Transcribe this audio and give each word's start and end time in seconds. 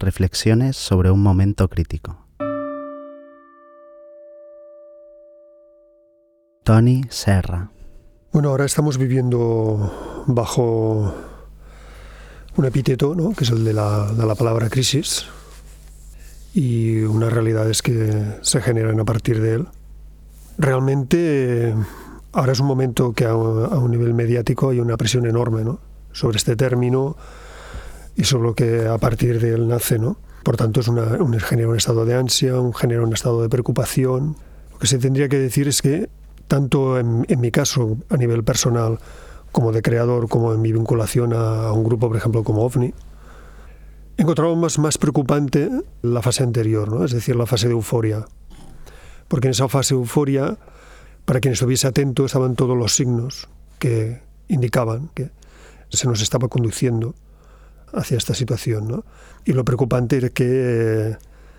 Reflexiones 0.00 0.78
sobre 0.78 1.10
un 1.10 1.22
momento 1.22 1.68
crítico. 1.68 2.26
Tony 6.64 7.02
Serra. 7.10 7.70
Bueno, 8.32 8.48
ahora 8.48 8.64
estamos 8.64 8.96
viviendo 8.96 10.24
bajo 10.26 11.14
un 12.56 12.64
epíteto, 12.64 13.14
¿no? 13.14 13.34
que 13.34 13.44
es 13.44 13.50
el 13.50 13.62
de 13.62 13.74
la, 13.74 14.10
de 14.10 14.24
la 14.24 14.34
palabra 14.34 14.70
crisis, 14.70 15.26
y 16.54 17.02
unas 17.02 17.30
realidades 17.30 17.82
que 17.82 18.38
se 18.40 18.62
generan 18.62 18.98
a 19.00 19.04
partir 19.04 19.42
de 19.42 19.54
él. 19.56 19.68
Realmente 20.56 21.74
ahora 22.32 22.52
es 22.52 22.60
un 22.60 22.66
momento 22.68 23.12
que 23.12 23.26
a, 23.26 23.34
un 23.34 23.90
nivel 23.90 24.14
mediático 24.14 24.70
hay 24.70 24.80
una 24.80 24.96
presión 24.96 25.26
enorme 25.26 25.62
¿no? 25.62 25.78
sobre 26.12 26.38
este 26.38 26.56
término 26.56 27.18
y 28.16 28.24
sobre 28.24 28.44
lo 28.44 28.54
que 28.54 28.86
a 28.86 28.98
partir 28.98 29.40
de 29.40 29.54
él 29.54 29.68
nace. 29.68 29.98
¿no? 29.98 30.18
Por 30.42 30.56
tanto, 30.56 30.80
es 30.80 30.88
una, 30.88 31.04
un, 31.22 31.38
genera 31.38 31.68
un 31.68 31.76
estado 31.76 32.04
de 32.04 32.14
ansia, 32.14 32.58
un, 32.58 32.74
genera 32.74 33.02
un 33.02 33.12
estado 33.12 33.42
de 33.42 33.48
preocupación. 33.48 34.36
Lo 34.72 34.78
que 34.78 34.86
se 34.86 34.98
tendría 34.98 35.28
que 35.28 35.38
decir 35.38 35.68
es 35.68 35.82
que 35.82 36.08
tanto 36.48 36.98
en, 36.98 37.24
mi 37.38 37.50
caso 37.52 37.98
a 38.08 38.16
nivel 38.16 38.42
personal 38.42 38.98
como 39.52 39.70
de 39.70 39.82
creador, 39.82 40.28
como 40.28 40.52
en 40.52 40.60
mi 40.60 40.72
vinculación 40.72 41.32
a, 41.32 41.72
un 41.72 41.84
grupo, 41.84 42.08
por 42.08 42.16
ejemplo, 42.16 42.42
como 42.42 42.62
OVNI, 42.64 42.92
encontramos 44.16 44.78
más 44.78 44.98
preocupante 44.98 45.70
la 46.02 46.22
fase 46.22 46.42
anterior, 46.42 46.92
¿no? 46.92 47.04
es 47.04 47.12
decir, 47.12 47.36
la 47.36 47.46
fase 47.46 47.68
de 47.68 47.74
euforia. 47.74 48.24
Porque 49.28 49.46
en 49.46 49.52
esa 49.52 49.68
fase 49.68 49.94
de 49.94 50.00
euforia, 50.00 50.58
para 51.24 51.38
quien 51.38 51.52
estuviese 51.52 51.86
atento, 51.86 52.24
estaban 52.24 52.56
todos 52.56 52.76
los 52.76 52.96
signos 52.96 53.48
que 53.78 54.20
indicaban 54.48 55.10
que 55.14 55.30
se 55.88 56.08
nos 56.08 56.20
estaba 56.20 56.48
conduciendo 56.48 57.14
hacia 57.92 58.16
esta 58.16 58.34
situación. 58.34 59.04
Y 59.44 59.52
lo 59.52 59.64
preocupante 59.64 60.18
es 60.18 60.30
que 60.30 61.16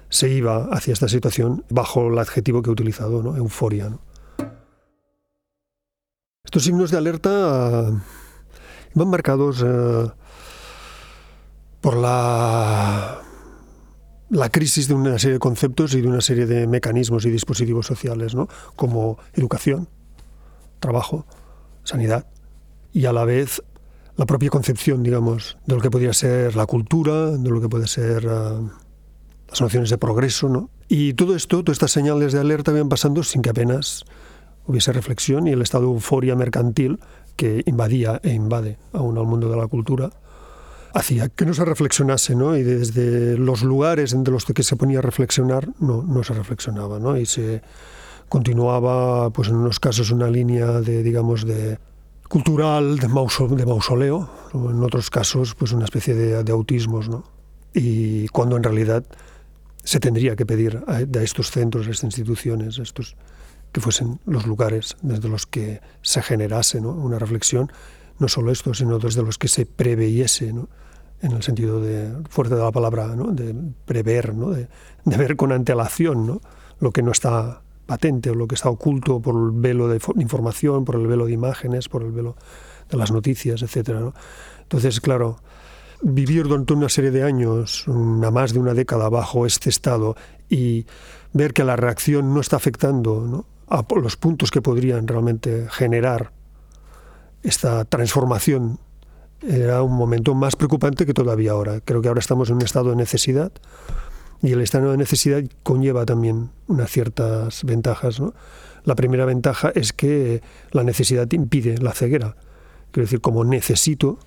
se 0.10 0.30
iba 0.30 0.66
hacia 0.72 0.94
esta 0.94 1.08
situación 1.08 1.64
bajo 1.70 2.08
el 2.08 2.20
adjetivo 2.20 2.62
que 2.62 2.70
he 2.70 2.74
utilizado, 2.74 3.24
¿no? 3.24 3.36
euforia. 3.38 3.98
Estos 6.44 6.64
signos 6.64 6.92
de 6.92 6.98
alerta 6.98 7.92
van 8.94 9.08
marcados 9.08 9.64
eh, 9.66 10.12
por 11.80 11.96
la, 11.96 13.22
crisis 14.52 14.88
de 14.88 14.94
una 14.94 15.18
serie 15.18 15.34
de 15.34 15.40
conceptos 15.40 15.94
y 15.94 16.02
de 16.02 16.08
una 16.08 16.22
serie 16.22 16.46
de 16.46 16.68
mecanismos 16.68 17.26
y 17.26 17.30
dispositivos 17.30 17.86
sociales, 17.86 18.36
como 18.76 19.18
educación, 19.34 19.88
trabajo, 20.80 21.26
sanidad, 21.84 22.28
y 22.92 23.06
a 23.06 23.14
la 23.14 23.24
vez 23.24 23.64
la 24.18 24.26
propia 24.26 24.50
concepción, 24.50 25.04
digamos, 25.04 25.58
de 25.66 25.76
lo 25.76 25.82
que 25.82 25.90
podría 25.90 26.14
ser 26.14 26.56
la 26.56 26.66
cultura, 26.66 27.32
de 27.32 27.50
lo 27.50 27.62
que 27.62 27.70
puede 27.70 27.88
ser 27.88 28.26
uh, 28.28 28.70
las 29.50 29.62
nociones 29.62 29.90
de 29.90 29.98
progreso, 29.98 30.50
¿no? 30.50 30.70
Y 30.88 31.14
todo 31.14 31.36
esto, 31.36 31.64
todas 31.64 31.76
estas 31.76 31.92
señales 31.92 32.34
de 32.34 32.40
alerta 32.40 32.72
van 32.72 32.90
pasando 32.90 33.24
sin 33.24 33.42
que 33.42 33.50
apenas 33.50 34.04
hubiese 34.66 34.92
reflexión 34.92 35.48
y 35.48 35.52
el 35.52 35.62
estado 35.62 35.86
de 35.86 35.94
euforia 35.94 36.36
mercantil 36.36 37.00
que 37.36 37.64
invadía 37.66 38.20
e 38.24 38.34
invade 38.34 38.78
aún 38.94 39.18
al 39.18 39.26
mundo 39.26 39.50
de 39.50 39.58
la 39.58 39.68
cultura 39.68 40.12
hacía 40.94 41.30
que 41.30 41.46
no 41.46 41.54
se 41.54 41.66
reflexionase, 41.66 42.36
¿no? 42.36 42.56
Y 42.58 42.64
desde 42.64 43.38
los 43.38 43.64
lugares 43.64 44.14
entre 44.14 44.34
los 44.34 44.46
que 44.46 44.64
se 44.64 44.76
ponía 44.76 45.00
a 45.00 45.02
reflexionar, 45.02 45.70
no, 45.80 46.04
no 46.04 46.24
se 46.24 46.34
reflexionaba, 46.34 47.00
¿no? 47.00 47.18
Y 47.18 47.26
se 47.26 47.62
continuaba, 48.30 49.30
pues 49.32 49.50
en 49.50 49.56
unos 49.56 49.80
casos, 49.80 50.12
una 50.12 50.30
línea 50.30 50.82
de, 50.82 51.04
digamos, 51.04 51.46
de 51.46 51.80
cultural, 52.32 52.98
de, 52.98 53.10
mausoleo, 53.10 54.30
en 54.54 54.82
otros 54.82 55.10
casos, 55.10 55.54
pues 55.54 55.74
una 55.74 55.84
especie 55.84 56.16
de, 56.16 56.46
de 56.46 56.52
autismos, 56.54 57.10
¿no? 57.10 57.26
Y 57.74 58.30
cuando 58.30 58.56
en 58.56 58.64
realidad 58.64 59.04
se 59.84 60.00
tendría 60.00 60.38
que 60.38 60.46
pedir 60.46 60.82
a, 60.88 61.02
estos 61.22 61.52
centros, 61.52 61.88
a 61.88 61.92
estas 61.92 62.06
instituciones, 62.06 62.80
estos 62.80 63.18
que 63.74 63.82
fuesen 63.82 64.22
los 64.26 64.48
lugares 64.48 64.96
desde 65.02 65.28
los 65.28 65.46
que 65.46 65.82
se 66.02 66.22
generase 66.22 66.80
una 66.80 67.20
reflexión, 67.20 67.70
no 68.18 68.30
solo 68.30 68.54
esto, 68.54 68.74
sino 68.74 68.98
desde 68.98 69.24
los 69.24 69.38
que 69.38 69.50
se 69.50 69.66
preveyese, 69.66 70.54
en 71.22 71.32
el 71.32 71.44
sentido 71.44 71.82
de, 71.82 72.14
fuerte 72.30 72.56
de 72.56 72.62
la 72.62 72.72
palabra, 72.72 73.10
de 73.10 73.54
prever, 73.86 74.34
de, 74.34 74.68
ver 75.18 75.36
con 75.36 75.52
antelación 75.52 76.42
lo 76.80 76.92
que 76.92 77.04
no 77.04 77.12
está 77.12 77.62
patente 77.92 78.30
o 78.30 78.36
lo 78.36 78.48
que 78.48 78.56
está 78.56 78.70
oculto 78.70 79.20
por 79.20 79.36
el 79.36 79.52
velo 79.52 79.90
de 79.90 80.00
información, 80.16 80.86
por 80.86 80.96
el 80.96 81.08
velo 81.08 81.26
de 81.26 81.34
imágenes, 81.34 81.90
por 81.90 82.04
el 82.04 82.12
velo 82.14 82.38
de 82.90 82.96
las 82.96 83.12
noticias, 83.12 83.62
etc. 83.62 84.16
Entonces, 84.64 85.02
claro, 85.02 85.36
vivir 86.02 86.48
durante 86.48 86.72
una 86.72 86.88
serie 86.88 87.12
de 87.12 87.24
años, 87.24 87.86
una 87.90 88.32
más 88.32 88.54
de 88.54 88.60
una 88.60 88.74
década 88.74 89.10
bajo 89.10 89.46
este 89.46 89.70
estado 89.70 90.16
y 90.48 90.86
ver 91.34 91.52
que 91.52 91.66
la 91.66 91.76
reacción 91.76 92.34
no 92.34 92.40
está 92.40 92.56
afectando 92.56 93.46
a 93.68 93.84
los 93.98 94.16
puntos 94.16 94.52
que 94.52 94.62
podrían 94.62 95.06
realmente 95.06 95.68
generar 95.70 96.32
esta 97.44 97.84
transformación 97.84 98.80
era 99.42 99.84
un 99.84 99.98
momento 99.98 100.34
más 100.34 100.56
preocupante 100.56 101.06
que 101.06 101.14
todavía 101.14 101.52
ahora. 101.52 101.82
Creo 101.82 102.02
que 102.02 102.08
ahora 102.08 102.20
estamos 102.20 102.50
en 102.50 102.56
un 102.56 102.62
estado 102.62 102.92
de 102.92 102.96
necesidad 102.96 103.52
y 104.42 104.52
el 104.52 104.62
estado 104.62 104.92
de 104.92 104.98
necesidad 104.98 105.44
conlleva 105.64 106.06
también 106.06 106.50
unas 106.68 106.90
ciertas 106.90 107.64
ventajas. 107.64 108.20
¿no? 108.20 108.34
La 108.84 108.96
primera 108.96 109.26
ventaja 109.26 109.72
es 109.76 109.94
que 109.94 110.42
la 110.72 110.84
necesidad 110.84 111.32
impide 111.32 111.78
la 111.78 111.94
ceguera. 111.94 112.36
Quiero 112.92 113.06
decir, 113.06 113.22
como 113.22 113.44
necesito, 113.44 114.20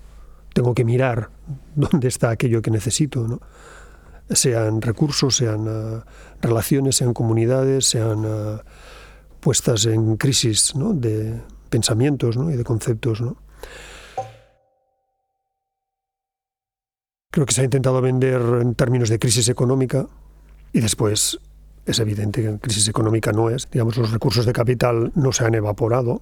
tengo 0.53 0.73
que 0.73 0.85
mirar 0.85 1.29
dónde 1.75 2.07
está 2.07 2.29
aquello 2.29 2.61
que 2.61 2.71
necesito. 2.71 3.27
¿no? 3.27 3.41
Sean 4.29 4.81
recursos, 4.81 5.35
sean 5.35 5.67
uh, 5.67 6.01
relaciones, 6.41 6.95
sean 6.95 7.13
comunidades, 7.13 7.85
sean... 7.85 8.25
Uh, 8.25 8.57
puestas 9.45 9.85
en 9.85 10.17
crisis 10.17 10.73
de 10.75 11.39
pensamientos 11.69 12.35
y 12.35 12.57
de 12.57 12.63
conceptos. 12.63 13.21
Creo 17.35 17.45
que 17.45 17.53
se 17.53 17.59
ha 17.59 17.63
intentado 17.65 17.99
vender 17.99 18.41
en 18.61 18.75
términos 18.75 19.09
de 19.09 19.19
crisis 19.19 19.49
económica 19.49 20.07
y 20.71 20.79
después 20.79 21.37
es 21.85 21.99
evidente 21.99 22.41
que 22.41 22.59
crisis 22.59 22.87
económica 22.87 23.33
no 23.33 23.49
es. 23.49 23.67
Digamos, 23.69 23.97
los 23.97 24.09
recursos 24.09 24.45
de 24.45 24.53
capital 24.53 25.11
no 25.15 25.33
se 25.33 25.43
han 25.43 25.53
evaporado, 25.53 26.21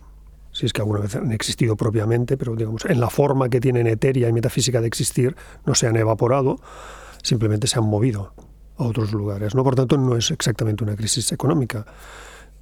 si 0.52 0.66
es 0.66 0.74
que 0.74 0.82
alguna 0.82 1.02
vez 1.02 1.16
han 1.16 1.32
existido 1.32 1.76
propiamente, 1.76 2.36
pero 2.36 2.56
digamos, 2.56 2.86
en 2.86 3.00
la 3.00 3.12
forma 3.12 3.48
que 3.50 3.62
tienen 3.62 3.86
etérea 3.86 4.28
y 4.28 4.34
metafísica 4.34 4.82
de 4.82 4.88
existir, 4.88 5.36
no 5.68 5.76
se 5.76 5.86
han 5.86 5.98
evaporado, 5.98 6.60
simplemente 7.22 7.68
se 7.68 7.78
han 7.78 7.86
movido 7.86 8.34
a 8.78 8.84
otros 8.84 9.14
lugares. 9.14 9.54
¿no? 9.54 9.64
Por 9.64 9.76
tanto, 9.76 9.98
no 9.98 10.18
es 10.18 10.32
exactamente 10.32 10.84
una 10.84 10.96
crisis 10.96 11.32
económica 11.32 11.86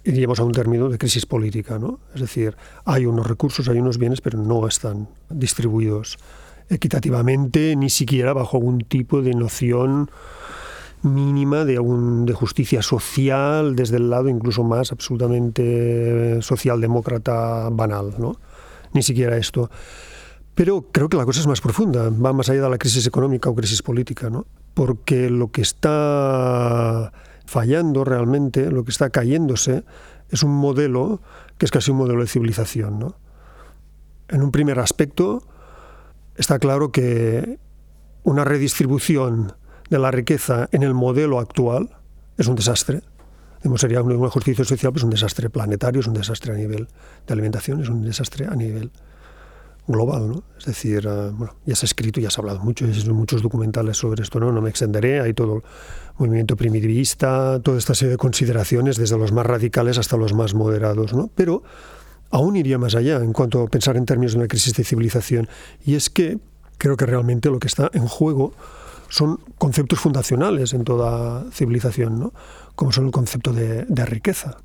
iríamos 0.04 0.40
a 0.40 0.44
un 0.44 0.52
término 0.52 0.90
de 0.90 0.98
crisis 0.98 1.28
política, 1.28 1.78
¿no? 1.78 2.00
Es 2.16 2.22
decir, 2.22 2.58
hay 2.86 3.06
unos 3.06 3.28
recursos, 3.28 3.70
hay 3.70 3.80
unos 3.80 4.00
bienes, 4.00 4.20
pero 4.20 4.40
no 4.40 4.68
están 4.68 5.08
distribuidos 5.30 6.18
equitativamente, 6.72 7.76
ni 7.76 7.90
siquiera 7.90 8.34
bajo 8.34 8.58
algún 8.58 8.80
tipo 8.80 9.22
de 9.22 9.34
noción 9.34 10.10
mínima 11.04 11.66
de, 11.66 11.74
de 11.74 12.34
justicia 12.34 12.82
social 12.82 13.76
desde 13.76 13.98
el 13.98 14.10
lado 14.10 14.30
incluso 14.30 14.64
más 14.64 14.92
absolutamente 14.92 16.42
socialdemócrata 16.42 17.70
banal, 17.70 18.16
¿no? 18.18 18.38
Ni 18.94 19.04
siquiera 19.04 19.38
esto. 19.38 19.70
Pero 20.56 20.88
creo 20.92 21.10
que 21.10 21.18
la 21.18 21.26
cosa 21.26 21.40
es 21.40 21.48
más 21.48 21.62
profunda, 21.62 22.10
va 22.10 22.34
más 22.34 22.50
allá 22.50 22.64
de 22.64 22.70
la 22.70 22.78
crisis 22.78 23.08
económica 23.08 23.50
o 23.50 23.56
crisis 23.56 23.82
política, 23.82 24.30
¿no? 24.30 24.46
Porque 24.74 25.30
lo 25.30 25.52
que 25.52 25.62
está 25.62 27.12
fallando 27.46 28.04
realmente, 28.04 28.72
lo 28.72 28.84
que 28.84 28.92
está 28.92 29.10
cayéndose, 29.10 29.84
es 30.30 30.44
un 30.44 30.52
modelo 30.52 31.22
que 31.58 31.66
es 31.66 31.72
casi 31.72 31.92
un 31.92 31.98
modelo 31.98 32.22
de 32.22 32.28
civilización. 32.28 32.98
¿no? 32.98 33.16
En 34.30 34.42
un 34.42 34.52
primer 34.52 34.80
aspecto, 34.80 35.44
está 36.42 36.60
claro 36.60 36.92
que 36.92 37.60
una 38.24 38.44
redistribución 38.44 39.54
de 39.90 40.00
la 40.00 40.12
riqueza 40.12 40.68
en 40.72 40.84
el 40.84 40.94
modelo 40.94 41.40
actual 41.40 41.98
es 42.38 42.48
un 42.48 42.56
desastre. 42.56 43.02
Sería 43.76 44.02
una 44.02 44.30
justicia 44.30 44.66
social, 44.66 44.92
pues 44.92 45.04
un 45.04 45.12
desastre 45.12 45.52
planetario, 45.52 46.02
es 46.02 46.08
un 46.08 46.16
desastre 46.16 46.54
a 46.54 46.56
nivel 46.56 46.88
de 47.28 47.34
alimentación, 47.34 47.82
es 47.82 47.90
un 47.90 48.02
desastre 48.02 48.48
a 48.48 48.56
nivel 48.56 48.92
global, 49.88 50.30
¿no? 50.30 50.44
Es 50.58 50.66
decir, 50.66 51.08
uh, 51.08 51.32
bueno, 51.32 51.56
ya 51.66 51.76
se 51.76 51.86
ha 51.86 51.88
escrito, 51.88 52.20
ya 52.20 52.32
se 52.32 52.40
ha 52.40 52.42
hablado 52.42 52.60
mucho, 52.60 52.86
hay 52.86 53.10
muchos 53.10 53.44
documentales 53.44 53.98
sobre 53.98 54.24
esto, 54.24 54.40
¿no? 54.40 54.52
No 54.52 54.62
me 54.62 54.70
extenderé, 54.70 55.22
hay 55.22 55.34
todo 55.34 55.58
el 55.58 55.62
movimiento 56.18 56.56
primitivista, 56.56 57.60
toda 57.60 57.78
esta 57.78 57.94
serie 57.94 58.12
de 58.12 58.18
consideraciones, 58.18 58.98
desde 58.98 59.18
los 59.18 59.32
más 59.32 59.46
radicales 59.46 60.00
hasta 60.00 60.18
los 60.18 60.34
más 60.34 60.56
moderados, 60.56 61.14
¿no? 61.14 61.30
Pero 61.36 61.62
aún 62.32 62.56
iría 62.56 62.78
más 62.78 62.96
allá 62.96 63.18
en 63.18 63.34
cuanto 63.34 63.62
a 63.62 63.68
pensar 63.68 63.98
en 63.98 64.06
términos 64.06 64.34
de 64.34 64.40
una 64.40 64.48
crisis 64.48 64.74
de 64.74 64.84
civilización, 64.84 65.48
y 65.86 65.96
es 65.96 66.10
que 66.10 66.40
creo 66.78 66.98
que 66.98 67.06
realmente 67.06 67.50
lo 67.50 67.60
que 67.60 67.68
está 67.68 67.90
en 67.94 68.08
juego 68.08 68.54
son 69.10 69.40
conceptos 69.58 70.00
fundacionales 70.00 70.74
en 70.74 70.84
toda 70.84 71.46
civilización, 71.52 72.20
¿no? 72.20 72.34
Como 72.76 72.92
son 72.92 73.06
el 73.06 73.12
concepto 73.12 73.52
de, 73.52 73.86
riqueza. 74.06 74.58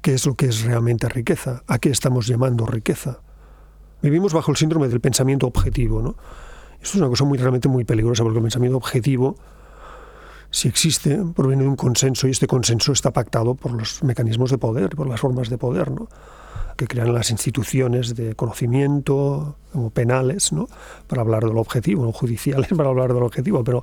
¿Qué 0.00 0.14
es 0.14 0.24
lo 0.26 0.34
que 0.34 0.46
es 0.46 0.62
realmente 0.62 1.08
riqueza? 1.08 1.62
¿A 1.66 1.78
qué 1.78 1.90
estamos 1.90 2.26
llamando 2.26 2.64
riqueza? 2.64 3.20
Vivimos 4.02 4.32
bajo 4.32 4.50
el 4.50 4.56
síndrome 4.56 4.88
del 4.88 5.00
pensamiento 5.00 5.46
objetivo. 5.46 6.00
¿no? 6.00 6.16
Esto 6.80 6.88
es 6.88 6.94
una 6.96 7.08
cosa 7.08 7.24
muy, 7.24 7.38
realmente 7.38 7.68
muy 7.68 7.84
peligrosa 7.84 8.22
porque 8.22 8.38
el 8.38 8.42
pensamiento 8.42 8.76
objetivo 8.76 9.36
si 10.50 10.68
existe, 10.68 11.20
proviene 11.34 11.64
de 11.64 11.68
un 11.68 11.76
consenso 11.76 12.28
y 12.28 12.30
este 12.30 12.46
consenso 12.46 12.92
está 12.92 13.10
pactado 13.10 13.54
por 13.54 13.72
los 13.72 14.02
mecanismos 14.02 14.50
de 14.50 14.58
poder, 14.58 14.96
por 14.96 15.06
las 15.08 15.20
formas 15.20 15.50
de 15.50 15.58
poder, 15.58 15.90
¿no? 15.90 16.08
Que 16.76 16.86
crean 16.86 17.12
las 17.12 17.30
instituciones 17.30 18.14
de 18.14 18.34
conocimiento, 18.34 19.56
como 19.72 19.90
penales, 19.90 20.52
¿no? 20.52 20.68
para 21.06 21.22
hablar 21.22 21.44
del 21.44 21.58
objetivo, 21.58 22.04
no 22.04 22.12
judiciales 22.12 22.68
para 22.76 22.88
hablar 22.88 23.12
del 23.12 23.22
objetivo, 23.22 23.64
pero 23.64 23.82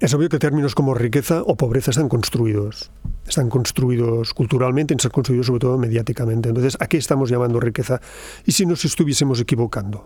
es 0.00 0.12
obvio 0.14 0.28
que 0.28 0.40
términos 0.40 0.74
como 0.74 0.94
riqueza 0.94 1.42
o 1.42 1.56
pobreza 1.56 1.92
están 1.92 2.08
construidos. 2.08 2.90
Están 3.26 3.48
construidos 3.48 4.34
culturalmente 4.34 4.94
están 4.94 5.12
construidos 5.12 5.46
sobre 5.46 5.60
todo 5.60 5.78
mediáticamente. 5.78 6.48
Entonces, 6.48 6.76
¿a 6.80 6.88
qué 6.88 6.96
estamos 6.96 7.30
llamando 7.30 7.60
riqueza? 7.60 8.00
¿Y 8.44 8.50
si 8.50 8.66
nos 8.66 8.84
estuviésemos 8.84 9.40
equivocando? 9.40 10.02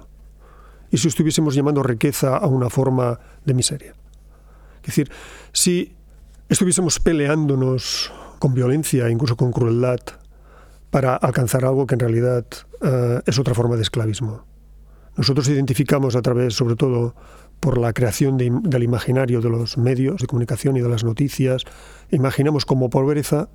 ¿Y 0.90 0.98
si 0.98 1.08
estuviésemos 1.08 1.54
llamando 1.54 1.82
riqueza 1.82 2.36
a 2.36 2.46
una 2.46 2.68
forma 2.68 3.18
de 3.46 3.54
miseria? 3.54 3.94
Es 4.82 4.86
decir, 4.88 5.10
si 5.52 5.94
estuviésemos 6.50 7.00
peleándonos 7.00 8.12
con 8.38 8.52
violencia, 8.52 9.08
incluso 9.08 9.36
con 9.36 9.50
crueldad, 9.50 9.98
para 10.96 11.14
alcanzar 11.14 11.66
algo 11.66 11.86
que 11.86 11.94
en 11.94 12.00
realidad 12.00 12.46
uh, 12.80 13.20
es 13.26 13.38
otra 13.38 13.52
forma 13.52 13.76
de 13.76 13.82
esclavismo. 13.82 14.46
Nosotros 15.14 15.46
identificamos 15.46 16.16
a 16.16 16.22
través, 16.22 16.54
sobre 16.54 16.74
todo, 16.74 17.14
por 17.60 17.76
la 17.76 17.92
creación 17.92 18.38
de, 18.38 18.50
del 18.62 18.82
imaginario 18.82 19.42
de 19.42 19.50
los 19.50 19.76
medios 19.76 20.22
de 20.22 20.26
comunicación 20.26 20.74
y 20.78 20.80
de 20.80 20.88
las 20.88 21.04
noticias, 21.04 21.64
imaginamos 22.10 22.64
como 22.64 22.88
pobreza 22.88 23.50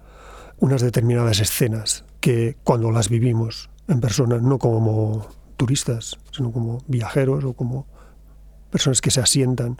unas 0.60 0.84
determinadas 0.84 1.40
escenas 1.40 2.06
que 2.20 2.58
cuando 2.64 2.92
las 2.92 3.10
vivimos 3.10 3.72
en 3.88 4.02
persona, 4.02 4.38
no 4.38 4.60
como 4.60 5.26
turistas, 5.58 6.20
sino 6.32 6.52
como 6.52 6.84
viajeros 6.86 7.44
o 7.44 7.54
como 7.54 7.88
personas 8.70 9.02
que 9.02 9.10
se 9.10 9.20
asientan 9.20 9.78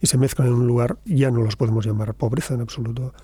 y 0.00 0.06
se 0.06 0.16
mezclan 0.16 0.46
en 0.46 0.54
un 0.54 0.68
lugar, 0.68 0.98
ya 1.06 1.32
no 1.32 1.42
los 1.42 1.56
podemos 1.56 1.84
llamar 1.84 2.14
pobreza 2.14 2.54
en 2.54 2.60
absoluto. 2.60 3.14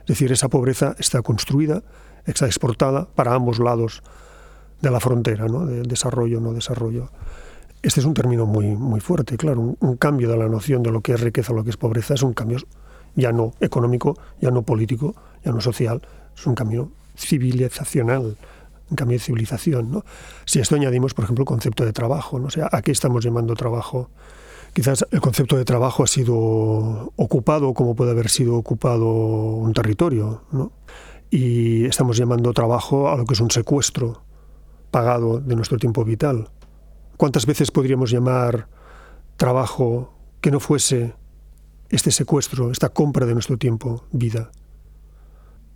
Es 0.00 0.06
decir, 0.06 0.32
esa 0.32 0.48
pobreza 0.48 0.96
está 0.98 1.22
construida, 1.22 1.84
exportada 2.28 3.06
para 3.14 3.34
ambos 3.34 3.58
lados 3.58 4.02
de 4.80 4.90
la 4.90 5.00
frontera, 5.00 5.46
¿no? 5.46 5.66
de 5.66 5.82
desarrollo, 5.82 6.40
no 6.40 6.52
desarrollo. 6.52 7.10
Este 7.82 8.00
es 8.00 8.06
un 8.06 8.14
término 8.14 8.46
muy, 8.46 8.76
muy 8.76 9.00
fuerte, 9.00 9.36
claro, 9.36 9.60
un, 9.60 9.76
un, 9.80 9.96
cambio 9.96 10.28
de 10.28 10.36
la 10.36 10.48
noción 10.48 10.82
de 10.82 10.90
lo 10.90 11.00
que 11.00 11.12
es 11.12 11.20
riqueza, 11.20 11.52
lo 11.52 11.64
que 11.64 11.70
es 11.70 11.76
pobreza, 11.76 12.14
es 12.14 12.22
un 12.22 12.32
cambio 12.32 12.58
ya 13.14 13.32
no 13.32 13.52
económico, 13.60 14.16
ya 14.40 14.50
no 14.50 14.62
político, 14.62 15.14
ya 15.44 15.52
no 15.52 15.60
social, 15.60 16.02
es 16.36 16.46
un 16.46 16.54
cambio 16.54 16.90
civilizacional, 17.16 18.36
un 18.90 18.96
cambio 18.96 19.18
de 19.18 19.24
civilización. 19.24 19.90
¿no? 19.90 20.04
Si 20.44 20.58
a 20.58 20.62
esto 20.62 20.76
añadimos, 20.76 21.14
por 21.14 21.24
ejemplo, 21.24 21.42
el 21.42 21.46
concepto 21.46 21.84
de 21.84 21.92
trabajo, 21.92 22.38
¿no? 22.38 22.46
o 22.46 22.50
sea, 22.50 22.68
¿a 22.70 22.82
qué 22.82 22.92
estamos 22.92 23.24
llamando 23.24 23.54
trabajo? 23.54 24.10
Quizás 24.72 25.06
el 25.10 25.20
concepto 25.20 25.56
de 25.56 25.64
trabajo 25.64 26.04
ha 26.04 26.06
sido 26.06 26.36
ocupado 27.16 27.74
como 27.74 27.96
puede 27.96 28.12
haber 28.12 28.28
sido 28.28 28.56
ocupado 28.56 29.06
un 29.06 29.72
territorio, 29.72 30.42
¿no? 30.52 30.72
Y 31.30 31.84
estamos 31.86 32.16
llamando 32.16 32.52
trabajo 32.52 33.08
a 33.08 33.16
lo 33.16 33.24
que 33.24 33.34
es 33.34 33.40
un 33.40 33.50
secuestro 33.50 34.22
pagado 34.90 35.40
de 35.40 35.54
nuestro 35.54 35.78
tiempo 35.78 36.04
vital 36.04 36.48
¿Cuántas 37.18 37.46
veces 37.46 37.72
podríamos 37.72 38.12
llamar 38.12 38.68
trabajo 39.36 40.14
que 40.40 40.52
no 40.52 40.60
fuese 40.60 41.16
este 41.88 42.12
secuestro, 42.12 42.70
esta 42.70 42.90
compra 42.90 43.26
de 43.26 43.34
nuestro 43.34 43.58
tiempo, 43.58 44.04
vida? 44.12 44.52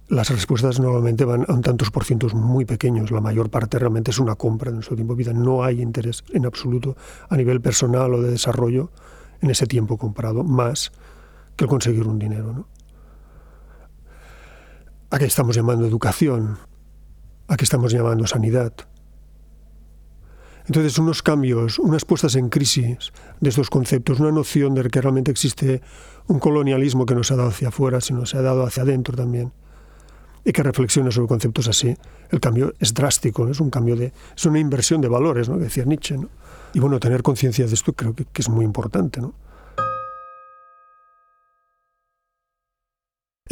Las 0.06 0.31
respuestas 0.31 0.78
normalmente 0.78 1.25
van 1.25 1.44
a 1.49 1.52
un 1.52 1.62
tantos 1.62 1.90
por 1.90 2.04
cientos 2.04 2.32
muy 2.32 2.64
pequeños. 2.64 3.10
La 3.10 3.20
mayor 3.20 3.50
parte 3.50 3.81
realmente 3.81 4.12
es 4.12 4.20
una 4.20 4.37
compra 4.37 4.70
de 4.70 4.76
nuestro 4.76 4.94
tiempo, 4.94 5.16
vida. 5.16 5.32
No 5.32 5.64
hay 5.64 5.82
interés 5.82 6.22
en 6.32 6.46
absoluto 6.46 6.96
a 7.28 7.37
nivel 7.37 7.60
personal 7.60 8.14
o 8.14 8.22
de 8.22 8.31
desarrollo 8.31 8.93
en 9.40 9.50
ese 9.50 9.66
tiempo 9.66 9.99
comprado, 9.99 10.44
más 10.44 10.93
que 11.56 11.64
el 11.64 11.69
conseguir 11.69 12.06
un 12.06 12.20
dinero. 12.20 12.52
¿no? 12.52 12.69
¿A 15.12 15.19
qué 15.19 15.26
estamos 15.26 15.55
llamando 15.55 15.87
educación? 15.87 16.56
¿A 17.47 17.59
qué 17.59 17.64
estamos 17.64 17.93
llamando 17.93 18.26
sanidad? 18.26 18.73
Entonces, 20.67 20.97
unos 20.97 21.23
cambios, 21.23 21.79
unas 21.79 22.06
puestas 22.06 22.35
en 22.35 22.49
crisis 22.49 23.12
de 23.38 23.50
estos 23.50 23.69
conceptos, 23.69 24.20
una 24.20 24.32
noción 24.32 24.75
de 24.75 24.88
que 24.88 25.03
realmente 25.03 25.31
existe 25.31 25.82
un 26.29 26.38
colonialismo 26.38 27.05
que 27.05 27.14
no 27.14 27.23
se 27.25 27.35
ha 27.35 27.37
dado 27.37 27.50
hacia 27.50 27.69
afuera, 27.69 28.00
sino 28.00 28.25
se 28.25 28.38
ha 28.38 28.41
dado 28.41 28.64
hacia 28.64 28.85
adentro 28.85 29.14
también, 29.14 29.53
y 30.47 30.53
que 30.53 30.62
reflexiona 30.62 31.11
sobre 31.11 31.29
conceptos 31.29 31.69
así, 31.69 31.94
el 32.31 32.41
cambio 32.41 32.73
es 32.79 32.94
drástico, 32.94 33.47
es 33.49 33.61
un 33.61 33.69
cambio 33.69 33.97
de, 33.97 34.14
es 34.35 34.47
una 34.47 34.61
inversión 34.61 35.03
de 35.03 35.09
valores, 35.09 35.47
¿no? 35.47 35.59
decía 35.59 35.85
Nietzsche. 35.85 36.17
¿no? 36.17 36.31
Y 36.73 36.81
bueno, 36.81 36.99
tener 37.00 37.23
conciencia 37.23 37.67
de 37.67 37.75
esto 37.75 37.93
creo 37.93 38.14
que, 38.14 38.25
que 38.25 38.41
es 38.41 38.49
muy 38.49 38.64
importante. 38.64 39.20
¿no? 39.20 39.35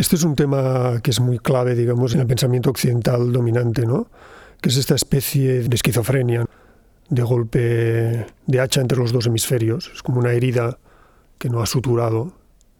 Este 0.00 0.16
es 0.16 0.24
un 0.24 0.34
tema 0.34 0.98
que 1.02 1.10
es 1.10 1.20
muy 1.20 1.38
clave, 1.38 1.74
digamos, 1.74 2.14
en 2.14 2.20
el 2.20 2.26
pensamiento 2.26 2.70
occidental 2.70 3.34
dominante, 3.34 3.84
¿no? 3.84 4.08
que 4.62 4.70
es 4.70 4.78
esta 4.78 4.94
especie 4.94 5.64
de 5.64 5.76
esquizofrenia 5.76 6.46
de 7.10 7.22
golpe 7.22 8.26
de 8.46 8.60
hacha 8.60 8.80
entre 8.80 8.96
los 8.96 9.12
dos 9.12 9.26
hemisferios. 9.26 9.90
Es 9.94 10.02
como 10.02 10.18
una 10.18 10.32
herida 10.32 10.78
que 11.36 11.50
no 11.50 11.60
ha 11.60 11.66
suturado, 11.66 12.32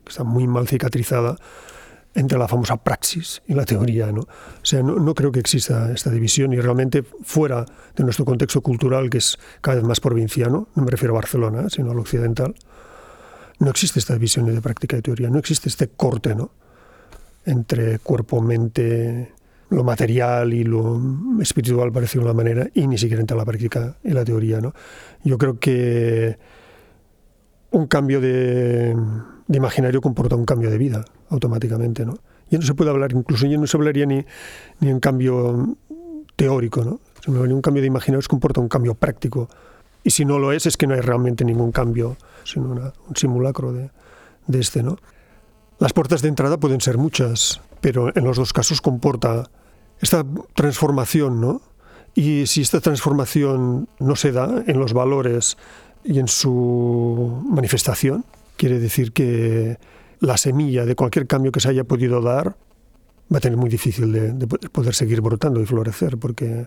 que 0.02 0.12
está 0.12 0.24
muy 0.24 0.46
mal 0.46 0.66
cicatrizada, 0.66 1.36
entre 2.14 2.38
la 2.38 2.48
famosa 2.48 2.78
praxis 2.78 3.42
y 3.46 3.52
la 3.52 3.66
teoría. 3.66 4.10
¿no? 4.12 4.22
O 4.22 4.64
sea, 4.64 4.82
no, 4.82 4.96
no, 4.96 5.14
creo 5.14 5.30
que 5.30 5.40
exista 5.40 5.92
esta 5.92 6.08
división 6.08 6.54
y 6.54 6.56
realmente 6.58 7.04
fuera 7.22 7.66
de 7.96 8.02
nuestro 8.02 8.24
contexto 8.24 8.62
cultural, 8.62 9.10
que 9.10 9.18
es 9.18 9.38
cada 9.60 9.74
vez 9.76 9.84
más 9.84 10.00
provinciano, 10.00 10.68
no 10.74 10.84
me 10.84 10.90
refiero 10.90 11.12
a 11.12 11.16
Barcelona, 11.16 11.68
sino 11.68 11.90
al 11.90 11.98
occidental, 11.98 12.54
no 13.58 13.68
existe 13.68 13.98
esta 13.98 14.14
división 14.14 14.46
de 14.46 14.58
práctica 14.62 14.96
y 14.96 15.02
teoría, 15.02 15.28
no 15.28 15.38
existe 15.38 15.68
este 15.68 15.86
corte 15.86 16.34
¿no? 16.34 16.52
Entre 17.44 17.98
cuerpo, 17.98 18.40
mente, 18.40 19.32
lo 19.70 19.84
material 19.84 20.52
y 20.52 20.64
lo 20.64 21.00
espiritual, 21.40 21.92
parece 21.92 22.18
de 22.18 22.24
una 22.24 22.34
manera, 22.34 22.68
y 22.74 22.86
ni 22.86 22.98
siquiera 22.98 23.20
entre 23.20 23.36
la 23.36 23.44
práctica 23.44 23.96
y 24.02 24.10
la 24.10 24.24
teoría. 24.24 24.60
¿no? 24.60 24.74
Yo 25.24 25.38
creo 25.38 25.58
que 25.58 26.38
un 27.70 27.86
cambio 27.86 28.20
de, 28.20 28.96
imaginario 29.48 30.00
comporta 30.00 30.34
un 30.34 30.44
cambio 30.44 30.70
de 30.70 30.78
vida 30.78 31.04
automáticamente. 31.28 32.04
¿no? 32.04 32.18
Ya 32.50 32.58
no 32.58 32.66
se 32.66 32.74
puede 32.74 32.90
hablar, 32.90 33.12
incluso 33.12 33.46
ya 33.46 33.56
no 33.56 33.66
se 33.66 33.76
hablaría 33.76 34.06
ni, 34.06 34.24
ni 34.80 34.92
un 34.92 35.00
cambio 35.00 35.76
teórico. 36.34 36.84
¿no? 36.84 37.00
Un 37.26 37.62
cambio 37.62 37.80
de 37.80 37.86
imaginario 37.86 38.26
comporta 38.28 38.60
un 38.60 38.68
cambio 38.68 38.94
práctico. 38.94 39.48
Y 40.02 40.10
si 40.10 40.24
no 40.24 40.38
lo 40.38 40.52
es, 40.52 40.66
es 40.66 40.76
que 40.76 40.86
no 40.86 40.94
hay 40.94 41.00
realmente 41.00 41.44
ningún 41.44 41.70
cambio, 41.70 42.16
sino 42.44 42.70
un 42.70 43.16
simulacro 43.16 43.72
de, 43.72 43.90
de 44.46 44.58
este. 44.58 44.82
¿no? 44.82 44.96
Las 45.80 45.94
puertas 45.94 46.20
de 46.20 46.28
entrada 46.28 46.58
pueden 46.58 46.82
ser 46.82 46.98
muchas, 46.98 47.62
pero 47.80 48.14
en 48.14 48.22
los 48.24 48.36
dos 48.36 48.52
casos 48.52 48.82
comporta 48.82 49.50
esta 49.98 50.26
transformación, 50.54 51.40
¿no? 51.40 51.62
Y 52.14 52.46
si 52.46 52.60
esta 52.60 52.80
transformación 52.80 53.88
no 53.98 54.14
se 54.14 54.30
da 54.30 54.62
en 54.66 54.78
los 54.78 54.92
valores 54.92 55.56
y 56.04 56.18
en 56.18 56.28
su 56.28 57.42
manifestación, 57.48 58.26
quiere 58.58 58.78
decir 58.78 59.12
que 59.12 59.78
la 60.18 60.36
semilla 60.36 60.84
de 60.84 60.94
cualquier 60.94 61.26
cambio 61.26 61.50
que 61.50 61.60
se 61.60 61.70
haya 61.70 61.84
podido 61.84 62.20
dar 62.20 62.56
va 63.32 63.38
a 63.38 63.40
tener 63.40 63.56
muy 63.56 63.70
difícil 63.70 64.12
de, 64.12 64.32
de 64.34 64.46
poder 64.46 64.94
seguir 64.94 65.22
brotando 65.22 65.62
y 65.62 65.66
florecer, 65.66 66.18
porque 66.18 66.66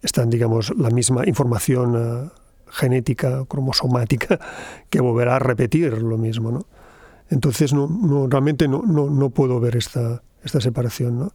están, 0.00 0.30
digamos, 0.30 0.72
la 0.78 0.88
misma 0.88 1.26
información 1.26 1.94
uh, 1.94 2.30
genética, 2.70 3.44
cromosomática, 3.44 4.40
que 4.88 5.02
volverá 5.02 5.36
a 5.36 5.40
repetir 5.40 5.92
lo 6.00 6.16
mismo, 6.16 6.50
¿no? 6.50 6.64
Entonces, 7.30 7.72
no, 7.72 7.86
no 7.88 8.26
realmente 8.26 8.68
no, 8.68 8.82
no, 8.82 9.08
no 9.08 9.30
puedo 9.30 9.60
ver 9.60 9.76
esta, 9.76 10.22
esta 10.42 10.60
separación, 10.60 11.18
¿no? 11.18 11.32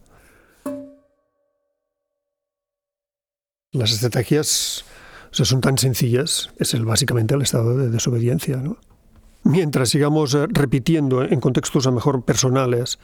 Las 3.72 3.92
estrategias 3.92 4.84
o 5.30 5.34
sea, 5.34 5.44
son 5.44 5.60
tan 5.60 5.78
sencillas, 5.78 6.50
es 6.58 6.74
el, 6.74 6.84
básicamente 6.84 7.34
el 7.34 7.42
estado 7.42 7.76
de 7.76 7.88
desobediencia. 7.88 8.56
¿no? 8.56 8.78
Mientras 9.44 9.90
sigamos 9.90 10.34
eh, 10.34 10.46
repitiendo 10.48 11.22
en 11.22 11.40
contextos 11.40 11.86
a 11.86 11.92
mejor 11.92 12.24
personales 12.24 12.98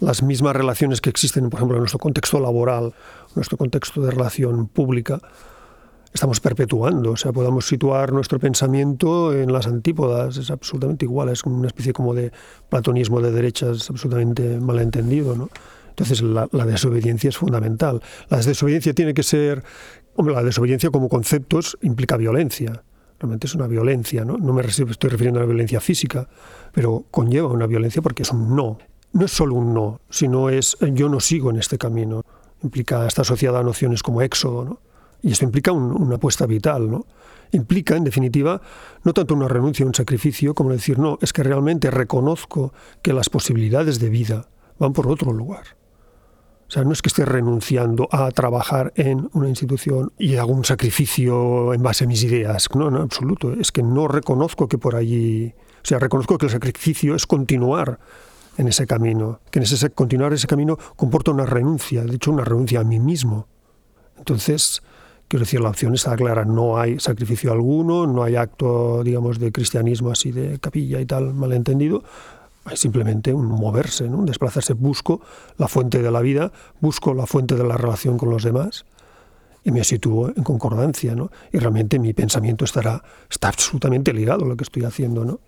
las 0.00 0.22
mismas 0.22 0.56
relaciones 0.56 1.00
que 1.00 1.10
existen, 1.10 1.48
por 1.50 1.58
ejemplo, 1.58 1.76
en 1.76 1.82
nuestro 1.82 1.98
contexto 1.98 2.40
laboral, 2.40 2.94
nuestro 3.36 3.56
contexto 3.56 4.00
de 4.00 4.10
relación 4.10 4.66
pública, 4.66 5.20
estamos 6.12 6.40
perpetuando, 6.40 7.12
o 7.12 7.16
sea, 7.16 7.32
podamos 7.32 7.66
situar 7.66 8.12
nuestro 8.12 8.38
pensamiento 8.38 9.32
en 9.32 9.52
las 9.52 9.66
antípodas, 9.66 10.36
es 10.36 10.50
absolutamente 10.50 11.04
igual, 11.04 11.28
es 11.28 11.44
una 11.44 11.68
especie 11.68 11.92
como 11.92 12.14
de 12.14 12.32
platonismo 12.68 13.20
de 13.20 13.30
derechas 13.30 13.88
absolutamente 13.90 14.58
malentendido, 14.58 15.36
¿no? 15.36 15.48
Entonces 15.90 16.22
la, 16.22 16.48
la, 16.52 16.64
desobediencia 16.64 17.28
es 17.28 17.36
fundamental. 17.36 18.00
La 18.28 18.38
desobediencia 18.38 18.94
tiene 18.94 19.12
que 19.12 19.22
ser 19.22 19.62
Hombre, 20.20 20.34
la 20.34 20.42
desobediencia 20.42 20.90
como 20.90 21.08
conceptos 21.08 21.78
implica 21.82 22.16
violencia. 22.16 22.82
Realmente 23.18 23.46
es 23.46 23.54
una 23.54 23.66
violencia, 23.66 24.24
¿no? 24.24 24.36
No 24.38 24.52
me 24.52 24.62
estoy 24.62 25.08
refiriendo 25.08 25.40
a 25.40 25.42
la 25.42 25.46
violencia 25.46 25.80
física, 25.80 26.28
pero 26.72 27.04
conlleva 27.10 27.48
una 27.48 27.66
violencia 27.66 28.02
porque 28.02 28.22
es 28.22 28.30
un 28.30 28.54
no. 28.56 28.78
No 29.12 29.24
es 29.24 29.30
solo 29.30 29.54
un 29.54 29.72
no, 29.72 30.00
sino 30.10 30.50
es 30.50 30.76
yo 30.92 31.08
no 31.08 31.20
sigo 31.20 31.50
en 31.50 31.56
este 31.56 31.78
camino. 31.78 32.22
Implica, 32.62 33.06
está 33.06 33.22
asociada 33.22 33.60
a 33.60 33.62
nociones 33.62 34.02
como 34.02 34.22
éxodo, 34.22 34.64
¿no? 34.64 34.80
Y 35.22 35.32
esto 35.32 35.44
implica 35.44 35.72
un, 35.72 35.90
una 35.92 36.16
apuesta 36.16 36.46
vital, 36.46 36.90
¿no? 36.90 37.06
Implica, 37.52 37.96
en 37.96 38.04
definitiva, 38.04 38.60
no 39.02 39.12
tanto 39.12 39.34
una 39.34 39.48
renuncia 39.48 39.84
un 39.84 39.94
sacrificio 39.94 40.54
como 40.54 40.70
decir, 40.70 40.98
no, 40.98 41.18
es 41.20 41.32
que 41.32 41.42
realmente 41.42 41.90
reconozco 41.90 42.72
que 43.02 43.12
las 43.12 43.28
posibilidades 43.28 43.98
de 43.98 44.08
vida 44.08 44.48
van 44.78 44.92
por 44.92 45.08
otro 45.08 45.32
lugar. 45.32 45.80
O 46.70 46.72
sea, 46.72 46.84
no 46.84 46.92
es 46.92 47.02
que 47.02 47.08
esté 47.08 47.24
renunciando 47.24 48.08
a 48.12 48.30
trabajar 48.30 48.92
en 48.94 49.28
una 49.32 49.48
institución 49.48 50.12
y 50.16 50.36
hago 50.36 50.52
un 50.52 50.64
sacrificio 50.64 51.74
en 51.74 51.82
base 51.82 52.04
a 52.04 52.06
mis 52.06 52.22
ideas. 52.22 52.68
No, 52.76 52.86
en 52.86 52.94
absoluto. 52.94 53.52
Es 53.54 53.72
que 53.72 53.82
no 53.82 54.06
reconozco 54.06 54.68
que 54.68 54.78
por 54.78 54.94
allí... 54.94 55.52
O 55.82 55.84
sea, 55.84 55.98
reconozco 55.98 56.38
que 56.38 56.46
el 56.46 56.52
sacrificio 56.52 57.16
es 57.16 57.26
continuar 57.26 57.98
en 58.56 58.68
ese 58.68 58.86
camino, 58.86 59.40
que 59.50 59.58
en 59.58 59.64
ese 59.64 59.90
continuar 59.90 60.32
ese 60.32 60.46
camino 60.46 60.78
comporta 60.94 61.32
una 61.32 61.44
renuncia, 61.44 62.04
de 62.04 62.14
hecho 62.14 62.30
una 62.30 62.44
renuncia 62.44 62.78
a 62.78 62.84
mí 62.84 63.00
mismo. 63.00 63.48
Entonces, 64.16 64.80
quiero 65.30 65.44
decir, 65.44 65.60
la 65.60 65.68
opción 65.68 65.94
está 65.94 66.16
clara, 66.16 66.44
no 66.44 66.76
hay 66.76 66.98
sacrificio 66.98 67.52
alguno, 67.52 68.04
no 68.04 68.24
hay 68.24 68.34
acto, 68.34 69.04
digamos, 69.04 69.38
de 69.38 69.52
cristianismo 69.52 70.10
así 70.10 70.32
de 70.32 70.58
capilla 70.58 71.00
y 71.00 71.06
tal, 71.06 71.34
malentendido, 71.34 72.02
hay 72.64 72.76
simplemente 72.76 73.32
un 73.32 73.46
moverse, 73.46 74.08
¿no? 74.08 74.18
un 74.18 74.26
desplazarse. 74.26 74.72
Busco 74.72 75.20
la 75.56 75.68
fuente 75.68 76.02
de 76.02 76.10
la 76.10 76.20
vida, 76.20 76.50
busco 76.80 77.14
la 77.14 77.26
fuente 77.26 77.54
de 77.54 77.62
la 77.62 77.76
relación 77.76 78.18
con 78.18 78.28
los 78.28 78.42
demás 78.42 78.84
y 79.62 79.70
me 79.70 79.84
sitúo 79.84 80.32
en 80.36 80.42
concordancia. 80.42 81.14
¿no? 81.14 81.30
Y 81.52 81.58
realmente 81.58 82.00
mi 82.00 82.12
pensamiento 82.12 82.64
estará, 82.64 83.00
está 83.30 83.48
absolutamente 83.50 84.12
ligado 84.12 84.44
a 84.44 84.48
lo 84.48 84.56
que 84.56 84.64
estoy 84.64 84.82
haciendo. 84.82 85.24
¿no? 85.24 85.38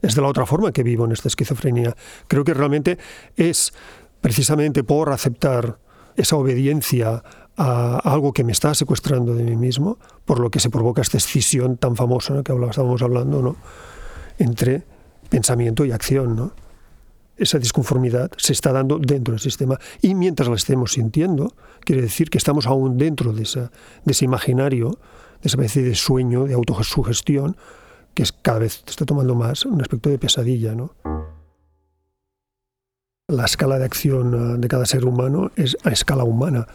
Es 0.00 0.14
de 0.14 0.22
la 0.22 0.28
otra 0.28 0.46
forma 0.46 0.70
que 0.70 0.84
vivo 0.84 1.06
en 1.06 1.10
esta 1.10 1.26
esquizofrenia. 1.26 1.96
Creo 2.28 2.44
que 2.44 2.54
realmente 2.54 2.98
es 3.36 3.74
precisamente 4.20 4.84
por 4.84 5.10
aceptar 5.10 5.78
esa 6.16 6.36
obediencia 6.36 7.24
a 7.56 7.98
algo 7.98 8.32
que 8.32 8.44
me 8.44 8.52
está 8.52 8.74
secuestrando 8.74 9.34
de 9.34 9.44
mí 9.44 9.56
mismo, 9.56 9.98
por 10.24 10.40
lo 10.40 10.50
que 10.50 10.60
se 10.60 10.70
provoca 10.70 11.02
esta 11.02 11.18
escisión 11.18 11.76
tan 11.76 11.96
famosa 11.96 12.42
que 12.42 12.52
estábamos 12.52 13.02
hablando, 13.02 13.42
¿no? 13.42 13.56
entre 14.38 14.82
pensamiento 15.28 15.84
y 15.84 15.92
acción, 15.92 16.36
¿no? 16.36 16.52
Esa 17.36 17.58
disconformidad 17.58 18.30
se 18.36 18.52
está 18.52 18.72
dando 18.72 18.98
dentro 18.98 19.32
del 19.32 19.40
sistema 19.40 19.78
y 20.00 20.14
mientras 20.14 20.48
la 20.48 20.54
estemos 20.54 20.92
sintiendo, 20.92 21.54
quiere 21.80 22.02
decir 22.02 22.30
que 22.30 22.38
estamos 22.38 22.66
aún 22.66 22.96
dentro 22.96 23.32
de, 23.32 23.42
ese 23.42 24.24
imaginario, 24.24 24.90
de 25.42 25.48
esa 25.48 25.56
especie 25.56 25.82
de 25.82 25.96
sueño, 25.96 26.44
de 26.44 26.54
autosugestión, 26.54 27.56
que 28.14 28.22
es, 28.22 28.30
cada 28.30 28.60
vez 28.60 28.84
está 28.86 29.04
tomando 29.04 29.34
más 29.34 29.66
un 29.66 29.80
aspecto 29.80 30.10
de 30.10 30.18
pesadilla, 30.18 30.76
¿no? 30.76 30.94
La 33.26 33.46
escala 33.46 33.78
de 33.78 33.86
acción 33.86 34.34
ah, 34.34 34.56
de 34.56 34.68
cada 34.68 34.86
ser 34.86 35.04
humano 35.04 35.50
es 35.56 35.76
a 35.82 35.90
escala 35.90 36.22
humana. 36.24 36.68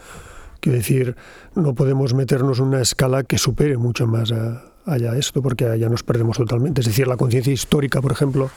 Quiere 0.59 0.79
decir, 0.79 1.15
no 1.55 1.73
podemos 1.73 2.13
meternos 2.13 2.59
en 2.59 2.65
una 2.65 2.81
escala 2.81 3.23
que 3.23 3.37
supere 3.37 3.77
mucho 3.77 4.07
más 4.07 4.31
a, 4.31 4.69
haya 4.85 5.15
esto, 5.15 5.41
porque 5.41 5.65
allá 5.65 5.89
nos 5.89 6.03
perdemos 6.03 6.37
totalmente. 6.37 6.81
Es 6.81 6.87
decir, 6.87 7.07
la 7.07 7.17
conciencia 7.17 7.53
histórica, 7.53 8.01
por 8.01 8.11
ejemplo, 8.11 8.49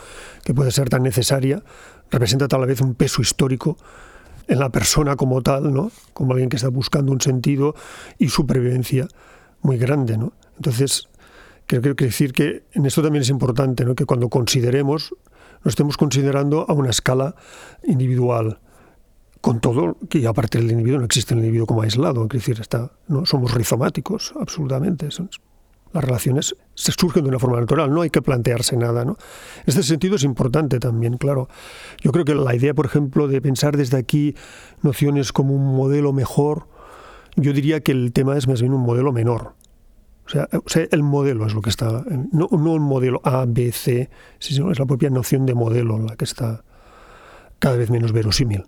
que 0.44 0.54
puede 0.54 0.70
ser 0.70 0.88
tan 0.88 1.02
necesaria, 1.02 1.62
representa 2.10 2.48
tal 2.48 2.66
vez 2.66 2.80
un 2.80 2.94
peso 2.94 3.22
histórico 3.22 3.76
en 4.48 4.58
la 4.58 4.70
persona 4.70 5.16
como 5.16 5.42
tal, 5.42 5.72
¿no? 5.72 5.90
Como 6.12 6.32
alguien 6.32 6.48
que 6.48 6.56
está 6.56 6.68
buscando 6.68 7.12
un 7.12 7.20
sentido 7.20 7.74
y 8.18 8.28
supervivencia 8.28 9.06
muy 9.60 9.78
grande, 9.78 10.16
¿no? 10.16 10.32
Entonces, 10.56 11.08
creo 11.66 11.96
que 11.96 12.06
decir 12.06 12.32
que 12.32 12.64
en 12.72 12.86
esto 12.86 13.02
también 13.02 13.22
es 13.22 13.28
importante, 13.28 13.84
¿no? 13.84 13.94
Que 13.94 14.04
cuando 14.04 14.28
consideremos, 14.28 15.14
lo 15.62 15.68
estemos 15.68 15.96
considerando 15.96 16.66
a 16.68 16.72
una 16.72 16.90
escala 16.90 17.34
individual, 17.84 18.58
con 19.42 19.60
todo 19.60 19.98
que 20.08 20.26
aparte 20.26 20.58
del 20.58 20.70
individuo 20.70 21.00
no 21.00 21.04
existe 21.04 21.34
el 21.34 21.40
individuo 21.40 21.66
como 21.66 21.82
aislado, 21.82 22.22
es 22.22 22.28
decir, 22.30 22.60
está, 22.60 22.92
no 23.08 23.26
somos 23.26 23.52
rizomáticos, 23.52 24.32
absolutamente 24.40 25.08
las 25.92 26.04
relaciones 26.04 26.56
se 26.74 26.92
surgen 26.92 27.24
de 27.24 27.28
una 27.28 27.38
forma 27.38 27.60
natural, 27.60 27.92
no 27.92 28.00
hay 28.00 28.08
que 28.08 28.22
plantearse 28.22 28.76
nada. 28.76 29.04
¿no? 29.04 29.18
En 29.58 29.64
este 29.66 29.82
sentido 29.82 30.16
es 30.16 30.24
importante 30.24 30.78
también, 30.78 31.18
claro. 31.18 31.48
Yo 32.00 32.12
creo 32.12 32.24
que 32.24 32.34
la 32.34 32.54
idea, 32.54 32.72
por 32.72 32.86
ejemplo, 32.86 33.28
de 33.28 33.42
pensar 33.42 33.76
desde 33.76 33.98
aquí 33.98 34.34
nociones 34.80 35.32
como 35.32 35.54
un 35.54 35.76
modelo 35.76 36.14
mejor, 36.14 36.66
yo 37.36 37.52
diría 37.52 37.80
que 37.80 37.92
el 37.92 38.12
tema 38.12 38.38
es 38.38 38.48
más 38.48 38.62
bien 38.62 38.72
un 38.72 38.80
modelo 38.80 39.12
menor. 39.12 39.54
O 40.24 40.30
sea, 40.68 40.88
el 40.90 41.02
modelo 41.02 41.46
es 41.46 41.52
lo 41.52 41.60
que 41.60 41.68
está, 41.68 42.04
no, 42.30 42.48
no 42.50 42.72
un 42.72 42.82
modelo 42.82 43.20
A, 43.24 43.44
B, 43.46 43.70
C, 43.72 44.08
sino 44.38 44.70
es 44.70 44.78
la 44.78 44.86
propia 44.86 45.10
noción 45.10 45.44
de 45.44 45.54
modelo 45.54 45.98
la 45.98 46.16
que 46.16 46.24
está 46.24 46.64
cada 47.58 47.76
vez 47.76 47.90
menos 47.90 48.12
verosímil. 48.12 48.64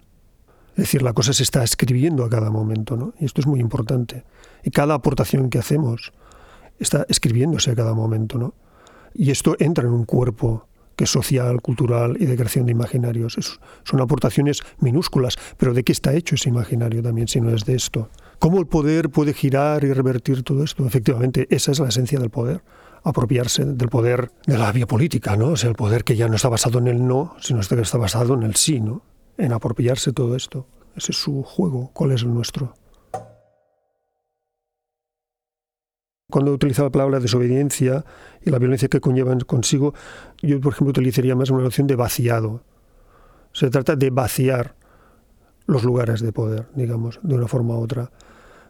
Es 0.75 0.79
decir, 0.79 1.03
la 1.03 1.13
cosa 1.13 1.33
se 1.33 1.45
está 1.45 1.63
escribiendo 1.63 2.25
a 2.25 2.29
cada 2.29 2.51
momento, 2.51 2.97
¿no? 2.97 3.15
Y 3.21 3.25
esto 3.25 3.41
es 3.41 3.47
muy 3.47 3.61
importante. 3.61 4.25
Y 4.65 4.71
cada 4.71 4.95
aportación 4.95 5.49
que 5.49 5.59
hacemos, 5.59 6.13
está 6.79 7.07
escribiéndose 7.09 7.71
a 7.71 7.75
cada 7.75 7.95
momento, 7.95 8.39
¿no? 8.39 8.55
Y 9.15 9.31
esto 9.31 9.55
entra 9.61 9.85
en 9.85 9.93
un 9.93 10.05
cuerpo 10.05 10.67
que 10.97 11.05
es 11.05 11.11
social, 11.11 11.61
cultural 11.61 12.17
y 12.21 12.27
de 12.27 12.37
creación 12.37 12.67
de 12.67 12.73
imaginarios. 12.73 13.37
son 13.85 14.01
aportaciones 14.01 14.63
minúsculas, 14.79 15.37
pero 15.57 15.75
¿de 15.75 15.83
qué 15.83 15.93
está 15.93 16.13
hecho 16.13 16.35
ese 16.35 16.49
imaginario 16.49 17.03
también 17.03 17.29
si 17.29 17.41
no 17.41 17.51
es 17.51 17.65
de 17.65 17.75
esto? 17.75 18.11
¿Cómo 18.39 18.59
el 18.59 18.67
poder 18.67 19.11
puede 19.11 19.33
girar 19.33 19.85
y 19.85 19.93
revertir 19.93 20.43
todo 20.43 20.65
esto? 20.65 20.87
Efectivamente, 20.87 21.47
esa 21.51 21.73
es 21.73 21.79
la 21.81 21.89
esencia 21.89 22.19
del 22.19 22.31
poder, 22.31 22.63
apropiarse 23.03 23.65
del 23.65 23.89
poder 23.89 24.31
de 24.47 24.59
la 24.59 24.73
vía 24.73 24.87
política, 24.87 25.37
¿no? 25.37 25.49
O 25.49 25.57
sea, 25.57 25.71
el 25.71 25.77
poder 25.77 26.05
que 26.05 26.17
ya 26.17 26.29
no 26.29 26.37
está 26.37 26.49
basado 26.49 26.79
en 26.79 26.89
el 26.89 27.07
no, 27.07 27.37
sino 27.41 27.61
que 27.61 27.81
está 27.81 27.99
basado 27.99 28.35
en 28.35 28.43
el 28.43 28.55
sí, 28.57 28.81
¿no? 28.81 29.03
En 29.37 29.53
apropiarse 29.53 30.13
todo 30.13 30.37
esto. 30.37 30.67
Ese 30.97 31.13
es 31.13 31.19
su 31.19 31.43
juego. 31.43 31.91
¿Cuál 31.93 32.13
es 32.13 32.23
el 32.23 32.33
nuestro? 32.33 32.75
Cuando 36.31 36.53
utiliza 36.53 36.83
la 36.83 36.91
palabra 36.91 37.21
desobediencia 37.21 38.05
y 38.43 38.51
la 38.51 38.59
violencia 38.59 38.89
que 38.89 39.01
conllevan 39.01 39.41
consigo, 39.41 39.95
yo, 40.43 40.61
por 40.61 40.73
ejemplo, 40.73 40.91
utilizaría 40.91 41.37
más 41.37 41.51
una 41.51 41.63
noción 41.63 41.87
de 41.87 41.97
vaciado. 41.97 42.63
Se 43.53 43.71
trata 43.71 43.95
de 43.95 44.11
vaciar 44.11 44.75
los 45.67 45.85
lugares 45.85 46.21
de 46.21 46.33
poder, 46.33 46.67
digamos, 46.75 47.21
de 47.23 47.35
una 47.37 47.47
forma 47.47 47.77
u 47.77 47.83
otra. 47.83 48.11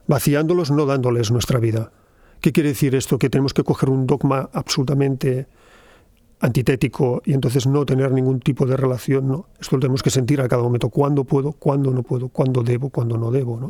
Vaciándolos, 0.06 0.71
no 0.71 0.85
dándoles 0.85 1.30
nuestra 1.30 1.59
vida. 1.59 1.92
¿Qué 2.40 2.52
quiere 2.52 2.71
decir 2.71 2.94
esto? 2.94 3.18
Que 3.18 3.30
tenemos 3.30 3.54
que 3.54 3.64
coger 3.64 3.88
un 3.88 4.06
dogma 4.06 4.50
absolutamente 4.52 5.47
antitético 6.41 7.23
y 7.25 7.33
entonces 7.33 7.67
no 7.67 7.87
tener 7.87 8.12
ningún 8.12 8.41
tipo 8.41 8.67
de 8.67 8.76
relación, 8.76 9.29
¿no? 9.29 9.47
Esto 9.61 9.76
lo 9.76 9.81
tenemos 9.81 10.03
que 10.03 10.11
sentir 10.11 10.41
a 10.41 10.49
cada 10.49 10.62
momento. 10.62 10.88
¿Cuándo 10.91 11.25
puedo? 11.25 11.53
¿Cuándo 11.53 11.91
no 11.91 12.03
puedo? 12.03 12.29
¿Cuándo 12.29 12.62
debo? 12.62 12.91
¿Cuándo 12.91 13.17
no 13.17 13.31
debo? 13.31 13.59
¿no? 13.59 13.69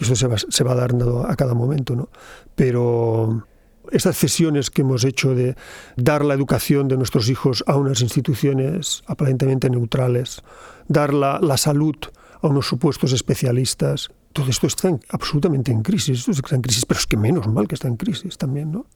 y 0.00 0.04
eso 0.04 0.16
se 0.16 0.26
va, 0.26 0.36
se 0.38 0.64
va 0.64 0.74
dando 0.74 1.26
a 1.26 1.36
cada 1.36 1.54
momento, 1.54 1.94
¿no? 1.94 2.08
Pero 2.54 3.46
estas 3.92 4.16
cesiones 4.16 4.70
que 4.70 4.82
hemos 4.82 5.04
hecho 5.04 5.34
de 5.34 5.56
dar 5.96 6.24
la 6.24 6.34
educación 6.34 6.88
de 6.88 6.96
nuestros 6.96 7.28
hijos 7.28 7.62
a 7.66 7.76
unas 7.76 8.00
instituciones 8.00 9.02
aparentemente 9.06 9.68
neutrales, 9.68 10.42
dar 10.88 11.12
la, 11.12 11.38
la 11.40 11.56
salud 11.56 11.96
a 12.40 12.46
unos 12.46 12.66
supuestos 12.66 13.12
especialistas, 13.12 14.10
todo 14.32 14.48
esto 14.48 14.66
está 14.66 14.90
absolutamente 15.10 15.70
en 15.70 15.82
crisis, 15.82 16.20
esto 16.20 16.30
está 16.30 16.56
en 16.56 16.62
crisis, 16.62 16.86
pero 16.86 16.98
es 16.98 17.06
que 17.06 17.16
menos 17.16 17.46
mal 17.46 17.68
que 17.68 17.74
está 17.74 17.88
en 17.88 17.96
crisis 17.96 18.38
también, 18.38 18.72
¿no? 18.72 18.86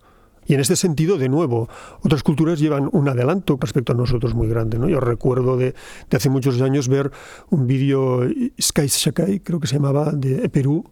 Y 0.47 0.55
en 0.55 0.61
este 0.61 0.77
sentido, 0.77 1.17
de 1.19 1.29
nuevo, 1.29 1.69
otras 2.03 2.23
culturas 2.23 2.59
llevan 2.59 2.89
un 2.93 3.09
adelanto 3.09 3.57
respecto 3.61 3.93
a 3.93 3.97
nosotros 3.97 4.35
muy 4.35 4.49
grande. 4.49 4.79
¿no? 4.79 4.89
Yo 4.89 5.01
recuerdo 5.01 5.57
de, 5.57 5.75
de 6.11 6.17
hace 6.17 6.29
muchos 6.29 6.61
años 6.61 6.89
ver 6.89 7.11
un 7.51 7.67
vídeo, 7.67 8.21
Sky 8.61 8.87
Shakai, 8.87 9.41
creo 9.41 9.61
que 9.61 9.67
se 9.67 9.75
llamaba, 9.75 10.13
de 10.13 10.49
Perú, 10.49 10.85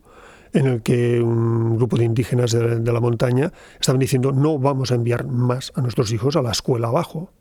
en 0.52 0.66
el 0.66 0.82
que 0.82 1.21
un 1.21 1.76
grupo 1.76 1.97
de 1.97 2.04
indígenas 2.04 2.52
de, 2.52 2.92
la 2.92 3.00
montaña 3.00 3.52
estaban 3.80 3.99
diciendo 3.99 4.32
no 4.32 4.59
vamos 4.59 4.92
a 4.92 4.97
enviar 4.97 5.26
más 5.26 5.73
a 5.75 5.80
nuestros 5.80 6.12
hijos 6.12 6.37
a 6.37 6.42
la 6.42 6.52
escuela 6.52 6.88
abajo, 6.88 7.32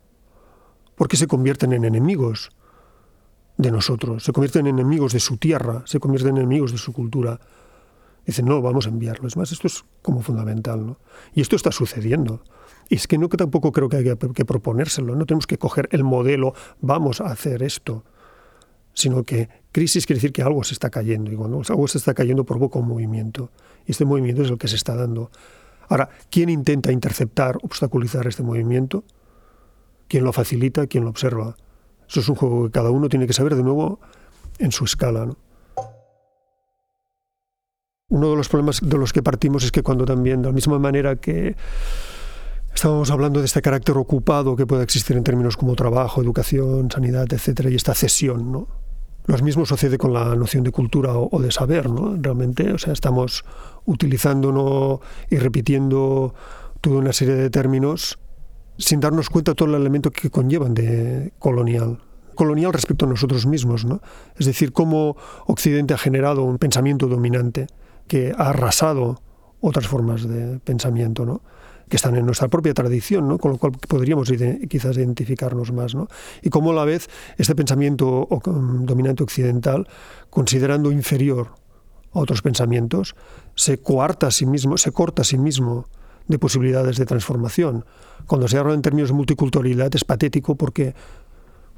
porque 0.94 1.16
se 1.16 1.26
convierten 1.26 1.72
en 1.72 1.84
enemigos 1.84 2.50
de 3.58 3.70
nosotros, 3.70 4.24
se 4.24 4.32
convierten 4.32 4.66
en 4.66 4.78
enemigos 4.78 5.12
de 5.12 5.20
su 5.20 5.36
tierra, 5.36 5.82
se 5.84 6.00
convierten 6.00 6.36
en 6.36 6.36
enemigos 6.38 6.72
de 6.72 6.78
su 6.78 6.92
cultura. 6.92 7.38
Dicen, 8.26 8.46
no, 8.46 8.62
vamos 8.62 8.86
a 8.86 8.90
enviarlos. 8.90 9.36
más, 9.36 9.52
esto 9.52 9.66
es 9.66 9.84
como 10.02 10.22
fundamental. 10.22 10.86
¿no? 10.86 10.98
Y 11.34 11.40
esto 11.40 11.56
está 11.56 11.72
sucediendo. 11.72 12.42
Y 12.88 12.96
es 12.96 13.06
que 13.06 13.18
no 13.18 13.28
que 13.28 13.36
tampoco 13.36 13.72
creo 13.72 13.88
que 13.88 13.96
haya 13.96 14.16
que 14.16 14.44
proponérselo. 14.44 15.16
No 15.16 15.26
tenemos 15.26 15.46
que 15.46 15.58
coger 15.58 15.88
el 15.92 16.04
modelo, 16.04 16.54
vamos 16.80 17.20
a 17.20 17.26
hacer 17.26 17.62
esto 17.62 18.04
sino 18.94 19.24
que 19.24 19.48
crisis 19.72 20.06
quiere 20.06 20.18
decir 20.18 20.32
que 20.32 20.42
algo 20.42 20.62
se 20.64 20.74
está 20.74 20.90
cayendo 20.90 21.32
y 21.32 21.36
cuando 21.36 21.62
algo 21.66 21.88
se 21.88 21.98
está 21.98 22.14
cayendo 22.14 22.44
provoca 22.44 22.78
un 22.78 22.88
movimiento 22.88 23.50
y 23.86 23.92
este 23.92 24.04
movimiento 24.04 24.42
es 24.42 24.50
el 24.50 24.58
que 24.58 24.68
se 24.68 24.76
está 24.76 24.94
dando. 24.94 25.30
Ahora, 25.88 26.08
¿quién 26.30 26.48
intenta 26.48 26.92
interceptar, 26.92 27.58
obstaculizar 27.62 28.26
este 28.26 28.42
movimiento? 28.42 29.04
¿Quién 30.08 30.24
lo 30.24 30.32
facilita? 30.32 30.86
¿Quién 30.86 31.04
lo 31.04 31.10
observa? 31.10 31.56
Eso 32.08 32.20
es 32.20 32.28
un 32.28 32.36
juego 32.36 32.64
que 32.66 32.70
cada 32.70 32.90
uno 32.90 33.08
tiene 33.08 33.26
que 33.26 33.32
saber 33.32 33.56
de 33.56 33.62
nuevo 33.62 33.98
en 34.58 34.72
su 34.72 34.84
escala. 34.84 35.28
Uno 38.12 38.28
de 38.28 38.36
los 38.36 38.48
problemas 38.50 38.80
de 38.82 38.98
los 38.98 39.10
que 39.10 39.22
partimos 39.22 39.64
es 39.64 39.72
que 39.72 39.82
cuando 39.82 40.04
también, 40.04 40.42
de 40.42 40.48
la 40.48 40.52
misma 40.52 40.78
manera 40.78 41.16
que 41.16 41.56
Estábamos 42.74 43.10
hablando 43.10 43.40
de 43.40 43.46
este 43.46 43.60
carácter 43.60 43.96
ocupado 43.98 44.56
que 44.56 44.66
puede 44.66 44.82
existir 44.82 45.16
en 45.16 45.24
términos 45.24 45.56
como 45.56 45.76
trabajo, 45.76 46.22
educación, 46.22 46.90
sanidad, 46.90 47.30
etcétera, 47.30 47.70
y 47.70 47.74
esta 47.74 47.94
cesión, 47.94 48.50
¿no? 48.50 48.66
Lo 49.26 49.38
mismo 49.38 49.66
sucede 49.66 49.98
con 49.98 50.12
la 50.12 50.34
noción 50.34 50.64
de 50.64 50.72
cultura 50.72 51.12
o, 51.14 51.40
de 51.40 51.52
saber, 51.52 51.90
¿no? 51.90 52.16
Realmente, 52.20 52.72
o 52.72 52.78
sea, 52.78 52.92
estamos 52.92 53.44
utilizándonos 53.84 55.00
y 55.30 55.36
repitiendo 55.36 56.34
toda 56.80 56.96
una 56.96 57.12
serie 57.12 57.34
de 57.34 57.50
términos 57.50 58.18
sin 58.78 59.00
darnos 59.00 59.28
cuenta 59.28 59.52
de 59.52 59.54
todo 59.54 59.68
el 59.68 59.74
elemento 59.76 60.10
que 60.10 60.30
conllevan 60.30 60.74
de 60.74 61.32
colonial. 61.38 61.98
Colonial 62.34 62.72
respecto 62.72 63.04
a 63.04 63.08
nosotros 63.08 63.46
mismos, 63.46 63.84
¿no? 63.84 64.00
Es 64.38 64.46
decir, 64.46 64.72
cómo 64.72 65.16
Occidente 65.46 65.94
ha 65.94 65.98
generado 65.98 66.42
un 66.42 66.58
pensamiento 66.58 67.06
dominante 67.06 67.68
que 68.06 68.32
ha 68.36 68.50
arrasado 68.50 69.20
otras 69.60 69.86
formas 69.86 70.28
de 70.28 70.58
pensamiento, 70.60 71.24
¿no? 71.24 71.42
que 71.88 71.96
están 71.96 72.16
en 72.16 72.24
nuestra 72.24 72.48
propia 72.48 72.72
tradición, 72.72 73.28
¿no? 73.28 73.38
con 73.38 73.52
lo 73.52 73.58
cual 73.58 73.72
podríamos 73.72 74.32
quizás 74.68 74.96
identificarnos 74.96 75.72
más. 75.72 75.94
¿no? 75.94 76.08
Y 76.40 76.48
cómo 76.48 76.70
a 76.70 76.74
la 76.74 76.84
vez 76.84 77.08
este 77.36 77.54
pensamiento 77.54 78.26
dominante 78.44 79.22
occidental, 79.22 79.86
considerando 80.30 80.90
inferior 80.90 81.48
a 82.12 82.18
otros 82.18 82.40
pensamientos, 82.40 83.14
se 83.54 83.78
coarta 83.78 84.28
a 84.28 84.30
sí 84.30 84.46
mismo, 84.46 84.78
se 84.78 84.90
corta 84.90 85.20
a 85.22 85.24
sí 85.24 85.36
mismo 85.36 85.86
de 86.28 86.38
posibilidades 86.38 86.96
de 86.96 87.04
transformación. 87.04 87.84
Cuando 88.26 88.48
se 88.48 88.56
habla 88.56 88.74
en 88.74 88.82
términos 88.82 89.10
de 89.10 89.14
multiculturalidad 89.14 89.94
es 89.94 90.04
patético 90.04 90.54
porque 90.54 90.94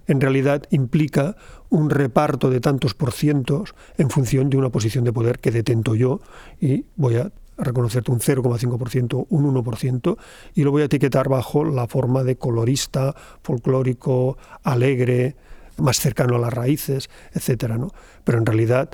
en 0.06 0.20
realidad 0.20 0.62
implica 0.70 1.36
un 1.70 1.90
reparto 1.90 2.50
de 2.50 2.60
tantos 2.60 2.94
por 2.94 3.12
cientos 3.12 3.74
en 3.98 4.10
función 4.10 4.50
de 4.50 4.56
una 4.56 4.70
posición 4.70 5.04
de 5.04 5.12
poder 5.12 5.38
que 5.38 5.50
detento 5.50 5.94
yo 5.94 6.20
y 6.60 6.84
voy 6.96 7.16
a 7.16 7.32
reconocerte 7.56 8.10
un 8.10 8.20
0,5%, 8.20 9.26
un 9.28 9.54
1%, 9.54 10.16
y 10.54 10.64
lo 10.64 10.72
voy 10.72 10.82
a 10.82 10.86
etiquetar 10.86 11.28
bajo 11.28 11.64
la 11.64 11.86
forma 11.86 12.24
de 12.24 12.36
colorista, 12.36 13.14
folclórico, 13.42 14.36
alegre, 14.64 15.36
más 15.76 15.98
cercano 15.98 16.36
a 16.36 16.38
las 16.38 16.52
raíces, 16.52 17.10
etcétera, 17.32 17.78
¿no? 17.78 17.90
Pero 18.24 18.38
en 18.38 18.46
realidad 18.46 18.90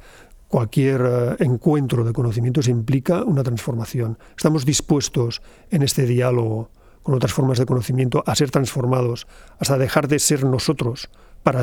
cualquier 0.49 1.03
eh, 1.07 1.37
encuentro 1.45 2.05
de 2.05 2.13
conocimientos 2.13 2.69
implica 2.69 3.23
una 3.23 3.43
transformación. 3.43 4.19
Estamos 4.37 4.67
dispuestos 4.67 5.43
en 5.71 5.83
este 5.83 6.07
diálogo 6.07 6.71
con 7.03 7.15
otras 7.15 7.33
formas 7.33 7.59
de 7.59 7.67
conocimiento 7.67 8.23
a 8.27 8.35
ser 8.35 8.51
transformados, 8.51 9.27
hasta 9.59 9.79
dejar 9.79 10.09
de 10.09 10.19
ser 10.19 10.45
nosotros 10.45 11.11
para 11.43 11.63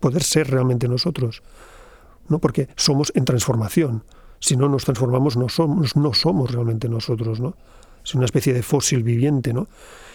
poder 0.00 0.22
ser 0.22 0.50
realmente 0.50 0.88
nosotros, 0.88 1.42
¿no? 2.28 2.38
Porque 2.38 2.68
somos 2.76 3.12
en 3.14 3.24
transformación 3.24 4.04
si 4.40 4.56
no 4.56 4.68
nos 4.68 4.84
transformamos 4.84 5.36
no 5.36 5.48
somos, 5.48 5.94
no 5.96 6.12
somos 6.14 6.50
realmente 6.50 6.88
nosotros, 6.88 7.40
¿no? 7.40 7.54
Es 8.02 8.14
una 8.14 8.24
especie 8.24 8.54
de 8.54 8.62
fósil 8.62 9.02
viviente, 9.02 9.52
¿no? 9.52 9.68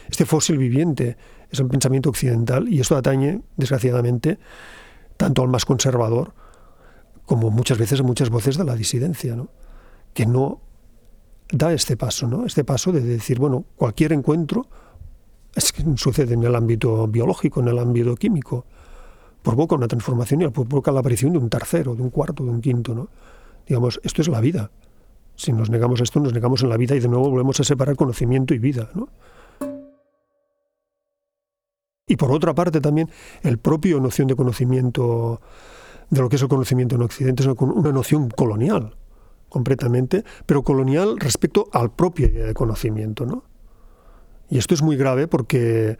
Este 0.10 0.26
fósil 0.26 0.58
viviente 0.58 1.16
es 1.52 1.60
un 1.60 1.70
pensamiento 1.70 2.10
occidental 2.10 2.68
y 2.68 2.80
esto 2.80 2.98
atañe, 2.98 3.42
desgraciadamente, 3.56 4.40
tanto 5.16 5.44
al 5.44 5.50
más 5.50 5.66
conservador 5.66 6.34
como 7.26 7.52
muchas 7.52 7.78
veces 7.78 8.00
a 8.00 8.04
muchas 8.04 8.30
voces 8.30 8.58
de 8.58 8.66
la 8.66 8.76
disidencia, 8.76 9.36
¿no? 9.36 9.50
Que 10.14 10.26
no 10.26 10.60
da 11.52 11.74
este 11.74 11.98
paso, 11.98 12.28
¿no? 12.28 12.46
Este 12.46 12.64
paso 12.64 12.92
de 12.92 13.02
decir, 13.02 13.40
bueno, 13.40 13.66
cualquier 13.76 14.14
encuentro 14.14 14.68
es 15.54 15.72
que 15.72 15.84
sucede 15.96 16.34
en 16.34 16.44
el 16.44 16.56
ámbito 16.56 17.08
biológico, 17.08 17.62
en 17.62 17.70
el 17.70 17.80
ámbito 17.80 18.16
químico, 18.16 18.66
provoca 19.42 19.76
una 19.76 19.88
transformación 19.88 20.42
y 20.42 20.48
provoca 20.50 20.92
la 20.92 21.00
aparición 21.00 21.32
de 21.34 21.38
un 21.38 21.50
tercero, 21.50 21.96
de 21.96 22.02
un 22.02 22.10
cuarto, 22.10 22.44
de 22.44 22.50
un 22.50 22.62
quinto, 22.62 22.94
¿no? 22.94 23.08
Digamos, 23.68 24.00
esto 24.04 24.22
es 24.22 24.28
la 24.28 24.42
vida. 24.42 24.72
Si 25.36 25.52
nos 25.52 25.70
negamos 25.70 26.02
esto, 26.02 26.20
nos 26.20 26.34
negamos 26.34 26.64
en 26.64 26.70
la 26.70 26.78
vida 26.78 26.96
y 26.96 27.00
de 27.00 27.08
nuevo 27.08 27.30
volvemos 27.30 27.60
a 27.60 27.64
separar 27.64 27.96
conocimiento 27.96 28.54
y 28.54 28.60
vida. 28.60 28.90
¿no? 28.94 29.10
Y 32.08 32.16
por 32.16 32.32
otra 32.32 32.54
parte 32.54 32.80
también 32.80 33.10
el 33.42 33.58
propio 33.58 34.00
noción 34.00 34.28
de 34.28 34.36
conocimiento, 34.36 35.42
de 36.10 36.22
lo 36.22 36.30
que 36.30 36.38
es 36.38 36.42
el 36.42 36.48
conocimiento 36.48 36.96
en 36.96 37.02
Occidente, 37.02 37.44
es 37.44 37.50
una 37.50 37.92
noción 37.92 38.30
colonial, 38.30 38.96
completamente, 39.56 40.26
pero 40.46 40.64
colonial 40.64 41.16
respecto 41.18 41.70
al 41.72 41.90
propio 41.90 42.28
idea 42.28 42.46
de 42.46 42.54
conocimiento. 42.54 43.26
¿no? 43.26 43.46
Y 44.50 44.58
esto 44.58 44.74
es 44.74 44.82
muy 44.82 44.98
grave 44.98 45.30
porque 45.30 45.98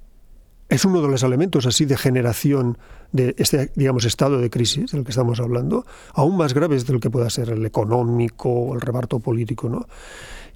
es 0.68 0.84
uno 0.84 1.02
de 1.02 1.08
los 1.08 1.24
elementos 1.24 1.66
así 1.66 1.86
de 1.86 1.96
generación 1.96 2.78
de 3.14 3.34
este, 3.38 3.72
digamos, 3.76 4.04
estado 4.04 4.40
de 4.40 4.50
crisis 4.50 4.92
del 4.92 5.06
que 5.06 5.12
estamos 5.12 5.40
hablando, 5.40 5.86
aún 6.14 6.36
más 6.36 6.54
graves 6.54 6.86
del 6.86 7.00
que 7.00 7.10
pueda 7.10 7.30
ser 7.30 7.50
el 7.50 7.66
económico 7.66 8.50
o 8.50 8.76
el 8.76 8.82
reparto 8.82 9.20
político, 9.22 9.70
¿no? 9.70 9.88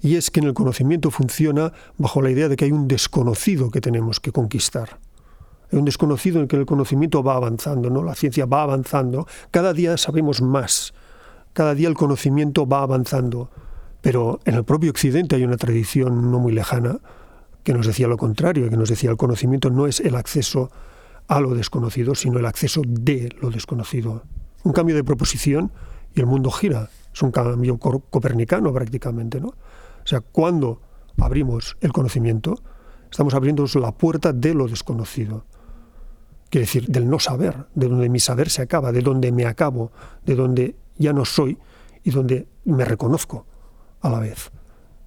Y 0.02 0.16
es 0.16 0.30
que 0.30 0.40
en 0.40 0.48
el 0.48 0.52
conocimiento 0.52 1.10
funciona 1.10 1.72
bajo 1.96 2.20
la 2.20 2.30
idea 2.30 2.50
de 2.50 2.56
que 2.56 2.66
hay 2.66 2.72
un 2.72 2.86
desconocido 2.86 3.70
que 3.70 3.80
tenemos 3.80 4.20
que 4.20 4.30
conquistar. 4.30 4.98
Hay 5.72 5.78
un 5.78 5.86
desconocido 5.86 6.36
en 6.36 6.42
el 6.42 6.48
que 6.48 6.56
el 6.56 6.66
conocimiento 6.66 7.22
va 7.22 7.36
avanzando, 7.36 7.88
¿no? 7.88 8.02
La 8.02 8.14
ciencia 8.14 8.44
va 8.44 8.62
avanzando, 8.62 9.26
cada 9.50 9.72
día 9.72 9.96
sabemos 9.96 10.42
más, 10.42 10.92
cada 11.52 11.74
día 11.74 11.88
el 11.88 11.94
conocimiento 11.94 12.66
va 12.66 12.82
avanzando, 12.82 13.50
pero 14.00 14.40
en 14.44 14.54
el 14.54 14.64
propio 14.64 14.90
Occidente 14.90 15.36
hay 15.36 15.44
una 15.44 15.56
tradición 15.56 16.30
no 16.30 16.38
muy 16.38 16.52
lejana 16.52 17.00
que 17.62 17.74
nos 17.74 17.86
decía 17.86 18.08
lo 18.08 18.16
contrario, 18.16 18.70
que 18.70 18.76
nos 18.76 18.88
decía 18.88 19.10
el 19.10 19.16
conocimiento 19.16 19.70
no 19.70 19.86
es 19.86 20.00
el 20.00 20.14
acceso 20.14 20.70
a 21.28 21.40
lo 21.40 21.54
desconocido, 21.54 22.14
sino 22.14 22.38
el 22.38 22.46
acceso 22.46 22.82
de 22.84 23.28
lo 23.40 23.50
desconocido. 23.50 24.22
Un 24.64 24.72
cambio 24.72 24.96
de 24.96 25.04
proposición 25.04 25.70
y 26.14 26.20
el 26.20 26.26
mundo 26.26 26.50
gira. 26.50 26.90
Es 27.12 27.22
un 27.22 27.30
cambio 27.30 27.78
copernicano 27.78 28.72
prácticamente, 28.72 29.40
¿no? 29.40 29.48
O 29.48 30.06
sea, 30.06 30.20
cuando 30.20 30.80
abrimos 31.18 31.76
el 31.80 31.92
conocimiento, 31.92 32.58
estamos 33.10 33.34
abriendo 33.34 33.64
la 33.74 33.92
puerta 33.92 34.32
de 34.32 34.54
lo 34.54 34.66
desconocido. 34.66 35.44
Quiere 36.48 36.66
decir, 36.66 36.86
del 36.88 37.08
no 37.08 37.20
saber, 37.20 37.66
de 37.74 37.88
donde 37.88 38.08
mi 38.08 38.18
saber 38.18 38.50
se 38.50 38.62
acaba, 38.62 38.90
de 38.90 39.02
donde 39.02 39.30
me 39.30 39.46
acabo, 39.46 39.92
de 40.24 40.34
donde 40.34 40.76
ya 41.00 41.12
no 41.12 41.24
soy 41.24 41.58
y 42.04 42.10
donde 42.10 42.46
me 42.64 42.84
reconozco 42.84 43.46
a 44.00 44.08
la 44.08 44.20
vez. 44.20 44.52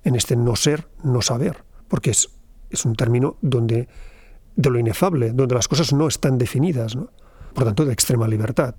En 0.03 0.15
este 0.15 0.35
no 0.35 0.55
ser, 0.55 0.89
no 1.03 1.21
saber, 1.21 1.63
porque 1.87 2.11
es 2.11 2.29
es 2.73 2.85
un 2.85 2.95
término 2.95 3.37
donde 3.41 3.87
de 4.55 4.69
lo 4.69 4.79
inefable, 4.79 5.31
donde 5.31 5.55
las 5.55 5.67
cosas 5.67 5.93
no 5.93 6.07
están 6.07 6.37
definidas, 6.37 6.95
¿no? 6.95 7.09
por 7.53 7.63
tanto 7.63 7.85
de 7.85 7.93
extrema 7.93 8.27
libertad. 8.27 8.75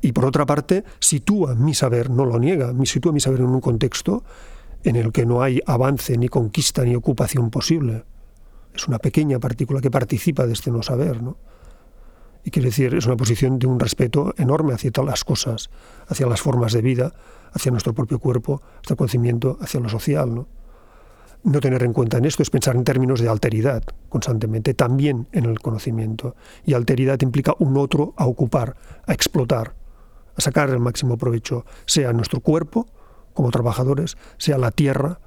Y 0.00 0.12
por 0.12 0.24
otra 0.24 0.46
parte, 0.46 0.84
sitúa 0.98 1.54
mi 1.54 1.74
saber, 1.74 2.10
no 2.10 2.24
lo 2.24 2.38
niega, 2.38 2.72
sitúa 2.84 3.12
mi 3.12 3.20
saber 3.20 3.40
en 3.40 3.46
un 3.46 3.60
contexto 3.60 4.24
en 4.82 4.96
el 4.96 5.12
que 5.12 5.26
no 5.26 5.42
hay 5.42 5.60
avance, 5.66 6.16
ni 6.16 6.28
conquista, 6.28 6.82
ni 6.84 6.94
ocupación 6.94 7.50
posible. 7.50 8.04
Es 8.74 8.88
una 8.88 8.98
pequeña 8.98 9.38
partícula 9.38 9.82
que 9.82 9.90
participa 9.90 10.46
de 10.46 10.54
este 10.54 10.70
no 10.70 10.82
saber, 10.82 11.22
¿no? 11.22 11.36
Y 12.44 12.50
quiere 12.50 12.68
decir, 12.68 12.94
es 12.94 13.06
una 13.06 13.16
posición 13.16 13.58
de 13.58 13.66
un 13.66 13.78
respeto 13.78 14.34
enorme 14.38 14.72
hacia 14.72 14.90
todas 14.90 15.10
las 15.10 15.24
cosas, 15.24 15.70
hacia 16.08 16.26
las 16.26 16.40
formas 16.40 16.72
de 16.72 16.82
vida, 16.82 17.12
hacia 17.52 17.70
nuestro 17.70 17.92
propio 17.94 18.18
cuerpo, 18.18 18.62
hacia 18.82 18.94
el 18.94 18.96
conocimiento, 18.96 19.58
hacia 19.60 19.80
lo 19.80 19.88
social, 19.88 20.34
¿no? 20.34 20.48
no 21.42 21.60
tener 21.60 21.82
en 21.82 21.92
cuenta 21.92 22.18
en 22.18 22.24
esto 22.24 22.42
es 22.42 22.50
pensar 22.50 22.76
en 22.76 22.84
términos 22.84 23.20
de 23.20 23.28
alteridad 23.28 23.82
constantemente, 24.08 24.74
también 24.74 25.28
en 25.32 25.46
el 25.46 25.60
conocimiento. 25.60 26.36
Y 26.64 26.74
alteridad 26.74 27.20
implica 27.22 27.54
un 27.58 27.76
otro 27.76 28.14
a 28.16 28.26
ocupar, 28.26 28.76
a 29.06 29.12
explotar, 29.12 29.74
a 30.36 30.40
sacar 30.40 30.70
el 30.70 30.80
máximo 30.80 31.16
provecho, 31.16 31.64
sea 31.86 32.12
nuestro 32.12 32.40
cuerpo 32.40 32.86
como 33.32 33.50
trabajadores, 33.50 34.16
sea 34.36 34.58
la 34.58 34.70
tierra, 34.70 35.20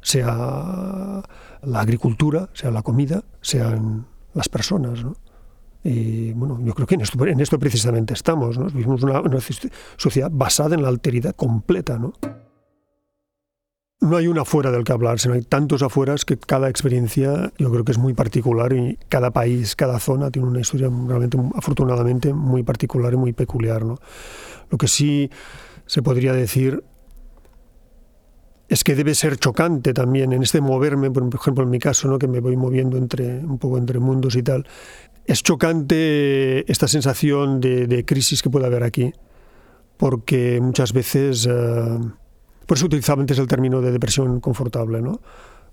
sea 0.00 1.22
la 1.62 1.80
agricultura, 1.80 2.48
sea 2.54 2.70
la 2.70 2.82
comida, 2.82 3.22
sean 3.42 4.06
las 4.32 4.48
personas. 4.48 5.04
Y 5.82 6.32
bueno, 6.32 6.58
yo 6.62 6.74
creo 6.74 6.86
que 6.86 6.96
en 6.96 7.00
esto, 7.02 7.26
en 7.26 7.40
esto 7.40 7.58
precisamente 7.58 8.14
estamos. 8.14 8.58
¿no? 8.58 8.66
Vivimos 8.66 9.02
una, 9.02 9.20
una 9.20 9.38
sociedad 9.96 10.30
basada 10.32 10.74
en 10.74 10.82
la 10.82 10.88
alteridad 10.88 11.34
completa. 11.34 11.98
¿no? 11.98 12.12
no 14.00 14.16
hay 14.16 14.26
una 14.28 14.42
afuera 14.42 14.70
del 14.70 14.84
que 14.84 14.92
hablar, 14.92 15.18
sino 15.18 15.34
hay 15.34 15.42
tantos 15.42 15.82
afueras 15.82 16.24
que 16.24 16.38
cada 16.38 16.70
experiencia 16.70 17.52
yo 17.58 17.70
creo 17.70 17.84
que 17.84 17.92
es 17.92 17.98
muy 17.98 18.14
particular 18.14 18.72
y 18.72 18.98
cada 19.08 19.30
país, 19.30 19.76
cada 19.76 19.98
zona 20.00 20.30
tiene 20.30 20.48
una 20.48 20.60
historia 20.60 20.88
realmente, 20.88 21.38
afortunadamente, 21.54 22.32
muy 22.32 22.62
particular 22.62 23.12
y 23.12 23.16
muy 23.16 23.32
peculiar. 23.32 23.84
¿no? 23.84 23.98
Lo 24.70 24.78
que 24.78 24.88
sí 24.88 25.30
se 25.84 26.02
podría 26.02 26.32
decir 26.32 26.82
es 28.68 28.84
que 28.84 28.94
debe 28.94 29.14
ser 29.14 29.36
chocante 29.36 29.92
también 29.92 30.32
en 30.32 30.42
este 30.42 30.60
moverme, 30.60 31.10
por 31.10 31.28
ejemplo 31.34 31.64
en 31.64 31.70
mi 31.70 31.78
caso, 31.78 32.08
¿no? 32.08 32.18
que 32.18 32.28
me 32.28 32.40
voy 32.40 32.56
moviendo 32.56 32.96
entre 32.96 33.40
un 33.40 33.58
poco 33.58 33.76
entre 33.76 33.98
mundos 33.98 34.34
y 34.34 34.42
tal, 34.42 34.66
es 35.26 35.42
chocante 35.42 36.70
esta 36.70 36.88
sensación 36.88 37.60
de, 37.60 38.04
crisis 38.06 38.42
que 38.42 38.50
puede 38.50 38.66
haber 38.66 38.82
aquí, 38.82 39.12
porque 39.96 40.60
muchas 40.60 40.92
veces... 40.92 41.46
Eh, 41.50 41.98
por 42.70 42.76
eso 42.76 42.86
utilizaba 42.86 43.20
antes 43.20 43.36
el 43.40 43.48
término 43.48 43.80
de 43.80 43.90
depresión 43.90 44.38
confortable, 44.38 45.02
¿no? 45.02 45.20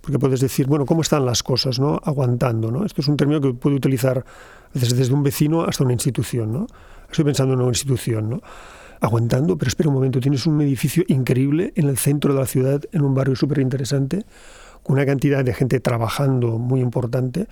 Porque 0.01 0.17
puedes 0.17 0.39
decir, 0.39 0.65
bueno, 0.65 0.87
¿cómo 0.87 1.01
están 1.01 1.27
las 1.27 1.43
cosas, 1.43 1.79
no? 1.79 2.01
Aguantando, 2.03 2.71
¿no? 2.71 2.85
Esto 2.85 3.01
es 3.01 3.07
un 3.07 3.15
término 3.17 3.39
que 3.39 3.53
puede 3.53 3.75
utilizar 3.75 4.25
desde, 4.73 5.13
un 5.13 5.21
vecino 5.21 5.63
hasta 5.63 5.83
una 5.83 5.93
institución, 5.93 6.51
¿no? 6.51 6.65
Estoy 7.07 7.25
pensando 7.25 7.53
en 7.53 7.59
una 7.59 7.69
institución, 7.69 8.31
¿no? 8.31 8.41
Aguantando, 8.99 9.59
pero 9.59 9.69
espera 9.69 9.89
un 9.89 9.93
momento, 9.93 10.19
tienes 10.19 10.47
un 10.47 10.59
edificio 10.59 11.03
increíble 11.07 11.71
en 11.75 11.87
el 11.87 11.99
centro 11.99 12.33
de 12.33 12.39
la 12.39 12.47
ciudad, 12.47 12.81
en 12.91 13.03
un 13.03 13.13
barrio 13.13 13.35
súper 13.35 13.59
interesante, 13.59 14.25
con 14.81 14.95
una 14.95 15.05
cantidad 15.05 15.45
de 15.45 15.53
gente 15.53 15.79
trabajando 15.79 16.57
muy 16.57 16.81
importante, 16.81 17.47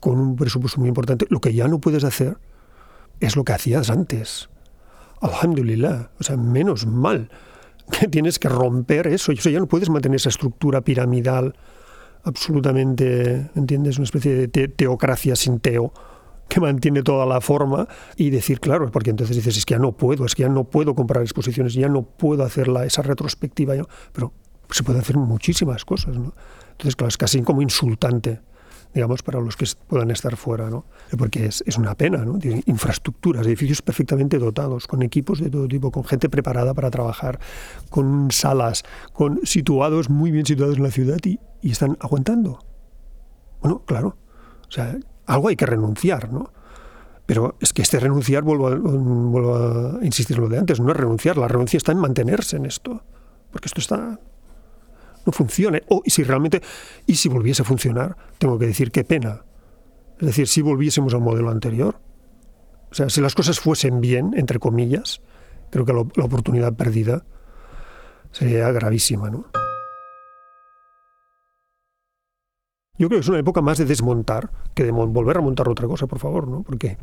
con 0.00 0.18
un 0.18 0.36
presupuesto 0.36 0.80
muy 0.80 0.88
importante. 0.88 1.26
Lo 1.28 1.40
que 1.40 1.54
ya 1.54 1.68
no 1.68 1.78
puedes 1.78 2.04
hacer 2.04 2.38
es 3.20 3.36
lo 3.36 3.44
que 3.44 3.52
hacías 3.52 3.90
antes. 3.90 4.48
Alhamdulillah, 5.20 6.10
o 6.18 6.22
sea, 6.22 6.36
menos 6.36 6.86
mal 6.86 7.30
que 7.90 8.08
tienes 8.08 8.38
que 8.38 8.48
romper 8.48 9.06
eso. 9.06 9.32
O 9.32 9.36
sea, 9.36 9.52
ya 9.52 9.60
no 9.60 9.66
puedes 9.66 9.90
mantener 9.90 10.16
esa 10.16 10.30
estructura 10.30 10.80
piramidal 10.80 11.54
absolutamente, 12.24 13.50
¿entiendes? 13.54 13.98
Una 13.98 14.04
especie 14.04 14.48
de 14.48 14.68
teocracia 14.68 15.36
sin 15.36 15.60
teo 15.60 15.92
que 16.48 16.60
mantiene 16.60 17.02
toda 17.02 17.26
la 17.26 17.40
forma 17.40 17.86
y 18.16 18.30
decir, 18.30 18.60
claro, 18.60 18.90
porque 18.90 19.10
entonces 19.10 19.36
dices, 19.36 19.56
es 19.56 19.64
que 19.64 19.74
ya 19.74 19.78
no 19.78 19.92
puedo, 19.92 20.26
es 20.26 20.34
que 20.34 20.42
ya 20.42 20.48
no 20.48 20.64
puedo 20.64 20.94
comprar 20.94 21.22
exposiciones, 21.22 21.74
ya 21.74 21.88
no 21.88 22.02
puedo 22.02 22.42
hacer 22.44 22.68
esa 22.84 23.02
retrospectiva, 23.02 23.74
pero 24.12 24.32
se 24.70 24.82
pueden 24.82 25.00
hacer 25.00 25.16
muchísimas 25.16 25.84
cosas. 25.84 26.16
Entonces, 26.16 26.96
claro, 26.96 27.08
es 27.08 27.16
casi 27.16 27.42
como 27.42 27.62
insultante 27.62 28.40
digamos, 28.94 29.22
para 29.22 29.40
los 29.40 29.56
que 29.56 29.66
puedan 29.86 30.10
estar 30.10 30.36
fuera, 30.36 30.68
¿no? 30.68 30.84
Porque 31.16 31.46
es, 31.46 31.62
es 31.66 31.78
una 31.78 31.94
pena, 31.94 32.24
¿no? 32.24 32.38
infraestructuras, 32.66 33.46
edificios 33.46 33.82
perfectamente 33.82 34.38
dotados, 34.38 34.86
con 34.86 35.02
equipos 35.02 35.40
de 35.40 35.50
todo 35.50 35.68
tipo, 35.68 35.90
con 35.90 36.04
gente 36.04 36.28
preparada 36.28 36.74
para 36.74 36.90
trabajar, 36.90 37.38
con 37.88 38.30
salas, 38.30 38.82
con 39.12 39.40
situados 39.44 40.10
muy 40.10 40.30
bien 40.30 40.46
situados 40.46 40.76
en 40.76 40.82
la 40.82 40.90
ciudad 40.90 41.18
y, 41.24 41.38
y 41.62 41.70
están 41.70 41.96
aguantando. 42.00 42.58
Bueno, 43.60 43.84
claro, 43.84 44.16
o 44.68 44.70
sea, 44.70 44.96
algo 45.26 45.48
hay 45.48 45.56
que 45.56 45.66
renunciar, 45.66 46.32
¿no? 46.32 46.52
Pero 47.26 47.54
es 47.60 47.72
que 47.72 47.82
este 47.82 48.00
renunciar, 48.00 48.42
vuelvo 48.42 48.66
a, 48.66 48.74
vuelvo 48.74 49.54
a 49.54 50.04
insistir 50.04 50.36
en 50.36 50.42
lo 50.42 50.48
de 50.48 50.58
antes, 50.58 50.80
no 50.80 50.90
es 50.90 50.96
renunciar, 50.96 51.36
la 51.36 51.46
renuncia 51.46 51.76
está 51.76 51.92
en 51.92 51.98
mantenerse 51.98 52.56
en 52.56 52.66
esto, 52.66 53.04
porque 53.52 53.66
esto 53.66 53.80
está 53.80 54.18
no 55.30 55.32
funcione. 55.32 55.82
O 55.88 56.02
si 56.06 56.22
realmente, 56.22 56.60
y 57.06 57.14
si 57.14 57.28
volviese 57.28 57.62
a 57.62 57.64
funcionar, 57.64 58.16
tengo 58.38 58.58
que 58.58 58.66
decir 58.66 58.90
qué 58.90 59.04
pena. 59.04 59.44
Es 60.18 60.26
decir, 60.26 60.48
si 60.48 60.60
volviésemos 60.60 61.14
al 61.14 61.20
modelo 61.20 61.50
anterior, 61.50 62.00
o 62.90 62.94
sea, 62.94 63.08
si 63.08 63.20
las 63.20 63.34
cosas 63.34 63.60
fuesen 63.60 64.00
bien, 64.00 64.32
entre 64.36 64.58
comillas, 64.58 65.22
creo 65.70 65.84
que 65.84 65.92
la 65.92 66.24
oportunidad 66.24 66.74
perdida 66.74 67.24
sería 68.32 68.70
gravísima, 68.72 69.30
¿no? 69.30 69.59
Yo 73.00 73.08
creo 73.08 73.18
que 73.18 73.22
es 73.24 73.28
una 73.30 73.38
época 73.38 73.62
más 73.62 73.78
de 73.78 73.86
desmontar 73.86 74.50
que 74.74 74.84
de 74.84 74.90
volver 74.90 75.38
a 75.38 75.40
montar 75.40 75.66
otra 75.70 75.88
cosa, 75.88 76.06
por 76.06 76.18
favor, 76.18 76.46
¿no? 76.46 76.62
Porque 76.62 76.98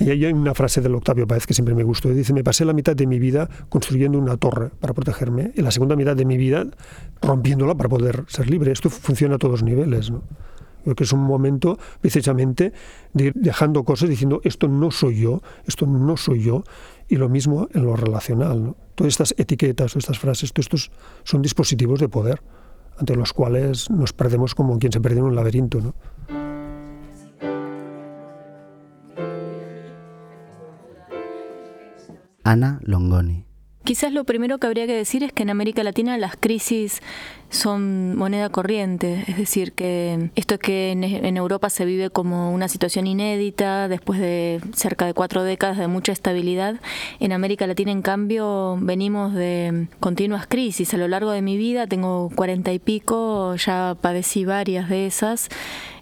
hay 0.00 0.24
una 0.24 0.54
frase 0.54 0.80
del 0.80 0.92
Octavio 0.96 1.28
Páez 1.28 1.46
que 1.46 1.54
siempre 1.54 1.72
me 1.72 1.84
gustó. 1.84 2.08
Dice, 2.08 2.32
me 2.32 2.42
pasé 2.42 2.64
la 2.64 2.72
mitad 2.72 2.96
de 2.96 3.06
mi 3.06 3.20
vida 3.20 3.48
construyendo 3.68 4.18
una 4.18 4.36
torre 4.38 4.70
para 4.80 4.92
protegerme 4.92 5.52
y 5.54 5.62
la 5.62 5.70
segunda 5.70 5.94
mitad 5.94 6.16
de 6.16 6.24
mi 6.24 6.36
vida 6.36 6.66
rompiéndola 7.22 7.76
para 7.76 7.88
poder 7.88 8.24
ser 8.26 8.50
libre. 8.50 8.72
Esto 8.72 8.90
funciona 8.90 9.36
a 9.36 9.38
todos 9.38 9.62
niveles, 9.62 10.10
¿no? 10.10 10.24
Creo 10.82 10.96
que 10.96 11.04
es 11.04 11.12
un 11.12 11.22
momento 11.22 11.78
precisamente 12.00 12.72
de 13.12 13.26
ir 13.26 13.34
dejando 13.34 13.84
cosas 13.84 14.08
diciendo, 14.08 14.40
esto 14.42 14.66
no 14.66 14.90
soy 14.90 15.20
yo, 15.20 15.42
esto 15.64 15.86
no 15.86 16.16
soy 16.16 16.42
yo, 16.42 16.64
y 17.06 17.16
lo 17.16 17.28
mismo 17.28 17.68
en 17.72 17.84
lo 17.84 17.94
relacional. 17.94 18.64
¿no? 18.64 18.76
Todas 18.96 19.12
estas 19.12 19.34
etiquetas, 19.38 19.94
estas 19.94 20.18
frases, 20.18 20.52
todos 20.52 20.66
estos 20.66 20.90
son 21.22 21.42
dispositivos 21.42 22.00
de 22.00 22.08
poder 22.08 22.42
ante 22.98 23.14
los 23.16 23.32
cuales 23.32 23.90
nos 23.90 24.12
perdemos 24.12 24.54
como 24.54 24.78
quien 24.78 24.92
se 24.92 25.00
pierde 25.00 25.18
en 25.18 25.24
un 25.24 25.34
laberinto. 25.34 25.80
¿no? 25.80 25.94
Ana 32.44 32.80
Longoni. 32.82 33.44
Quizás 33.82 34.12
lo 34.12 34.24
primero 34.24 34.58
que 34.58 34.66
habría 34.66 34.86
que 34.86 34.96
decir 34.96 35.22
es 35.22 35.32
que 35.32 35.44
en 35.44 35.50
América 35.50 35.84
Latina 35.84 36.18
las 36.18 36.36
crisis 36.36 37.00
son 37.50 38.16
moneda 38.16 38.48
corriente, 38.48 39.24
es 39.26 39.36
decir, 39.36 39.72
que 39.72 40.30
esto 40.34 40.54
es 40.54 40.60
que 40.60 40.90
en, 40.90 41.36
Europa 41.36 41.70
se 41.70 41.84
vive 41.84 42.10
como 42.10 42.52
una 42.52 42.68
situación 42.68 43.06
inédita 43.06 43.88
después 43.88 44.18
de 44.18 44.60
cerca 44.74 45.06
de 45.06 45.14
cuatro 45.14 45.44
décadas 45.44 45.78
de 45.78 45.86
mucha 45.86 46.12
estabilidad. 46.12 46.80
En 47.20 47.32
América 47.32 47.66
Latina, 47.66 47.92
en 47.92 48.02
cambio, 48.02 48.76
venimos 48.80 49.34
de 49.34 49.88
continuas 50.00 50.46
crisis. 50.46 50.92
A 50.94 50.96
lo 50.96 51.08
largo 51.08 51.30
de 51.30 51.42
mi 51.42 51.56
vida, 51.56 51.86
tengo 51.86 52.30
cuarenta 52.34 52.72
y 52.72 52.78
pico, 52.78 53.54
ya 53.56 53.96
padecí 54.00 54.44
varias 54.44 54.88
de 54.88 55.06
esas. 55.06 55.48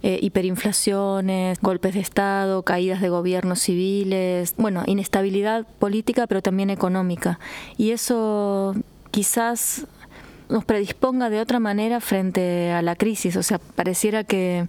Eh, 0.03 0.19
hiperinflaciones, 0.21 1.59
golpes 1.61 1.95
de 1.95 2.01
Estado, 2.01 2.63
caídas 2.63 3.01
de 3.01 3.09
gobiernos 3.09 3.61
civiles, 3.61 4.55
bueno, 4.59 4.83
inestabilidad 4.87 5.67
política, 5.79 6.27
pero 6.27 6.43
también 6.43 6.69
económica. 6.69 7.39
Y 7.79 7.93
eso 7.93 8.75
quizás 9.11 9.87
nos 10.55 10.65
predisponga 10.65 11.31
de 11.31 11.41
otra 11.41 11.59
manera 11.59 11.99
frente 12.01 12.71
a 12.71 12.81
la 12.81 12.95
crisis. 12.95 13.35
O 13.35 13.43
sea, 13.43 13.59
pareciera 13.59 14.23
que, 14.23 14.69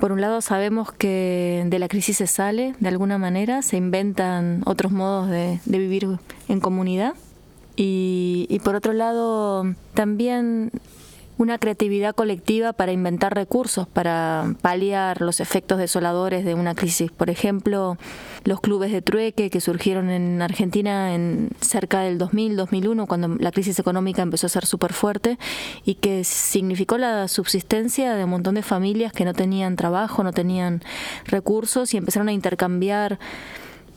por 0.00 0.10
un 0.10 0.20
lado, 0.20 0.40
sabemos 0.40 0.90
que 0.90 1.62
de 1.66 1.78
la 1.78 1.86
crisis 1.86 2.16
se 2.16 2.26
sale 2.26 2.74
de 2.80 2.88
alguna 2.88 3.16
manera, 3.16 3.62
se 3.62 3.76
inventan 3.76 4.62
otros 4.66 4.90
modos 4.90 5.30
de, 5.30 5.60
vivir 5.64 6.08
en 6.48 6.58
comunidad. 6.58 7.14
Y, 7.76 8.46
y 8.50 8.58
por 8.58 8.74
otro 8.74 8.92
lado, 8.92 9.64
también 9.94 10.72
una 11.36 11.58
creatividad 11.58 12.14
colectiva 12.14 12.72
para 12.72 12.92
inventar 12.92 13.34
recursos, 13.34 13.88
para 13.88 14.54
paliar 14.62 15.20
los 15.20 15.40
efectos 15.40 15.78
desoladores 15.78 16.44
de 16.44 16.54
una 16.54 16.74
crisis. 16.74 17.10
Por 17.10 17.30
ejemplo, 17.30 17.96
los 18.44 18.60
clubes 18.60 18.92
de 18.92 19.02
trueque 19.02 19.50
que 19.50 19.60
surgieron 19.60 20.10
en 20.10 20.42
Argentina 20.42 21.14
en 21.14 21.50
cerca 21.60 22.00
del 22.00 22.18
2000, 22.18 22.56
2001, 22.56 23.06
cuando 23.06 23.28
la 23.28 23.50
crisis 23.50 23.78
económica 23.78 24.22
empezó 24.22 24.46
a 24.46 24.50
ser 24.50 24.66
súper 24.66 24.92
fuerte 24.92 25.38
y 25.84 25.96
que 25.96 26.24
significó 26.24 26.98
la 26.98 27.26
subsistencia 27.28 28.14
de 28.14 28.24
un 28.24 28.30
montón 28.30 28.54
de 28.54 28.62
familias 28.62 29.12
que 29.12 29.24
no 29.24 29.32
tenían 29.32 29.76
trabajo, 29.76 30.22
no 30.22 30.32
tenían 30.32 30.82
recursos 31.24 31.94
y 31.94 31.96
empezaron 31.96 32.28
a 32.28 32.32
intercambiar 32.32 33.18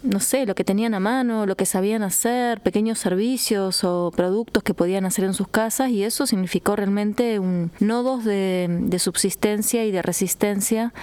no 0.03 0.19
sé, 0.19 0.45
lo 0.45 0.55
que 0.55 0.63
tenían 0.63 0.93
a 0.93 0.99
mano, 0.99 1.45
lo 1.45 1.55
que 1.55 1.65
sabían 1.65 2.03
hacer, 2.03 2.62
pequeños 2.62 2.99
servicios 2.99 3.83
o 3.83 4.12
productos 4.15 4.63
que 4.63 4.73
podían 4.73 5.05
hacer 5.05 5.25
en 5.25 5.33
sus 5.33 5.47
casas 5.47 5.89
y 5.89 6.03
eso 6.03 6.27
significó 6.27 6.75
realmente 6.75 7.39
un, 7.39 7.71
nodos 7.79 8.23
de, 8.23 8.67
de 8.69 8.99
subsistencia 8.99 9.86
y 9.86 9.91
de 9.91 10.01
resistencia 10.01 10.93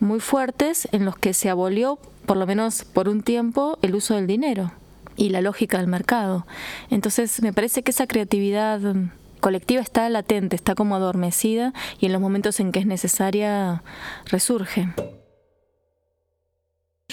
muy 0.00 0.20
fuertes 0.20 0.88
en 0.92 1.04
los 1.04 1.16
que 1.16 1.34
se 1.34 1.48
abolió, 1.50 1.98
por 2.26 2.36
lo 2.36 2.46
menos 2.46 2.84
por 2.84 3.08
un 3.08 3.22
tiempo, 3.22 3.78
el 3.82 3.94
uso 3.94 4.14
del 4.14 4.26
dinero 4.26 4.72
y 5.16 5.30
la 5.30 5.40
lógica 5.40 5.78
del 5.78 5.88
mercado. 5.88 6.46
Entonces 6.90 7.42
me 7.42 7.52
parece 7.52 7.82
que 7.82 7.92
esa 7.92 8.06
creatividad 8.06 8.80
colectiva 9.40 9.82
está 9.82 10.08
latente, 10.08 10.56
está 10.56 10.74
como 10.74 10.96
adormecida 10.96 11.72
y 12.00 12.06
en 12.06 12.12
los 12.12 12.20
momentos 12.20 12.60
en 12.60 12.72
que 12.72 12.80
es 12.80 12.86
necesaria 12.86 13.82
resurge. 14.26 14.88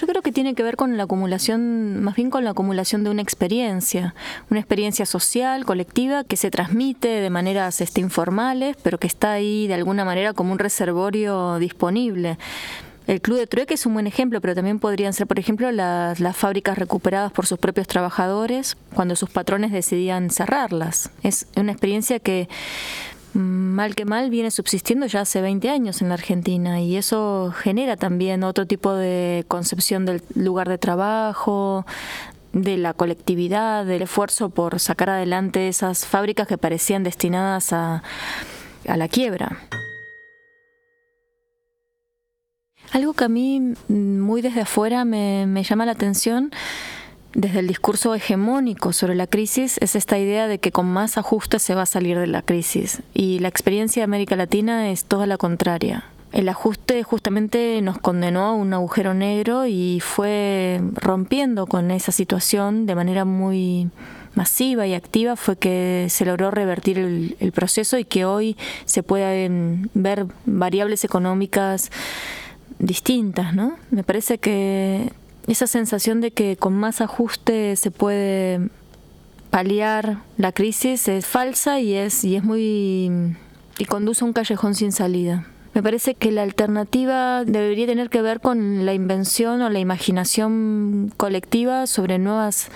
Yo 0.02 0.08
creo 0.08 0.24
que 0.24 0.32
tiene 0.32 0.56
que 0.56 0.64
ver 0.64 0.78
con 0.78 0.98
la 0.98 1.04
acumulación, 1.04 2.02
más 2.02 2.16
bien 2.16 2.32
con 2.32 2.44
la 2.44 2.50
acumulación 2.50 3.04
de 3.04 3.12
una 3.12 3.22
experiencia, 3.22 4.16
una 4.50 4.60
experiencia 4.60 5.06
social, 5.06 5.64
colectiva, 5.64 6.24
que 6.24 6.38
se 6.38 6.50
transmite 6.50 7.08
de 7.08 7.30
maneras 7.30 7.82
este, 7.82 8.02
informales, 8.02 8.76
pero 8.82 8.98
que 8.98 9.06
está 9.06 9.34
ahí 9.34 9.68
de 9.68 9.76
alguna 9.76 10.04
manera 10.04 10.34
como 10.34 10.54
un 10.54 10.58
reservorio 10.58 11.60
disponible. 11.60 12.40
El 13.06 13.22
Club 13.22 13.38
de 13.38 13.46
Trueque 13.46 13.76
es 13.76 13.86
un 13.86 13.94
buen 13.94 14.08
ejemplo, 14.08 14.42
pero 14.42 14.56
también 14.56 14.80
podrían 14.80 15.14
ser, 15.14 15.28
por 15.28 15.38
ejemplo, 15.38 15.72
las, 15.72 16.20
las, 16.20 16.36
fábricas 16.36 16.80
recuperadas 16.80 17.32
por 17.32 17.46
sus 17.46 17.60
propios 17.60 17.86
trabajadores 17.86 18.78
cuando 18.96 19.16
sus 19.16 19.30
patrones 19.30 19.72
decidían 19.72 20.32
cerrarlas. 20.32 21.12
Es 21.22 21.46
una 21.56 21.74
experiencia 21.74 22.18
que 22.18 22.50
mal 23.34 23.96
que 23.96 24.06
mal 24.06 24.30
viene 24.30 24.52
subsistiendo 24.52 25.06
ya 25.06 25.22
hace 25.22 25.42
20 25.42 25.70
años 25.70 26.02
en 26.02 26.10
la 26.10 26.16
Argentina 26.16 26.82
y 26.82 26.98
eso 26.98 27.54
genera 27.56 27.96
también 27.96 28.44
otro 28.44 28.66
tipo 28.66 28.94
de 28.94 29.46
concepción 29.48 30.06
del 30.06 30.22
lugar 30.36 30.68
de 30.70 30.78
trabajo, 30.78 31.86
de 32.54 32.78
la 32.78 32.94
colectividad, 32.94 33.86
del 33.86 34.02
esfuerzo 34.04 34.50
por 34.50 34.80
sacar 34.80 35.10
adelante 35.10 35.68
esas 35.68 36.06
fábricas 36.06 36.48
que 36.48 36.58
parecían 36.58 37.04
destinadas 37.04 37.72
a, 37.74 38.04
a 38.88 38.98
la 38.98 39.08
quiebra. 39.08 39.58
Algo 42.92 43.14
que 43.14 43.24
a 43.24 43.30
mí 43.30 43.74
muy 43.88 44.42
desde 44.42 44.62
afuera 44.62 45.06
me, 45.06 45.46
me 45.48 45.64
llama 45.64 45.86
la 45.86 45.94
atención 45.94 46.52
desde 47.34 47.60
el 47.60 47.68
discurso 47.68 48.14
hegemónico 48.14 48.94
sobre 48.94 49.16
la 49.16 49.28
crisis 49.28 49.78
es 49.80 49.96
esta 49.96 50.18
idea 50.18 50.48
de 50.48 50.60
que 50.60 50.72
con 50.72 50.86
más 50.88 51.18
ajustes 51.18 51.62
se 51.62 51.76
va 51.76 51.84
a 51.84 51.86
salir 51.86 52.20
de 52.20 52.28
la 52.28 52.42
crisis. 52.42 53.02
Y 53.14 53.40
la 53.40 53.48
experiencia 53.48 54.02
de 54.02 54.06
América 54.06 54.36
Latina 54.36 54.92
es 54.92 55.06
toda 55.06 55.26
la 55.26 55.38
contraria. 55.38 56.06
El 56.34 56.48
ajuste 56.48 57.04
justamente 57.04 57.82
nos 57.82 57.98
condenó 58.00 58.46
a 58.46 58.54
un 58.54 58.74
agujero 58.74 59.14
negro 59.14 59.66
y 59.66 60.00
fue 60.02 60.82
rompiendo 60.96 61.68
con 61.68 61.92
esa 61.92 62.14
situación 62.14 62.86
de 62.86 62.96
manera 62.96 63.26
muy 63.26 63.90
masiva 64.34 64.88
y 64.88 64.94
activa 64.94 65.36
fue 65.36 65.58
que 65.58 66.08
se 66.10 66.26
logró 66.26 66.52
revertir 66.52 66.98
el, 66.98 67.52
proceso 67.52 67.98
y 67.98 68.06
que 68.06 68.24
hoy 68.24 68.56
se 68.86 69.04
pueden 69.04 69.90
ver 69.94 70.26
variables 70.46 71.04
económicas 71.04 71.92
distintas, 72.80 73.54
¿no? 73.54 73.76
Me 73.90 74.04
parece 74.04 74.38
que 74.38 75.12
esa 75.48 75.68
sensación 75.68 76.22
de 76.22 76.32
que 76.32 76.58
con 76.58 76.74
más 76.74 77.02
ajuste 77.02 77.76
se 77.76 77.92
puede 77.92 78.70
paliar 79.50 80.20
la 80.38 80.52
crisis 80.52 81.08
es 81.08 81.26
falsa 81.26 81.80
y 81.80 81.94
es, 81.94 82.24
y 82.24 82.36
es 82.36 82.44
muy. 82.44 83.36
y 83.78 83.86
conduce 83.86 84.24
a 84.24 84.28
un 84.28 84.34
callejón 84.34 84.76
sin 84.76 84.92
salida. 84.92 85.46
Me 85.74 85.82
parece 85.82 86.16
que 86.16 86.32
la 86.32 86.44
alternativa 86.44 87.46
debería 87.46 87.86
tener 87.86 88.10
que 88.10 88.22
ver 88.22 88.42
con 88.42 88.86
la 88.86 88.94
invención 88.94 89.62
o 89.62 89.70
la 89.70 89.80
imaginación 89.80 91.14
colectiva 91.16 91.88
sobre 91.88 92.20
nuevas 92.20 92.70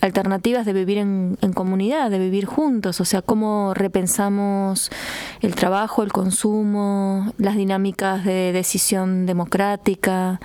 alternativas 0.00 0.66
de 0.66 0.72
vivir 0.72 0.98
en, 0.98 1.36
comunidad, 1.54 2.10
de 2.10 2.18
vivir 2.18 2.46
juntos, 2.46 3.00
o 3.00 3.04
sea, 3.04 3.22
cómo 3.22 3.72
repensamos 3.74 4.90
el 5.42 5.54
trabajo, 5.54 6.02
el 6.02 6.10
consumo, 6.10 7.32
las 7.38 7.54
dinámicas 7.54 8.24
de 8.24 8.50
decisión 8.52 9.26
democrática, 9.26 10.40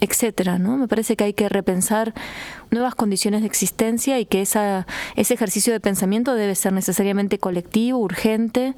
etcétera, 0.00 0.58
¿no? 0.58 0.76
Me 0.76 0.88
parece 0.88 1.16
que 1.16 1.24
hay 1.24 1.32
que 1.32 1.48
repensar 1.48 2.12
nuevas 2.70 2.94
condiciones 2.94 3.40
de 3.40 3.46
existencia 3.46 4.18
y 4.18 4.26
que 4.26 4.42
esa, 4.42 4.86
ese 5.14 5.34
ejercicio 5.34 5.72
de 5.72 5.80
pensamiento 5.80 6.34
debe 6.34 6.54
ser 6.54 6.72
necesariamente 6.72 7.38
colectivo, 7.38 7.98
urgente 7.98 8.74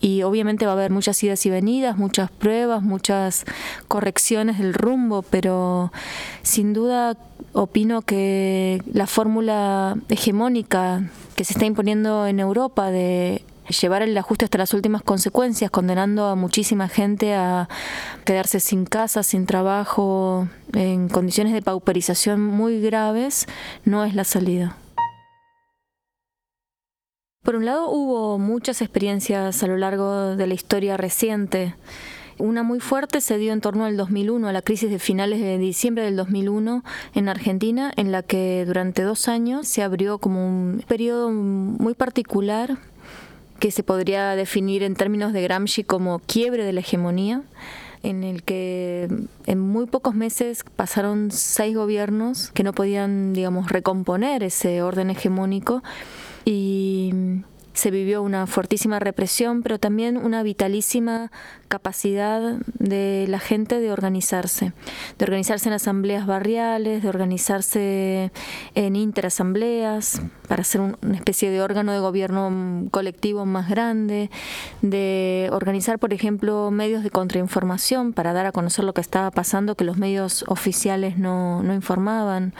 y 0.00 0.22
obviamente 0.22 0.66
va 0.66 0.72
a 0.72 0.74
haber 0.74 0.90
muchas 0.90 1.22
idas 1.22 1.44
y 1.46 1.50
venidas, 1.50 1.96
muchas 1.96 2.30
pruebas, 2.30 2.82
muchas 2.82 3.44
correcciones 3.88 4.58
del 4.58 4.74
rumbo, 4.74 5.22
pero 5.22 5.92
sin 6.42 6.72
duda 6.72 7.16
opino 7.52 8.02
que 8.02 8.82
la 8.92 9.06
fórmula 9.06 9.96
hegemónica 10.08 11.02
que 11.36 11.44
se 11.44 11.54
está 11.54 11.64
imponiendo 11.64 12.26
en 12.26 12.38
Europa 12.40 12.90
de 12.90 13.44
llevar 13.70 14.02
el 14.02 14.16
ajuste 14.16 14.44
hasta 14.44 14.58
las 14.58 14.74
últimas 14.74 15.02
consecuencias, 15.02 15.70
condenando 15.70 16.26
a 16.26 16.34
muchísima 16.34 16.88
gente 16.88 17.34
a 17.34 17.68
quedarse 18.24 18.60
sin 18.60 18.84
casa, 18.84 19.22
sin 19.22 19.46
trabajo, 19.46 20.48
en 20.72 21.08
condiciones 21.08 21.52
de 21.52 21.62
pauperización 21.62 22.40
muy 22.44 22.80
graves, 22.80 23.46
no 23.84 24.04
es 24.04 24.14
la 24.14 24.24
salida. 24.24 24.76
Por 27.42 27.56
un 27.56 27.64
lado, 27.64 27.88
hubo 27.90 28.38
muchas 28.38 28.82
experiencias 28.82 29.62
a 29.62 29.66
lo 29.66 29.78
largo 29.78 30.36
de 30.36 30.46
la 30.46 30.54
historia 30.54 30.96
reciente. 30.96 31.74
Una 32.40 32.62
muy 32.62 32.80
fuerte 32.80 33.20
se 33.20 33.36
dio 33.38 33.52
en 33.52 33.60
torno 33.60 33.84
al 33.84 33.96
2001, 33.96 34.48
a 34.48 34.52
la 34.52 34.62
crisis 34.62 34.90
de 34.90 34.98
finales 34.98 35.40
de 35.40 35.58
diciembre 35.58 36.04
del 36.04 36.16
2001 36.16 36.82
en 37.14 37.28
Argentina, 37.28 37.92
en 37.96 38.12
la 38.12 38.22
que 38.22 38.64
durante 38.66 39.02
dos 39.02 39.28
años 39.28 39.68
se 39.68 39.82
abrió 39.82 40.18
como 40.18 40.46
un 40.46 40.82
periodo 40.88 41.30
muy 41.30 41.94
particular 41.94 42.78
que 43.60 43.70
se 43.70 43.82
podría 43.82 44.34
definir 44.34 44.82
en 44.82 44.94
términos 44.94 45.32
de 45.32 45.42
Gramsci 45.42 45.84
como 45.84 46.18
quiebre 46.18 46.64
de 46.64 46.72
la 46.72 46.80
hegemonía, 46.80 47.42
en 48.02 48.24
el 48.24 48.42
que 48.42 49.08
en 49.46 49.60
muy 49.60 49.86
pocos 49.86 50.14
meses 50.14 50.64
pasaron 50.74 51.30
seis 51.30 51.76
gobiernos 51.76 52.50
que 52.52 52.64
no 52.64 52.72
podían, 52.72 53.34
digamos, 53.34 53.70
recomponer 53.70 54.42
ese 54.42 54.82
orden 54.82 55.10
hegemónico 55.10 55.82
y 56.44 57.12
se 57.72 57.90
vivió 57.90 58.22
una 58.22 58.46
fuertísima 58.46 58.98
represión, 58.98 59.62
pero 59.62 59.78
también 59.78 60.16
una 60.16 60.42
vitalísima 60.42 61.30
capacidad 61.68 62.56
de 62.78 63.26
la 63.28 63.38
gente 63.38 63.80
de 63.80 63.92
organizarse, 63.92 64.72
de 65.18 65.24
organizarse 65.24 65.68
en 65.68 65.74
asambleas 65.74 66.26
barriales, 66.26 67.02
de 67.02 67.08
organizarse 67.08 68.32
en 68.74 68.96
interasambleas 68.96 70.20
para 70.48 70.62
hacer 70.62 70.80
una 70.80 71.14
especie 71.14 71.50
de 71.50 71.62
órgano 71.62 71.92
de 71.92 72.00
gobierno 72.00 72.88
colectivo 72.90 73.46
más 73.46 73.68
grande, 73.68 74.30
de 74.82 75.48
organizar, 75.52 75.98
por 75.98 76.12
ejemplo, 76.12 76.70
medios 76.70 77.04
de 77.04 77.10
contrainformación 77.10 78.12
para 78.12 78.32
dar 78.32 78.46
a 78.46 78.52
conocer 78.52 78.84
lo 78.84 78.94
que 78.94 79.00
estaba 79.00 79.30
pasando, 79.30 79.76
que 79.76 79.84
los 79.84 79.96
medios 79.96 80.44
oficiales 80.48 81.18
no, 81.18 81.62
no 81.62 81.72
informaban 81.72 82.52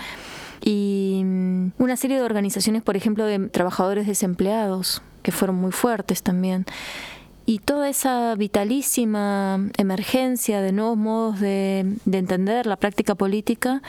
y 0.62 1.22
mm, 1.24 1.72
una 1.78 1.96
serie 1.96 2.16
de 2.16 2.22
organizaciones, 2.22 2.82
por 2.82 2.96
ejemplo, 2.96 3.24
de 3.24 3.38
trabajadores 3.48 4.06
desempleados, 4.06 5.02
que 5.22 5.32
fueron 5.32 5.56
muy 5.56 5.72
fuertes 5.72 6.22
también. 6.22 6.66
Y 7.46 7.58
toda 7.58 7.88
esa 7.88 8.34
vitalísima 8.36 9.58
emergencia 9.76 10.60
de 10.60 10.72
nuevos 10.72 10.96
modos 10.96 11.40
de, 11.40 11.80
entender 12.10 12.66
la 12.66 12.76
práctica 12.76 13.14
política 13.14 13.82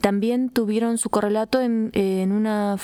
también 0.00 0.48
tuvieron 0.48 0.96
su 0.96 1.10
correlato 1.10 1.60
en, 1.60 1.90
en 1.92 2.32
una 2.32 2.78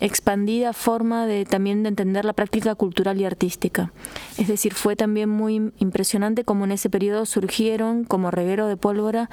expandida 0.00 0.72
forma 0.72 1.26
de 1.26 1.44
también 1.44 1.82
de 1.82 1.90
entender 1.90 2.24
la 2.24 2.32
práctica 2.32 2.74
cultural 2.74 3.20
y 3.20 3.24
artística. 3.24 3.92
Es 4.38 4.48
decir, 4.48 4.74
fue 4.74 4.96
también 4.96 5.28
muy 5.28 5.70
impresionante 5.78 6.42
como 6.42 6.64
en 6.64 6.72
ese 6.72 6.90
periodo 6.90 7.26
surgieron 7.26 8.04
como 8.04 8.30
reguero 8.30 8.66
de 8.66 8.76
pólvora 8.76 9.30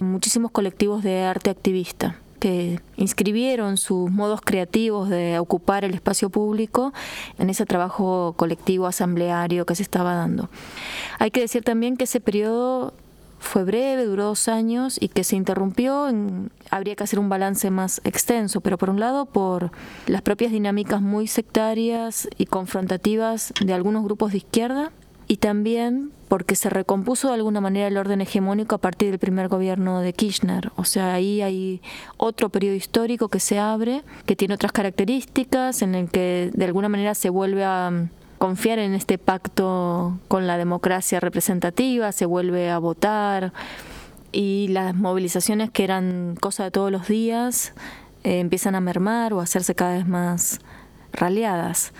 muchísimos 0.00 0.50
colectivos 0.50 1.02
de 1.02 1.22
arte 1.22 1.48
activista 1.48 2.18
que 2.38 2.80
inscribieron 2.96 3.76
sus 3.76 4.10
modos 4.10 4.40
creativos 4.40 5.08
de 5.08 5.38
ocupar 5.38 5.84
el 5.84 5.94
espacio 5.94 6.30
público 6.30 6.92
en 7.38 7.50
ese 7.50 7.66
trabajo 7.66 8.34
colectivo 8.36 8.86
asambleario 8.86 9.66
que 9.66 9.74
se 9.74 9.82
estaba 9.82 10.14
dando. 10.14 10.48
Hay 11.18 11.30
que 11.30 11.40
decir 11.40 11.62
también 11.62 11.96
que 11.96 12.04
ese 12.04 12.20
periodo 12.20 12.94
fue 13.40 13.64
breve, 13.64 14.04
duró 14.04 14.24
dos 14.24 14.48
años 14.48 14.98
y 15.00 15.08
que 15.08 15.24
se 15.24 15.36
interrumpió, 15.36 16.08
habría 16.70 16.96
que 16.96 17.04
hacer 17.04 17.18
un 17.18 17.28
balance 17.28 17.70
más 17.70 18.00
extenso, 18.04 18.60
pero 18.60 18.78
por 18.78 18.90
un 18.90 19.00
lado 19.00 19.26
por 19.26 19.70
las 20.06 20.22
propias 20.22 20.52
dinámicas 20.52 21.00
muy 21.00 21.26
sectarias 21.26 22.28
y 22.36 22.46
confrontativas 22.46 23.52
de 23.64 23.72
algunos 23.72 24.04
grupos 24.04 24.32
de 24.32 24.38
izquierda 24.38 24.92
y 25.28 25.36
también 25.36 26.10
porque 26.28 26.56
se 26.56 26.70
recompuso 26.70 27.28
de 27.28 27.34
alguna 27.34 27.60
manera 27.60 27.86
el 27.86 27.96
orden 27.98 28.22
hegemónico 28.22 28.74
a 28.74 28.78
partir 28.78 29.10
del 29.10 29.18
primer 29.18 29.48
gobierno 29.48 30.00
de 30.00 30.14
Kirchner. 30.14 30.72
O 30.76 30.84
sea, 30.84 31.12
ahí 31.14 31.42
hay 31.42 31.82
otro 32.16 32.48
periodo 32.48 32.74
histórico 32.74 33.28
que 33.28 33.38
se 33.38 33.58
abre, 33.58 34.02
que 34.26 34.36
tiene 34.36 34.54
otras 34.54 34.72
características, 34.72 35.82
en 35.82 35.94
el 35.94 36.08
que 36.10 36.50
de 36.54 36.64
alguna 36.64 36.88
manera 36.88 37.14
se 37.14 37.28
vuelve 37.28 37.64
a 37.64 37.90
mm, 37.90 38.08
confiar 38.38 38.78
en 38.78 38.94
este 38.94 39.18
pacto 39.18 40.18
con 40.28 40.46
la 40.46 40.56
democracia 40.56 41.20
representativa, 41.20 42.10
se 42.12 42.24
vuelve 42.24 42.70
a 42.70 42.78
votar 42.78 43.52
y 44.32 44.68
las 44.68 44.94
movilizaciones 44.94 45.70
que 45.70 45.84
eran 45.84 46.36
cosa 46.40 46.64
de 46.64 46.70
todos 46.70 46.90
los 46.90 47.08
días 47.08 47.74
eh, 48.24 48.40
empiezan 48.40 48.74
a 48.74 48.80
mermar 48.80 49.32
o 49.32 49.40
a 49.40 49.44
hacerse 49.44 49.74
cada 49.74 49.92
vez 49.92 50.06
más 50.06 50.60
raleadas. 51.12 51.92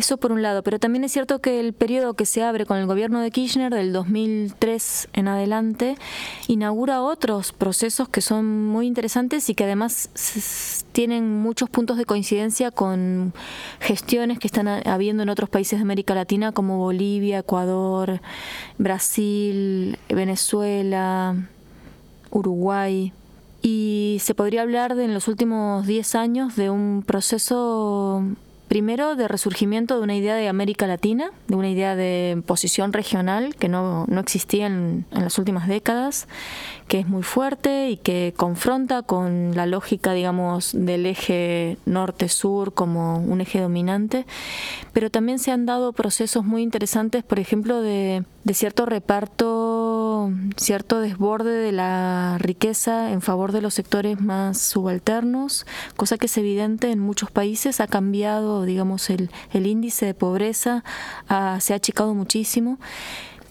Eso 0.00 0.16
por 0.16 0.32
un 0.32 0.40
lado, 0.40 0.62
pero 0.62 0.78
también 0.78 1.04
es 1.04 1.12
cierto 1.12 1.40
que 1.40 1.60
el 1.60 1.74
periodo 1.74 2.14
que 2.14 2.24
se 2.24 2.42
abre 2.42 2.64
con 2.64 2.78
el 2.78 2.86
gobierno 2.86 3.20
de 3.20 3.30
Kirchner 3.30 3.70
del 3.70 3.92
2003 3.92 5.10
en 5.12 5.28
adelante 5.28 5.94
inaugura 6.48 7.02
otros 7.02 7.52
procesos 7.52 8.08
que 8.08 8.22
son 8.22 8.64
muy 8.64 8.86
interesantes 8.86 9.50
y 9.50 9.54
que 9.54 9.64
además 9.64 10.08
tienen 10.92 11.42
muchos 11.42 11.68
puntos 11.68 11.98
de 11.98 12.06
coincidencia 12.06 12.70
con 12.70 13.34
gestiones 13.78 14.38
que 14.38 14.46
están 14.46 14.68
habiendo 14.68 15.22
en 15.22 15.28
otros 15.28 15.50
países 15.50 15.78
de 15.78 15.82
América 15.82 16.14
Latina 16.14 16.52
como 16.52 16.78
Bolivia, 16.78 17.40
Ecuador, 17.40 18.22
Brasil, 18.78 19.98
Venezuela, 20.08 21.36
Uruguay. 22.30 23.12
Y 23.60 24.16
se 24.22 24.34
podría 24.34 24.62
hablar 24.62 24.94
de 24.94 25.04
en 25.04 25.12
los 25.12 25.28
últimos 25.28 25.86
10 25.86 26.14
años 26.14 26.56
de 26.56 26.70
un 26.70 27.04
proceso 27.06 28.24
Primero, 28.70 29.16
de 29.16 29.26
resurgimiento 29.26 29.96
de 29.96 30.04
una 30.04 30.14
idea 30.14 30.36
de 30.36 30.46
América 30.46 30.86
Latina, 30.86 31.32
de 31.48 31.56
una 31.56 31.68
idea 31.68 31.96
de 31.96 32.40
posición 32.46 32.92
regional 32.92 33.56
que 33.56 33.68
no, 33.68 34.06
existía 34.20 34.68
en, 34.68 35.06
en, 35.10 35.24
las 35.24 35.38
últimas 35.40 35.66
décadas, 35.66 36.28
que 36.90 36.98
es 36.98 37.06
muy 37.06 37.22
fuerte 37.22 37.88
y 37.88 37.96
que 37.96 38.34
confronta 38.36 39.02
con 39.02 39.54
la 39.54 39.64
lógica, 39.64 40.12
digamos, 40.12 40.72
del 40.74 41.06
eje 41.06 41.78
norte-sur 41.86 42.74
como 42.74 43.18
un 43.18 43.40
eje 43.40 43.60
dominante. 43.60 44.26
Pero 44.92 45.08
también 45.08 45.38
se 45.38 45.52
han 45.52 45.66
dado 45.66 45.92
procesos 45.92 46.44
muy 46.44 46.62
interesantes, 46.62 47.22
por 47.22 47.38
ejemplo, 47.38 47.80
de, 47.80 48.24
cierto 48.52 48.86
reparto, 48.86 50.32
cierto 50.56 50.98
desborde 50.98 51.52
de 51.52 51.70
la 51.70 52.38
riqueza 52.40 53.12
en 53.12 53.22
favor 53.22 53.52
de 53.52 53.62
los 53.62 53.74
sectores 53.74 54.20
más 54.20 54.58
subalternos, 54.58 55.66
cosa 55.96 56.18
que 56.18 56.26
es 56.26 56.36
evidente 56.38 56.90
en 56.90 56.98
muchos 56.98 57.30
países, 57.30 57.80
ha 57.80 57.86
cambiado, 57.86 58.64
digamos, 58.64 59.10
el 59.10 59.30
índice 59.52 60.06
de 60.06 60.14
pobreza, 60.14 60.82
se 61.60 61.72
ha 61.72 61.76
achicado 61.76 62.16
muchísimo. 62.16 62.80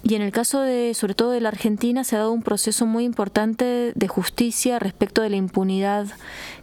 Y 0.09 0.15
en 0.15 0.23
el 0.23 0.31
caso 0.31 0.61
de, 0.61 0.95
sobre 0.95 1.13
todo 1.13 1.29
de 1.29 1.39
la 1.39 1.49
Argentina, 1.49 2.03
se 2.03 2.15
ha 2.15 2.19
dado 2.19 2.31
un 2.31 2.41
proceso 2.41 2.87
muy 2.87 3.03
importante 3.03 3.91
de 3.93 4.07
justicia 4.07 4.79
respecto 4.79 5.21
de 5.21 5.29
la 5.29 5.35
impunidad 5.35 6.07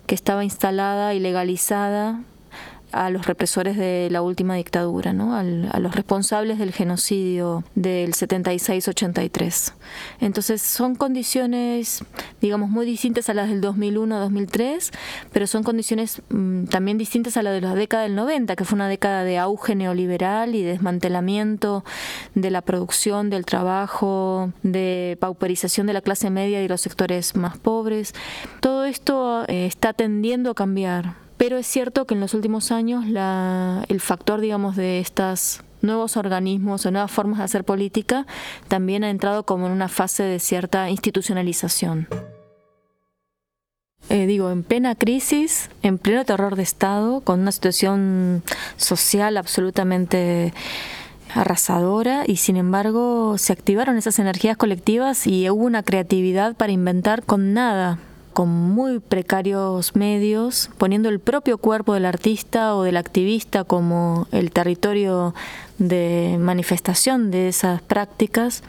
que 0.06 0.16
estaba 0.16 0.42
instalada 0.42 1.14
y 1.14 1.20
legalizada 1.20 2.24
a 2.96 3.10
los 3.10 3.26
represores 3.26 3.76
de 3.76 4.08
la 4.10 4.22
última 4.22 4.54
dictadura, 4.54 5.12
¿no? 5.12 5.34
a 5.36 5.42
los 5.42 5.94
responsables 5.94 6.58
del 6.58 6.72
genocidio 6.72 7.64
del 7.74 8.12
76-83. 8.12 9.72
Entonces 10.20 10.62
son 10.62 10.94
condiciones, 10.94 12.04
digamos, 12.40 12.70
muy 12.70 12.86
distintas 12.86 13.28
a 13.28 13.34
las 13.34 13.48
del 13.48 13.60
2001-2003, 13.60 14.92
pero 15.32 15.46
son 15.46 15.62
condiciones 15.62 16.22
mm, 16.30 16.64
también 16.64 16.98
distintas 16.98 17.36
a 17.36 17.42
las 17.42 17.54
de 17.54 17.60
la 17.60 17.74
década 17.74 18.04
del 18.04 18.14
90, 18.14 18.56
que 18.56 18.64
fue 18.64 18.76
una 18.76 18.88
década 18.88 19.24
de 19.24 19.38
auge 19.38 19.74
neoliberal 19.74 20.54
y 20.54 20.62
desmantelamiento 20.62 21.84
de 22.34 22.50
la 22.50 22.62
producción, 22.62 23.30
del 23.30 23.44
trabajo, 23.44 24.52
de 24.62 25.16
pauperización 25.20 25.86
de 25.86 25.92
la 25.92 26.00
clase 26.00 26.30
media 26.30 26.62
y 26.62 26.68
los 26.68 26.80
sectores 26.80 27.36
más 27.36 27.58
pobres. 27.58 28.14
Todo 28.60 28.84
esto 28.84 29.44
eh, 29.48 29.66
está 29.66 29.92
tendiendo 29.92 30.50
a 30.50 30.54
cambiar 30.54 31.25
pero 31.36 31.56
es 31.58 31.66
cierto 31.66 32.06
que 32.06 32.14
en 32.14 32.20
los 32.20 32.34
últimos 32.34 32.72
años 32.72 33.04
el 33.06 34.00
factor, 34.00 34.40
digamos, 34.40 34.76
de 34.76 35.00
estos 35.00 35.62
nuevos 35.82 36.16
organismos 36.16 36.86
o 36.86 36.90
nuevas 36.90 37.10
formas 37.10 37.38
de 37.38 37.44
hacer 37.44 37.64
política 37.64 38.26
también 38.68 39.04
ha 39.04 39.10
entrado 39.10 39.44
como 39.44 39.66
en 39.66 39.72
una 39.72 39.88
fase 39.88 40.22
de 40.22 40.38
cierta 40.38 40.90
institucionalización. 40.90 42.08
Eh, 44.08 44.26
digo, 44.26 44.50
en 44.50 44.62
plena 44.62 44.94
crisis, 44.94 45.68
en 45.82 45.98
pleno 45.98 46.24
terror 46.24 46.54
de 46.54 46.62
Estado, 46.62 47.20
con 47.22 47.40
una 47.40 47.50
situación 47.50 48.42
social 48.76 49.36
absolutamente 49.36 50.54
arrasadora 51.34 52.22
y 52.26 52.36
sin 52.36 52.56
embargo 52.56 53.36
se 53.36 53.52
activaron 53.52 53.96
esas 53.96 54.18
energías 54.20 54.56
colectivas 54.56 55.26
y 55.26 55.50
hubo 55.50 55.64
una 55.64 55.82
creatividad 55.82 56.54
para 56.54 56.72
inventar 56.72 57.24
con 57.24 57.52
nada, 57.52 57.98
con 58.36 58.50
muy 58.50 58.98
precarios 58.98 59.96
medios, 59.96 60.68
poniendo 60.76 61.08
el 61.08 61.20
propio 61.20 61.56
cuerpo 61.56 61.94
del 61.94 62.04
artista 62.04 62.76
o 62.76 62.82
del 62.82 62.98
activista 62.98 63.64
como 63.64 64.28
el 64.30 64.50
territorio 64.50 65.34
de 65.78 66.36
manifestación 66.38 67.30
de 67.30 67.48
esas 67.48 67.80
prácticas 67.80 68.62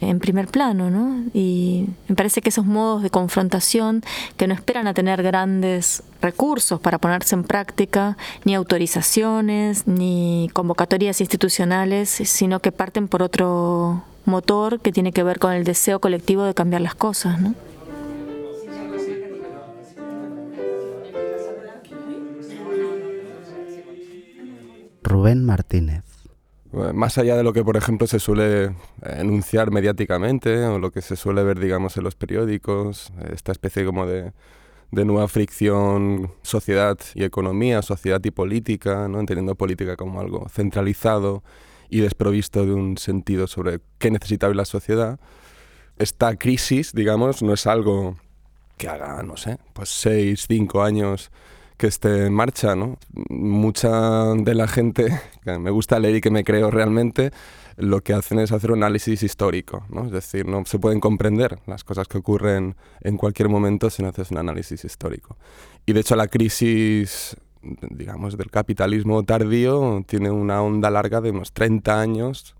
en 0.00 0.18
primer 0.18 0.48
plano, 0.48 0.90
¿no? 0.90 1.22
Y 1.32 1.86
me 2.08 2.16
parece 2.16 2.42
que 2.42 2.48
esos 2.48 2.66
modos 2.66 3.04
de 3.04 3.10
confrontación 3.10 4.02
que 4.36 4.48
no 4.48 4.54
esperan 4.54 4.88
a 4.88 4.94
tener 4.94 5.22
grandes 5.22 6.02
recursos 6.20 6.80
para 6.80 6.98
ponerse 6.98 7.36
en 7.36 7.44
práctica, 7.44 8.16
ni 8.44 8.56
autorizaciones, 8.56 9.86
ni 9.86 10.50
convocatorias 10.54 11.20
institucionales, 11.20 12.10
sino 12.10 12.58
que 12.58 12.72
parten 12.72 13.06
por 13.06 13.22
otro 13.22 14.02
motor 14.24 14.80
que 14.80 14.90
tiene 14.90 15.12
que 15.12 15.22
ver 15.22 15.38
con 15.38 15.52
el 15.52 15.62
deseo 15.62 16.00
colectivo 16.00 16.42
de 16.42 16.54
cambiar 16.54 16.82
las 16.82 16.96
cosas, 16.96 17.40
¿no? 17.40 17.54
Rubén 25.04 25.44
Martínez 25.44 26.04
más 26.92 27.18
allá 27.18 27.36
de 27.36 27.44
lo 27.44 27.52
que, 27.52 27.64
por 27.64 27.76
ejemplo, 27.76 28.06
se 28.06 28.18
suele 28.18 28.74
enunciar 29.02 29.70
mediáticamente 29.70 30.64
o 30.66 30.78
lo 30.78 30.90
que 30.90 31.02
se 31.02 31.16
suele 31.16 31.44
ver, 31.44 31.58
digamos, 31.58 31.96
en 31.96 32.04
los 32.04 32.14
periódicos, 32.16 33.12
esta 33.32 33.52
especie 33.52 33.84
como 33.84 34.06
de, 34.06 34.32
nueva 34.90 35.26
fricción 35.26 36.30
sociedad 36.42 36.96
y 37.14 37.24
economía, 37.24 37.82
sociedad 37.82 38.20
y 38.24 38.30
política, 38.30 39.08
¿no? 39.08 39.18
entendiendo 39.18 39.56
política 39.56 39.96
como 39.96 40.20
algo 40.20 40.48
centralizado 40.48 41.42
y 41.90 42.00
desprovisto 42.00 42.64
de 42.64 42.74
un 42.74 42.96
sentido 42.96 43.48
sobre 43.48 43.80
qué 43.98 44.12
necesita 44.12 44.48
la 44.50 44.64
sociedad. 44.64 45.18
Esta 45.96 46.36
crisis, 46.36 46.92
digamos, 46.92 47.42
no 47.42 47.54
es 47.54 47.66
algo 47.66 48.16
que 48.76 48.88
haga, 48.88 49.22
no 49.24 49.36
sé, 49.36 49.58
pues 49.72 49.88
seis, 49.88 50.46
cinco 50.48 50.82
años 50.82 51.30
que 51.76 51.86
esté 51.86 52.26
en 52.26 52.34
marcha, 52.34 52.76
¿no? 52.76 52.98
Mucha 53.28 54.34
de 54.34 54.54
la 54.54 54.68
gente 54.68 55.20
que 55.44 55.58
me 55.58 55.70
gusta 55.70 55.98
leer 55.98 56.16
y 56.16 56.20
que 56.20 56.30
me 56.30 56.44
creo 56.44 56.70
realmente, 56.70 57.30
lo 57.76 58.02
que 58.02 58.12
hacen 58.12 58.38
es 58.38 58.52
hacer 58.52 58.70
un 58.70 58.82
análisis 58.82 59.22
histórico, 59.22 59.84
¿no? 59.88 60.06
Es 60.06 60.12
decir, 60.12 60.46
no 60.46 60.64
se 60.64 60.78
pueden 60.78 61.00
comprender 61.00 61.58
las 61.66 61.82
cosas 61.82 62.06
que 62.06 62.18
ocurren 62.18 62.76
en 63.00 63.16
cualquier 63.16 63.48
momento 63.48 63.90
si 63.90 64.02
no 64.02 64.08
haces 64.08 64.30
un 64.30 64.38
análisis 64.38 64.84
histórico. 64.84 65.36
Y 65.86 65.92
de 65.92 66.00
hecho 66.00 66.14
la 66.14 66.28
crisis, 66.28 67.36
digamos, 67.62 68.36
del 68.36 68.50
capitalismo 68.50 69.22
tardío 69.24 70.04
tiene 70.06 70.30
una 70.30 70.62
onda 70.62 70.90
larga 70.90 71.20
de 71.20 71.30
unos 71.30 71.52
30 71.52 72.00
años 72.00 72.54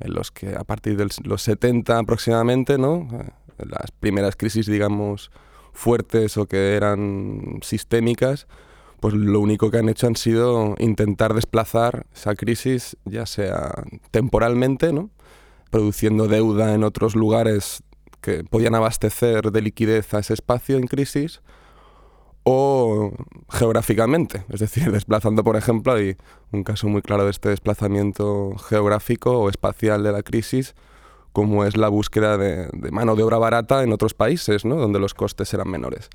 en 0.00 0.14
los 0.14 0.30
que 0.30 0.56
a 0.56 0.64
partir 0.64 0.96
de 0.96 1.08
los 1.24 1.42
70 1.42 1.98
aproximadamente, 1.98 2.78
¿no? 2.78 3.08
Eh, 3.12 3.66
las 3.66 3.90
primeras 3.92 4.36
crisis, 4.36 4.66
digamos, 4.66 5.30
fuertes 5.72 6.36
o 6.36 6.46
que 6.46 6.74
eran 6.76 7.60
sistémicas, 7.62 8.46
pues 9.00 9.14
lo 9.14 9.40
único 9.40 9.70
que 9.70 9.78
han 9.78 9.88
hecho 9.88 10.06
han 10.06 10.16
sido 10.16 10.74
intentar 10.78 11.34
desplazar 11.34 12.06
esa 12.14 12.34
crisis, 12.34 12.96
ya 13.04 13.26
sea 13.26 13.84
temporalmente, 14.10 14.92
¿no? 14.92 15.10
produciendo 15.70 16.26
deuda 16.26 16.74
en 16.74 16.84
otros 16.84 17.14
lugares 17.14 17.82
que 18.20 18.44
podían 18.44 18.74
abastecer 18.74 19.50
de 19.50 19.62
liquidez 19.62 20.12
a 20.12 20.18
ese 20.18 20.34
espacio 20.34 20.76
en 20.76 20.86
crisis, 20.86 21.40
o 22.42 23.12
geográficamente, 23.50 24.44
es 24.48 24.60
decir, 24.60 24.90
desplazando, 24.92 25.44
por 25.44 25.56
ejemplo, 25.56 25.92
hay 25.92 26.16
un 26.52 26.64
caso 26.64 26.88
muy 26.88 27.02
claro 27.02 27.24
de 27.24 27.30
este 27.30 27.50
desplazamiento 27.50 28.56
geográfico 28.56 29.38
o 29.38 29.48
espacial 29.48 30.02
de 30.02 30.12
la 30.12 30.22
crisis, 30.22 30.74
como 31.32 31.64
es 31.64 31.76
la 31.76 31.88
búsqueda 31.88 32.36
de, 32.36 32.68
mano 32.90 33.16
de 33.16 33.22
obra 33.22 33.38
barata 33.38 33.82
en 33.82 33.92
otros 33.92 34.14
países, 34.14 34.64
¿no? 34.64 34.76
donde 34.76 34.98
los 34.98 35.14
costes 35.14 35.52
eran 35.54 35.68
menores. 35.70 36.10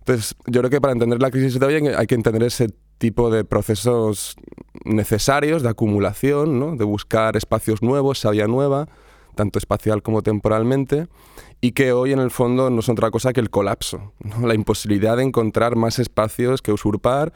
Entonces, 0.00 0.36
yo 0.46 0.60
creo 0.60 0.70
que 0.70 0.80
para 0.80 0.92
entender 0.92 1.20
la 1.20 1.30
crisis 1.30 1.58
de 1.58 1.66
hoy 1.66 1.74
hay 1.74 2.06
que 2.06 2.14
entender 2.14 2.42
ese 2.42 2.68
tipo 2.98 3.30
de 3.30 3.44
procesos 3.44 4.36
necesarios 4.84 5.62
de 5.62 5.70
acumulación, 5.70 6.58
¿no? 6.58 6.76
de 6.76 6.84
buscar 6.84 7.36
espacios 7.36 7.82
nuevos, 7.82 8.20
sabia 8.20 8.46
nueva, 8.46 8.88
tanto 9.34 9.58
espacial 9.58 10.02
como 10.02 10.22
temporalmente, 10.22 11.08
y 11.60 11.72
que 11.72 11.92
hoy 11.92 12.12
en 12.12 12.18
el 12.18 12.30
fondo 12.30 12.70
no 12.70 12.80
es 12.80 12.88
otra 12.88 13.10
cosa 13.10 13.32
que 13.32 13.40
el 13.40 13.50
colapso, 13.50 14.12
la 14.42 14.54
imposibilidad 14.54 15.16
de 15.16 15.24
encontrar 15.24 15.76
más 15.76 15.98
espacios 15.98 16.62
que 16.62 16.72
usurpar 16.72 17.32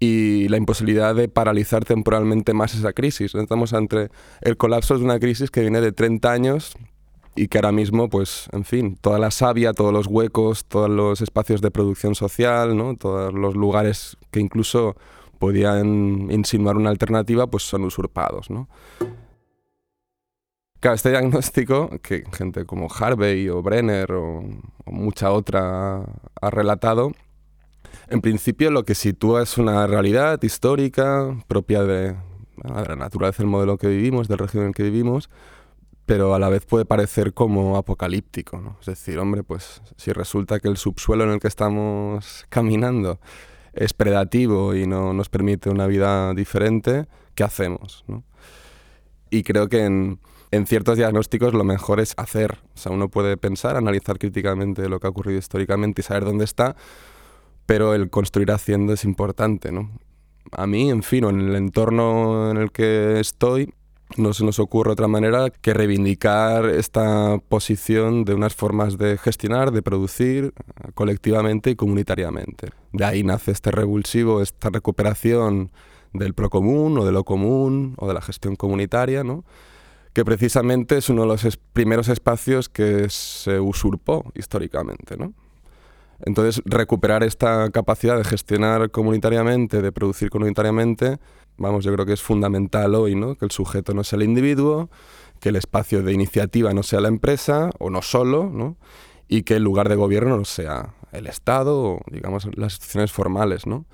y 0.00 0.48
la 0.48 0.56
imposibilidad 0.56 1.14
de 1.14 1.28
paralizar 1.28 1.84
temporalmente 1.84 2.54
más 2.54 2.74
esa 2.74 2.94
crisis. 2.94 3.34
Estamos 3.34 3.74
ante 3.74 4.08
el 4.40 4.56
colapso 4.56 4.98
de 4.98 5.04
una 5.04 5.20
crisis 5.20 5.50
que 5.50 5.60
viene 5.60 5.82
de 5.82 5.92
30 5.92 6.32
años 6.32 6.72
y 7.36 7.48
que 7.48 7.58
ahora 7.58 7.70
mismo, 7.70 8.08
pues, 8.08 8.48
en 8.52 8.64
fin, 8.64 8.96
toda 8.98 9.18
la 9.18 9.30
savia, 9.30 9.74
todos 9.74 9.92
los 9.92 10.06
huecos, 10.06 10.64
todos 10.64 10.88
los 10.88 11.20
espacios 11.20 11.60
de 11.60 11.70
producción 11.70 12.14
social, 12.14 12.76
¿no? 12.76 12.96
todos 12.96 13.32
los 13.34 13.54
lugares 13.54 14.16
que 14.30 14.40
incluso 14.40 14.96
podían 15.38 16.30
insinuar 16.30 16.76
una 16.76 16.90
alternativa, 16.90 17.46
pues 17.46 17.62
son 17.62 17.84
usurpados. 17.84 18.50
¿no? 18.50 18.68
Claro, 20.80 20.94
este 20.94 21.10
diagnóstico, 21.10 21.90
que 22.02 22.24
gente 22.32 22.64
como 22.64 22.88
Harvey 22.90 23.50
o 23.50 23.62
Brenner 23.62 24.12
o, 24.12 24.44
o 24.86 24.90
mucha 24.90 25.30
otra 25.30 26.04
ha 26.40 26.50
relatado, 26.50 27.12
en 28.10 28.20
principio 28.20 28.70
lo 28.70 28.84
que 28.84 28.94
sitúa 28.94 29.42
es 29.42 29.56
una 29.56 29.86
realidad 29.86 30.42
histórica 30.42 31.36
propia 31.46 31.84
de, 31.84 32.16
la 32.62 32.96
naturaleza 32.96 33.42
del 33.42 33.50
modelo 33.50 33.78
que 33.78 33.88
vivimos, 33.88 34.28
del 34.28 34.38
régimen 34.38 34.64
en 34.64 34.68
el 34.68 34.74
que 34.74 34.82
vivimos, 34.82 35.30
pero 36.06 36.34
a 36.34 36.40
la 36.40 36.48
vez 36.48 36.66
puede 36.66 36.84
parecer 36.84 37.32
como 37.32 37.76
apocalíptico. 37.76 38.76
Es 38.80 38.86
decir, 38.86 39.18
hombre, 39.18 39.44
pues 39.44 39.80
si 39.96 40.12
resulta 40.12 40.58
que 40.58 40.68
el 40.68 40.76
subsuelo 40.76 41.24
en 41.24 41.30
el 41.30 41.40
que 41.40 41.48
estamos 41.48 42.46
caminando 42.48 43.20
es 43.72 43.94
predativo 43.94 44.74
y 44.74 44.88
no 44.88 45.12
nos 45.12 45.28
permite 45.28 45.70
una 45.70 45.86
vida 45.86 46.34
diferente, 46.34 47.06
¿qué 47.36 47.44
hacemos? 47.44 48.04
Y 49.30 49.44
creo 49.44 49.68
que 49.68 49.84
en, 49.84 50.18
en 50.50 50.66
ciertos 50.66 50.96
diagnósticos 50.96 51.54
lo 51.54 51.62
mejor 51.62 52.00
es 52.00 52.14
hacer. 52.16 52.58
O 52.74 52.78
sea, 52.78 52.90
uno 52.90 53.08
puede 53.08 53.36
pensar, 53.36 53.76
analizar 53.76 54.18
críticamente 54.18 54.88
lo 54.88 54.98
que 54.98 55.06
ha 55.06 55.10
ocurrido 55.10 55.38
históricamente 55.38 56.00
y 56.00 56.04
saber 56.04 56.24
dónde 56.24 56.44
está, 56.44 56.74
pero 57.70 57.94
el 57.94 58.10
construir 58.10 58.50
haciendo 58.50 58.92
es 58.92 59.04
importante, 59.04 59.70
¿no? 59.70 59.92
A 60.50 60.66
mí, 60.66 60.90
en 60.90 61.04
fin, 61.04 61.22
en 61.22 61.38
el 61.38 61.54
entorno 61.54 62.50
en 62.50 62.56
el 62.56 62.72
que 62.72 63.20
estoy, 63.20 63.72
no 64.16 64.34
se 64.34 64.44
nos 64.44 64.58
ocurre 64.58 64.90
otra 64.90 65.06
manera 65.06 65.50
que 65.50 65.72
reivindicar 65.72 66.64
esta 66.66 67.38
posición 67.48 68.24
de 68.24 68.34
unas 68.34 68.56
formas 68.56 68.98
de 68.98 69.16
gestionar, 69.18 69.70
de 69.70 69.82
producir 69.82 70.52
colectivamente 70.94 71.70
y 71.70 71.76
comunitariamente. 71.76 72.70
De 72.92 73.04
ahí 73.04 73.22
nace 73.22 73.52
este 73.52 73.70
revulsivo, 73.70 74.42
esta 74.42 74.70
recuperación 74.70 75.70
del 76.12 76.34
procomún 76.34 76.98
o 76.98 77.04
de 77.04 77.12
lo 77.12 77.22
común 77.22 77.94
o 77.98 78.08
de 78.08 78.14
la 78.14 78.20
gestión 78.20 78.56
comunitaria, 78.56 79.22
¿no? 79.22 79.44
que 80.12 80.24
precisamente 80.24 80.96
es 80.96 81.08
uno 81.08 81.22
de 81.22 81.28
los 81.28 81.56
primeros 81.72 82.08
espacios 82.08 82.68
que 82.68 83.08
se 83.10 83.60
usurpó 83.60 84.32
históricamente. 84.34 85.16
¿no? 85.16 85.34
Entonces, 86.24 86.62
recuperar 86.64 87.22
esta 87.22 87.70
capacidad 87.70 88.16
de 88.16 88.24
gestionar 88.24 88.90
comunitariamente, 88.90 89.82
de 89.82 89.92
producir 89.92 90.30
comunitariamente, 90.30 91.18
vamos, 91.56 91.84
yo 91.84 91.92
creo 91.92 92.06
que 92.06 92.12
es 92.12 92.22
fundamental 92.22 92.94
hoy, 92.94 93.14
¿no? 93.14 93.36
Que 93.36 93.44
el 93.44 93.50
sujeto 93.50 93.94
no 93.94 94.04
sea 94.04 94.18
el 94.18 94.24
individuo, 94.24 94.90
que 95.40 95.50
el 95.50 95.56
espacio 95.56 96.02
de 96.02 96.12
iniciativa 96.12 96.72
no 96.74 96.82
sea 96.82 97.00
la 97.00 97.08
empresa, 97.08 97.70
o 97.78 97.90
no 97.90 98.02
solo, 98.02 98.50
¿no? 98.52 98.76
Y 99.28 99.42
que 99.42 99.56
el 99.56 99.62
lugar 99.62 99.88
de 99.88 99.96
gobierno 99.96 100.36
no 100.36 100.44
sea 100.44 100.94
el 101.12 101.26
Estado 101.26 101.78
o, 101.82 102.00
digamos, 102.10 102.46
las 102.56 102.74
instituciones 102.74 103.12
formales, 103.12 103.66
¿no? 103.66 103.86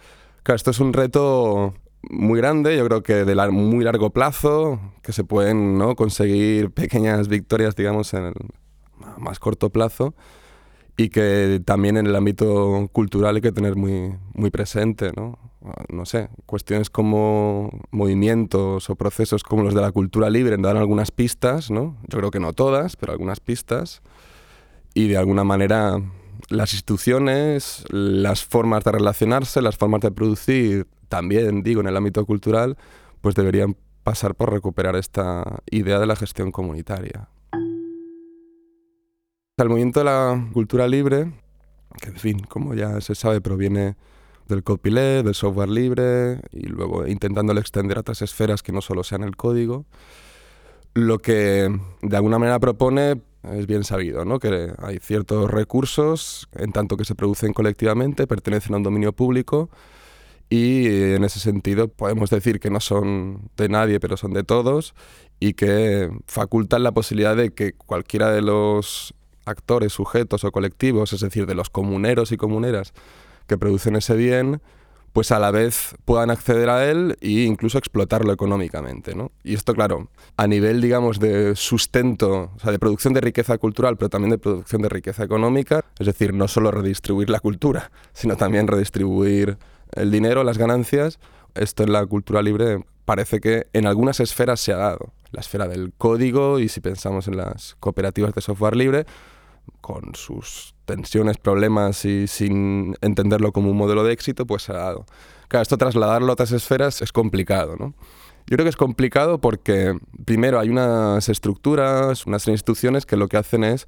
Claro, 0.43 0.57
esto 0.57 0.71
es 0.71 0.81
un 0.81 0.93
reto 0.93 1.75
muy 2.11 2.39
grande, 2.39 2.77
yo 2.77 2.85
creo 2.87 3.03
que 3.03 3.25
de 3.25 3.51
muy 3.51 3.85
largo 3.85 4.11
plazo, 4.11 4.81
que 5.03 5.13
se 5.13 5.25
pueden 5.25 5.79
¿no? 5.79 5.97
conseguir 5.97 6.71
pequeñas 6.71 7.29
victorias, 7.29 7.75
digamos, 7.75 8.15
en 8.15 8.27
el 8.27 8.35
más 9.19 9.39
corto 9.39 9.71
plazo, 9.71 10.15
y 10.97 11.11
que 11.11 11.61
también 11.65 11.97
en 11.97 12.07
el 12.07 12.17
ámbito 12.17 12.89
cultural 12.93 13.37
hay 13.37 13.43
que 13.43 13.53
tener 13.53 13.77
muy, 13.77 14.17
muy 14.35 14.51
presente, 14.51 15.13
¿no? 15.15 15.39
No 15.89 16.07
sé, 16.07 16.29
cuestiones 16.47 16.91
como 16.91 17.71
movimientos 17.91 18.89
o 18.89 18.95
procesos 18.95 19.43
como 19.43 19.65
los 19.65 19.75
de 19.75 19.81
la 19.81 19.91
cultura 19.91 20.31
libre 20.31 20.57
dan 20.57 20.77
algunas 20.77 21.11
pistas, 21.11 21.71
¿no? 21.71 21.97
Yo 22.09 22.19
creo 22.19 22.31
que 22.31 22.41
no 22.41 22.53
todas, 22.53 22.97
pero 22.97 23.13
algunas 23.13 23.41
pistas. 23.41 24.01
Y 24.95 25.09
de 25.09 25.17
alguna 25.17 25.45
manera 25.45 26.01
las 26.49 26.73
instituciones, 26.73 27.85
las 27.91 28.45
formas 28.45 28.85
de 28.85 28.93
relacionarse, 28.93 29.61
las 29.61 29.77
formas 29.77 30.01
de 30.01 30.13
producir, 30.13 30.87
también 31.09 31.63
digo 31.63 31.81
en 31.81 31.89
el 31.89 31.97
ámbito 31.97 32.25
cultural, 32.25 32.77
pues 33.21 33.35
deberían 33.35 33.77
pasar 34.05 34.35
por 34.35 34.53
recuperar 34.53 34.95
esta 34.95 35.63
idea 35.71 35.99
de 35.99 36.07
la 36.07 36.17
gestión 36.17 36.53
comunitaria. 36.53 37.29
El 39.59 39.71
movimiento 39.71 40.01
de 40.01 40.05
la 40.05 40.49
cultura 40.53 40.87
libre 40.87 41.33
que 42.01 42.11
en 42.11 42.17
fin, 42.17 42.41
como 42.41 42.75
ya 42.75 43.01
se 43.01 43.15
sabe, 43.15 43.41
proviene 43.41 43.97
del 44.49 44.63
copyleft, 44.63 45.25
del 45.25 45.35
software 45.35 45.71
libre, 45.71 46.41
y 46.53 46.67
luego 46.67 47.07
intentándolo 47.07 47.59
extender 47.59 47.97
a 47.97 48.01
otras 48.01 48.21
esferas 48.21 48.63
que 48.63 48.73
no 48.73 48.83
solo 48.83 49.03
sean 49.03 49.23
el 49.23 49.35
código. 49.35 49.87
Lo 50.93 51.19
que 51.21 51.75
de 52.03 52.17
alguna 52.17 52.39
manera 52.39 52.59
propone 52.59 53.23
es 53.45 53.67
bien 53.67 53.85
sabido, 53.85 54.27
¿no? 54.27 54.39
que 54.39 54.73
hay 54.79 54.99
ciertos 54.99 55.51
recursos, 55.51 56.49
en 56.53 56.73
tanto 56.73 56.99
que 56.99 57.07
se 57.07 57.15
producen 57.15 57.55
colectivamente, 57.55 58.27
pertenecen 58.27 58.75
a 58.75 58.77
un 58.77 58.83
dominio 58.83 59.15
público, 59.15 59.71
y 60.49 60.87
en 61.15 61.25
ese 61.25 61.41
sentido 61.41 61.89
podemos 61.89 62.29
decir 62.31 62.61
que 62.61 62.71
no 62.71 62.81
son 62.81 63.51
de 63.57 63.69
nadie, 63.69 64.01
pero 64.01 64.17
son 64.17 64.33
de 64.33 64.45
todos, 64.45 64.95
y 65.41 65.55
que 65.55 66.11
facultan 66.27 66.83
la 66.83 66.93
posibilidad 66.93 67.35
de 67.35 67.55
que 67.55 67.73
cualquiera 67.73 68.31
de 68.31 68.43
los 68.43 69.15
actores, 69.47 69.93
sujetos 69.93 70.45
o 70.45 70.53
colectivos, 70.53 71.13
es 71.13 71.21
decir, 71.21 71.47
de 71.47 71.55
los 71.55 71.71
comuneros 71.71 72.33
y 72.33 72.37
comuneras 72.37 72.93
que 73.47 73.57
producen 73.57 73.97
ese 73.97 74.15
bien, 74.15 74.61
pues 75.13 75.33
a 75.33 75.39
la 75.39 75.51
vez 75.51 75.95
puedan 76.05 76.31
acceder 76.31 76.69
a 76.69 76.85
él 76.91 77.17
e 77.23 77.45
incluso 77.45 77.79
explotarlo 77.79 78.35
económicamente. 78.35 79.15
¿no? 79.15 79.33
Y 79.43 79.55
esto, 79.55 79.73
claro, 79.73 80.11
a 80.37 80.47
nivel, 80.47 80.83
digamos, 80.83 81.19
de 81.21 81.57
sustento, 81.57 82.51
o 82.55 82.59
sea, 82.61 82.71
de 82.71 82.79
producción 82.79 83.15
de 83.15 83.23
riqueza 83.23 83.57
cultural, 83.57 83.97
pero 83.97 84.11
también 84.11 84.33
de 84.33 84.39
producción 84.39 84.83
de 84.83 84.91
riqueza 84.91 85.25
económica, 85.25 85.83
es 85.99 86.07
decir, 86.07 86.35
no 86.35 86.49
solo 86.49 86.71
redistribuir 86.71 87.31
la 87.31 87.41
cultura, 87.41 87.91
sino 88.13 88.37
también 88.37 88.67
redistribuir 88.67 89.57
el 89.93 90.11
dinero, 90.11 90.45
las 90.45 90.59
ganancias, 90.59 91.19
esto 91.55 91.83
en 91.83 91.93
la 91.93 92.05
cultura 92.05 92.43
libre 92.43 92.85
parece 93.07 93.41
que 93.41 93.69
en 93.73 93.87
algunas 93.87 94.21
esferas 94.21 94.61
se 94.61 94.75
ha 94.75 94.77
dado. 94.77 95.13
La 95.31 95.41
esfera 95.41 95.67
del 95.67 95.93
código 95.97 96.59
y 96.59 96.69
si 96.69 96.81
pensamos 96.81 97.27
en 97.27 97.39
las 97.39 97.77
cooperativas 97.81 98.35
de 98.35 98.43
software 98.43 98.77
libre, 98.77 99.07
con 99.81 100.15
sus 100.15 100.75
tensiones, 100.85 101.39
problemas 101.39 102.05
y 102.05 102.27
sin 102.27 102.97
entenderlo 103.01 103.53
como 103.53 103.71
un 103.71 103.77
modelo 103.77 104.05
de 104.05 104.13
éxito, 104.13 104.47
pues 104.47 104.69
ha 104.71 104.75
dado. 104.75 105.07
Claro, 105.49 105.63
esto 105.63 105.79
trasladarlo 105.79 106.31
a 106.31 106.33
otras 106.33 106.53
esferas 106.53 107.03
es 107.03 107.13
complicado, 107.13 107.77
¿no? 107.79 107.95
Yo 108.49 108.57
creo 108.57 108.65
que 108.65 108.71
es 108.71 108.77
complicado 108.77 109.41
porque, 109.41 109.99
primero, 110.25 110.61
hay 110.61 110.69
unas 110.69 111.29
estructuras, 111.29 112.27
unas 112.27 112.47
instituciones 112.47 113.05
que 113.05 113.17
lo 113.17 113.27
que 113.27 113.37
hacen 113.37 113.65
es 113.65 113.87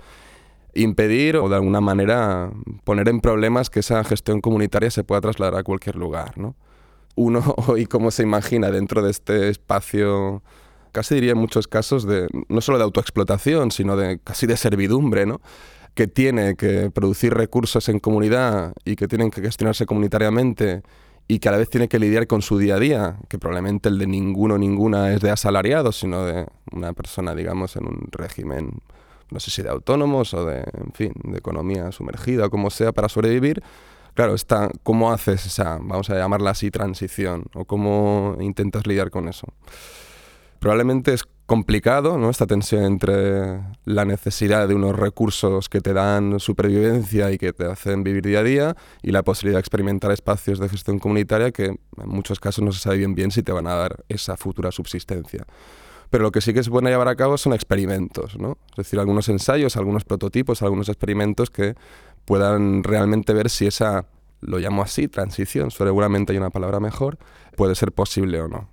impedir 0.75 1.37
o 1.37 1.49
de 1.49 1.57
alguna 1.57 1.81
manera 1.81 2.51
poner 2.85 3.09
en 3.09 3.21
problemas 3.21 3.71
que 3.71 3.81
esa 3.81 4.03
gestión 4.05 4.41
comunitaria 4.41 4.91
se 4.91 5.05
pueda 5.05 5.21
trasladar 5.21 5.61
a 5.61 5.63
cualquier 5.63 5.97
lugar, 5.97 6.37
¿no? 6.39 6.57
Uno 7.15 7.55
hoy 7.69 7.87
cómo 7.87 8.11
se 8.11 8.23
imagina 8.23 8.71
dentro 8.71 9.03
de 9.03 9.11
este 9.11 9.49
espacio 9.49 10.43
casi 10.93 11.15
diría 11.15 11.33
en 11.33 11.39
muchos 11.39 11.69
casos 11.69 12.07
de 12.07 12.29
no 12.49 12.61
solo 12.61 12.79
de 12.79 12.85
autoexplotación, 12.85 13.71
sino 13.71 13.97
de 13.97 14.19
casi 14.19 14.47
de 14.47 14.57
servidumbre, 14.57 15.27
¿no? 15.27 15.41
que 15.99 16.07
tiene 16.07 16.55
que 16.55 16.93
producir 16.93 17.35
recursos 17.35 17.89
en 17.89 17.99
comunidad 17.99 18.73
y 18.85 18.95
que 18.95 19.09
tienen 19.09 19.33
que 19.33 19.41
gestionarse 19.41 19.85
comunitariamente 19.85 20.83
y 21.27 21.41
que 21.41 21.49
a 21.49 21.53
la 21.53 21.59
vez 21.59 21.69
tiene 21.69 21.89
que 21.89 21.99
lidiar 21.99 22.29
con 22.29 22.41
su 22.41 22.57
día 22.57 22.77
a 22.77 22.79
día, 22.79 23.17
que 23.29 23.37
probablemente 23.37 23.89
el 23.89 23.99
de 23.99 24.07
ninguno 24.07 24.57
ninguna 24.57 25.13
es 25.13 25.21
de 25.21 25.33
asalariado, 25.33 25.91
sino 25.91 26.25
de 26.25 26.47
una 26.71 26.93
persona, 26.93 27.35
digamos, 27.35 27.75
en 27.75 27.87
un 27.87 28.09
régimen, 28.13 28.79
no 29.33 29.41
sé 29.41 29.51
si 29.51 29.61
de 29.61 29.71
autónomos 29.71 30.33
o 30.35 30.47
de, 30.47 30.59
en 30.59 30.93
fin, 30.95 31.13
de 31.25 31.39
economía 31.39 31.91
sumergida 31.91 32.49
como 32.49 32.71
sea, 32.71 32.93
para 32.93 33.09
sobrevivir. 33.09 33.61
Claro, 34.15 34.35
está, 34.35 34.71
¿cómo 34.85 35.11
haces 35.11 35.47
esa, 35.47 35.79
vamos 35.83 36.09
a 36.11 36.15
llamarla 36.15 36.51
así, 36.51 36.71
transición? 36.71 37.47
¿O 37.55 37.65
cómo 37.65 38.37
intentas 38.41 38.87
lidiar 38.87 39.11
con 39.11 39.29
eso? 39.29 39.49
Probablemente 40.59 41.15
es 41.15 41.25
complicado, 41.49 42.19
¿no? 42.19 42.29
Esta 42.29 42.47
tensión 42.47 42.85
entre 42.85 43.63
la 43.87 44.05
necesidad 44.05 44.69
de 44.69 44.75
unos 44.75 44.95
recursos 44.95 45.71
que 45.71 45.81
te 45.81 45.95
dan 45.95 46.41
supervivencia 46.41 47.33
y 47.33 47.39
que 47.39 47.55
te 47.55 47.65
hacen 47.65 48.05
vivir 48.05 48.27
día 48.27 48.41
a 48.41 48.43
día 48.43 48.77
y 49.03 49.13
la 49.13 49.23
posibilidad 49.23 49.57
de 49.57 49.61
experimentar 49.61 50.11
espacios 50.11 50.59
de 50.59 50.69
gestión 50.69 50.99
comunitaria 50.99 51.51
que 51.51 51.65
en 51.67 51.79
muchos 52.05 52.39
casos 52.39 52.63
no 52.63 52.73
se 52.73 52.81
sabe 52.81 52.99
bien 52.99 53.15
bien 53.15 53.31
si 53.31 53.43
te 53.43 53.53
van 53.53 53.67
a 53.67 53.75
dar 53.75 54.05
esa 54.11 54.37
futura 54.37 54.71
subsistencia. 54.73 55.47
Pero 56.11 56.25
lo 56.25 56.33
que 56.33 56.43
sí 56.43 56.53
que 56.53 56.61
es 56.61 56.69
bueno 56.69 56.91
llevar 56.91 57.09
a 57.09 57.17
cabo 57.17 57.39
son 57.39 57.55
experimentos, 57.55 58.39
¿no? 58.39 58.59
Es 58.73 58.77
decir, 58.77 58.99
algunos 58.99 59.29
ensayos, 59.31 59.77
algunos 59.79 60.05
prototipos, 60.05 60.61
algunos 60.61 60.91
experimentos 60.91 61.51
que 61.51 61.77
puedan 62.27 62.83
realmente 62.83 63.33
ver 63.33 63.49
si 63.49 63.67
esa, 63.67 64.07
lo 64.43 64.59
llamo 64.59 64.83
así, 64.83 65.09
transición, 65.09 65.71
seguramente 65.71 66.33
hay 66.33 66.39
una 66.39 66.51
palabra 66.51 66.79
mejor, 66.79 67.17
puede 67.57 67.75
ser 67.75 67.93
posible 67.93 68.43
o 68.43 68.49
no 68.49 68.69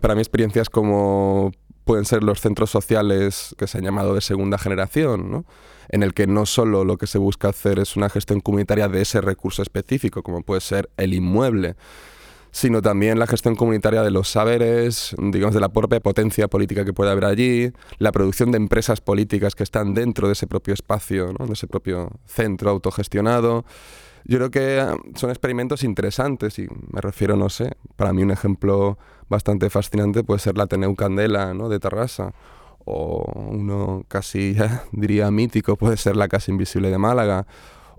para 0.00 0.14
mí 0.14 0.20
experiencias 0.20 0.70
como 0.70 1.52
pueden 1.84 2.04
ser 2.04 2.24
los 2.24 2.40
centros 2.40 2.70
sociales 2.70 3.54
que 3.56 3.66
se 3.66 3.78
han 3.78 3.84
llamado 3.84 4.14
de 4.14 4.20
segunda 4.20 4.58
generación, 4.58 5.46
en 5.88 6.02
el 6.02 6.14
que 6.14 6.26
no 6.26 6.44
solo 6.44 6.84
lo 6.84 6.96
que 6.96 7.06
se 7.06 7.18
busca 7.18 7.48
hacer 7.48 7.78
es 7.78 7.96
una 7.96 8.08
gestión 8.08 8.40
comunitaria 8.40 8.88
de 8.88 9.02
ese 9.02 9.20
recurso 9.20 9.62
específico, 9.62 10.22
como 10.24 10.42
puede 10.42 10.60
ser 10.60 10.90
el 10.96 11.14
inmueble, 11.14 11.76
sino 12.50 12.82
también 12.82 13.18
la 13.18 13.26
gestión 13.26 13.54
comunitaria 13.54 14.02
de 14.02 14.10
los 14.10 14.28
saberes, 14.28 15.14
digamos, 15.18 15.54
de 15.54 15.60
la 15.60 15.68
propia 15.68 16.00
potencia 16.00 16.48
política 16.48 16.84
que 16.84 16.92
puede 16.92 17.10
haber 17.10 17.26
allí, 17.26 17.70
la 17.98 18.12
producción 18.12 18.50
de 18.50 18.56
empresas 18.56 19.00
políticas 19.00 19.54
que 19.54 19.62
están 19.62 19.94
dentro 19.94 20.26
de 20.26 20.32
ese 20.32 20.46
propio 20.46 20.74
espacio, 20.74 21.34
de 21.38 21.52
ese 21.52 21.66
propio 21.66 22.10
centro 22.24 22.70
autogestionado. 22.70 23.64
Yo 24.28 24.38
creo 24.38 24.50
que 24.50 24.80
ah, 24.80 24.96
son 25.14 25.30
experimentos 25.30 25.84
interesantes 25.84 26.58
y 26.58 26.66
me 26.92 27.00
refiero, 27.00 27.36
no 27.36 27.48
sé, 27.48 27.76
para 27.94 28.12
mí 28.12 28.22
un 28.22 28.32
ejemplo 28.32 28.98
bastante 29.28 29.70
fascinante 29.70 30.24
puede 30.24 30.40
ser 30.40 30.56
la 30.56 30.64
Ateneu 30.64 30.94
Candela 30.96 31.54
¿no? 31.54 31.68
de 31.68 31.78
Tarrasa 31.78 32.34
o 32.84 33.24
uno 33.50 34.04
casi, 34.08 34.56
diría, 34.92 35.30
mítico 35.30 35.76
puede 35.76 35.96
ser 35.96 36.16
la 36.16 36.26
Casa 36.26 36.50
Invisible 36.50 36.90
de 36.90 36.98
Málaga. 36.98 37.46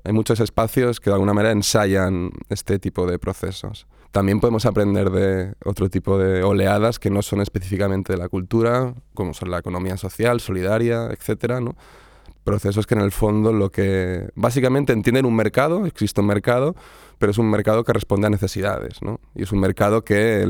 Hay 0.04 0.12
muchos 0.12 0.42
espacios 0.42 1.00
que 1.00 1.10
de 1.10 1.16
alguna 1.16 1.34
manera 1.34 1.54
ensayan 1.54 2.32
este 2.50 2.78
tipo 2.78 3.08
de 3.08 3.20
procesos. 3.20 3.88
También 4.12 4.40
podemos 4.42 4.66
aprender 4.66 5.10
de 5.12 5.54
otro 5.64 5.90
tipo 5.90 6.18
de 6.18 6.44
oleadas 6.44 7.00
que 7.00 7.10
no 7.10 7.22
son 7.22 7.42
específicamente 7.42 8.14
de 8.14 8.20
la 8.20 8.30
cultura, 8.30 8.96
como 9.14 9.34
son 9.34 9.52
la 9.52 9.60
economía 9.60 9.96
social, 9.96 10.40
solidaria, 10.42 11.08
etcétera, 11.12 11.62
¿no? 11.62 11.76
Procesos 12.48 12.88
que 12.88 12.96
en 12.96 13.02
el 13.02 13.12
fondo 13.12 13.52
lo 13.52 13.70
que 13.72 14.30
básicamente 14.36 14.94
entienden 14.94 15.26
un 15.26 15.36
mercado, 15.36 15.86
existe 15.86 16.22
un 16.22 16.28
mercado, 16.28 16.78
pero 17.18 17.30
es 17.30 17.38
un 17.38 17.50
mercado 17.50 17.84
que 17.84 17.92
responde 17.92 18.28
a 18.28 18.30
necesidades, 18.30 19.02
¿no? 19.02 19.20
Y 19.36 19.44
es 19.44 19.52
un 19.52 19.60
mercado 19.60 20.06
que 20.06 20.46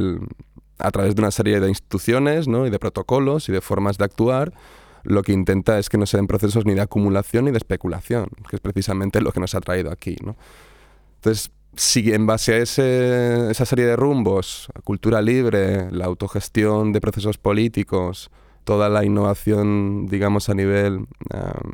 a 0.77 0.91
través 0.91 1.15
de 1.15 1.21
una 1.21 1.31
serie 1.31 1.59
de 1.59 1.69
instituciones 1.69 2.47
¿no? 2.47 2.67
y 2.67 2.69
de 2.69 2.77
protocolos 2.77 3.49
y 3.49 3.51
de 3.51 3.61
formas 3.61 3.97
de 3.97 4.05
actuar, 4.05 4.53
lo 5.01 5.23
que 5.23 5.33
intenta 5.33 5.79
es 5.79 5.89
que 5.89 5.97
no 5.97 6.05
se 6.05 6.17
den 6.17 6.27
procesos 6.27 6.67
ni 6.67 6.75
de 6.75 6.81
acumulación 6.81 7.45
ni 7.45 7.51
de 7.51 7.57
especulación, 7.57 8.29
que 8.47 8.57
es 8.57 8.61
precisamente 8.61 9.19
lo 9.19 9.31
que 9.31 9.39
nos 9.39 9.55
ha 9.55 9.59
traído 9.59 9.91
aquí. 9.91 10.17
¿no? 10.23 10.35
Entonces, 11.15 11.49
si 11.75 12.13
en 12.13 12.27
base 12.27 12.53
a 12.53 12.57
ese, 12.57 13.49
esa 13.49 13.65
serie 13.65 13.85
de 13.85 13.95
rumbos, 13.95 14.67
cultura 14.83 15.19
libre, 15.21 15.89
la 15.91 16.05
autogestión 16.05 16.93
de 16.93 17.01
procesos 17.01 17.39
políticos, 17.39 18.29
toda 18.67 18.89
la 18.89 19.05
innovación, 19.05 20.07
digamos, 20.07 20.49
a 20.49 20.53
nivel 20.53 21.07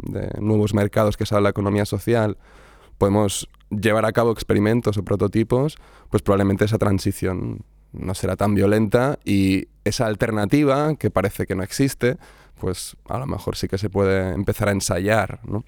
de 0.03 0.29
nuevos 0.39 0.75
mercados 0.75 1.17
que 1.17 1.25
sale 1.25 1.41
la 1.41 1.49
economía 1.49 1.85
social, 1.85 2.37
podemos 2.99 3.49
llevar 3.71 4.05
a 4.05 4.11
cabo 4.11 4.31
experimentos 4.31 4.95
o 4.97 5.03
prototipos, 5.03 5.77
pues 6.11 6.21
probablemente 6.21 6.65
esa 6.65 6.77
transición 6.77 7.61
no 7.93 8.13
será 8.13 8.35
tan 8.35 8.53
violenta 8.53 9.17
y 9.25 9.69
esa 9.85 10.05
alternativa, 10.05 10.93
que 10.93 11.09
parece 11.09 11.47
que 11.47 11.55
no 11.55 11.63
existe, 11.63 12.17
pues 12.59 12.95
a 13.09 13.17
lo 13.17 13.25
mejor 13.25 13.55
sí 13.55 13.67
que 13.67 13.79
se 13.79 13.89
puede 13.89 14.31
empezar 14.31 14.69
a 14.69 14.71
ensayar, 14.71 15.39
¿no? 15.47 15.63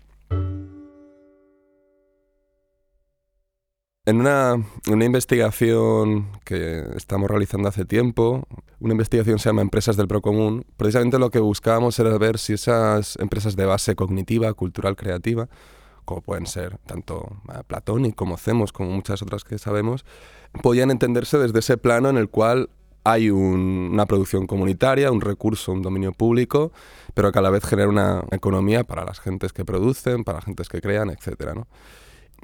En 4.08 4.20
una, 4.20 4.64
investigación 4.88 6.28
que 6.43 6.84
estamos 6.95 7.28
realizando 7.28 7.68
hace 7.68 7.86
tiempo, 7.86 8.47
una 8.80 8.93
investigación 8.93 9.39
se 9.39 9.49
llama 9.49 9.64
Empresas 9.64 9.97
del 9.97 10.08
Procomún, 10.08 10.64
precisamente 10.78 11.18
lo 11.18 11.32
que 11.32 11.39
buscábamos 11.39 11.97
era 11.97 12.16
ver 12.20 12.38
si 12.38 12.53
esas 12.53 13.18
empresas 13.18 13.56
de 13.56 13.66
base 13.66 13.95
cognitiva, 13.95 14.53
cultural, 14.53 14.95
creativa, 14.95 15.49
como 16.06 16.22
pueden 16.22 16.45
ser 16.45 16.78
tanto 16.86 17.41
Platón 17.66 18.06
y 18.06 18.14
como 18.14 18.38
Cemos, 18.38 18.72
como 18.72 18.91
muchas 18.91 19.24
otras 19.24 19.43
que 19.43 19.58
sabemos, 19.58 20.06
podían 20.62 20.91
entenderse 20.91 21.39
desde 21.39 21.58
ese 21.58 21.78
plano 21.78 22.08
en 22.08 22.18
el 22.18 22.30
cual 22.30 22.70
hay 23.03 23.32
una 23.32 24.06
producción 24.06 24.45
comunitaria, 24.45 25.12
un 25.12 25.22
recurso, 25.22 25.72
un 25.72 25.82
dominio 25.82 26.12
público, 26.12 26.72
pero 27.16 27.32
que 27.32 27.39
a 27.39 27.41
la 27.41 27.49
vez 27.49 27.66
genera 27.66 27.89
una 27.89 28.24
economía 28.30 28.84
para 28.84 29.03
las 29.03 29.20
gentes 29.20 29.51
que 29.51 29.66
producen, 29.66 30.24
para 30.24 30.38
las 30.38 30.45
gentes 30.45 30.70
que 30.70 30.80
crean, 30.80 31.10
etc. 31.10 31.56
¿no? 31.56 31.68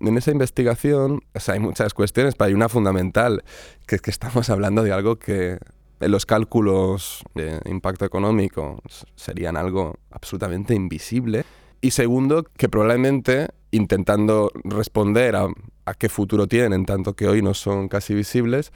En 0.09 0.17
esa 0.17 0.31
investigación 0.31 1.21
hay 1.47 1.59
muchas 1.59 1.93
cuestiones, 1.93 2.35
pero 2.35 2.49
hay 2.49 2.53
una 2.53 2.69
fundamental, 2.69 3.43
que 3.85 3.95
es 3.95 4.01
que 4.01 4.11
estamos 4.11 4.49
hablando 4.49 4.83
de 4.83 4.91
algo 4.91 5.17
que 5.17 5.59
en 5.99 6.11
los 6.11 6.25
cálculos 6.25 7.23
de 7.35 7.59
impacto 7.65 8.05
económico 8.05 8.81
serían 9.15 9.55
algo 9.55 9.99
absolutamente 10.09 10.73
invisible. 10.73 11.45
Y 11.79 11.91
segundo, 11.91 12.45
que 12.57 12.69
probablemente 12.69 13.49
intentando 13.71 14.51
responder 14.63 15.35
a, 15.35 15.47
qué 15.97 16.09
futuro 16.09 16.47
tienen, 16.47 16.73
en 16.73 16.85
tanto 16.85 17.15
que 17.15 17.27
hoy 17.27 17.41
no 17.41 17.53
son 17.53 17.89
casi 17.89 18.13
visibles, 18.13 18.71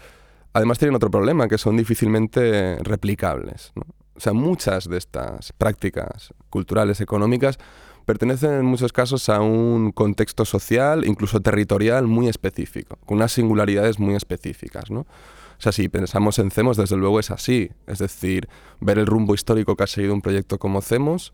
además 0.54 0.80
tienen 0.80 0.96
otro 0.96 1.10
problema, 1.10 1.48
que 1.48 1.58
son 1.58 1.78
difícilmente 1.78 2.78
replicables. 2.84 3.72
O 4.16 4.20
sea, 4.20 4.34
muchas 4.34 4.90
de 4.90 4.98
estas 4.98 5.54
prácticas 5.54 6.34
culturales, 6.50 7.00
económicas, 7.00 7.58
pertenecen 8.06 8.52
en 8.52 8.66
muchos 8.66 8.94
casos 8.94 9.30
a 9.30 9.42
un 9.42 9.92
contexto 9.92 10.46
social, 10.46 11.06
incluso 11.06 11.42
territorial, 11.42 12.08
muy 12.08 12.28
específico, 12.28 12.98
con 13.06 13.18
unas 13.18 13.32
singularidades 13.32 14.00
muy 14.00 14.16
específicas. 14.16 14.92
¿no? 14.92 15.02
O 15.02 15.62
sea, 15.62 15.72
si 15.72 15.90
pensamos 15.90 16.40
en 16.40 16.52
CEMOS, 16.52 16.78
desde 16.78 16.98
luego 16.98 17.20
es 17.20 17.32
así. 17.32 17.72
Es 17.88 18.00
decir, 18.00 18.48
ver 18.80 19.00
el 19.00 19.06
rumbo 19.06 19.34
histórico 19.34 19.76
que 19.76 19.84
ha 19.84 19.88
seguido 19.88 20.14
un 20.14 20.22
proyecto 20.22 20.60
como 20.60 20.82
CEMOS 20.82 21.32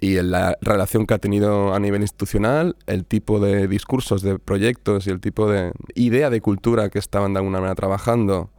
y 0.00 0.20
la 0.20 0.56
relación 0.60 1.06
que 1.06 1.14
ha 1.14 1.18
tenido 1.18 1.74
a 1.74 1.80
nivel 1.80 2.02
institucional, 2.02 2.76
el 2.86 3.04
tipo 3.04 3.40
de 3.40 3.66
discursos 3.66 4.22
de 4.22 4.38
proyectos 4.38 5.06
y 5.06 5.10
el 5.10 5.20
tipo 5.20 5.50
de 5.50 5.72
idea 5.94 6.30
de 6.30 6.40
cultura 6.40 6.90
que 6.90 6.98
estaban 6.98 7.32
de 7.32 7.38
alguna 7.38 7.58
manera 7.58 7.74
trabajando, 7.74 8.50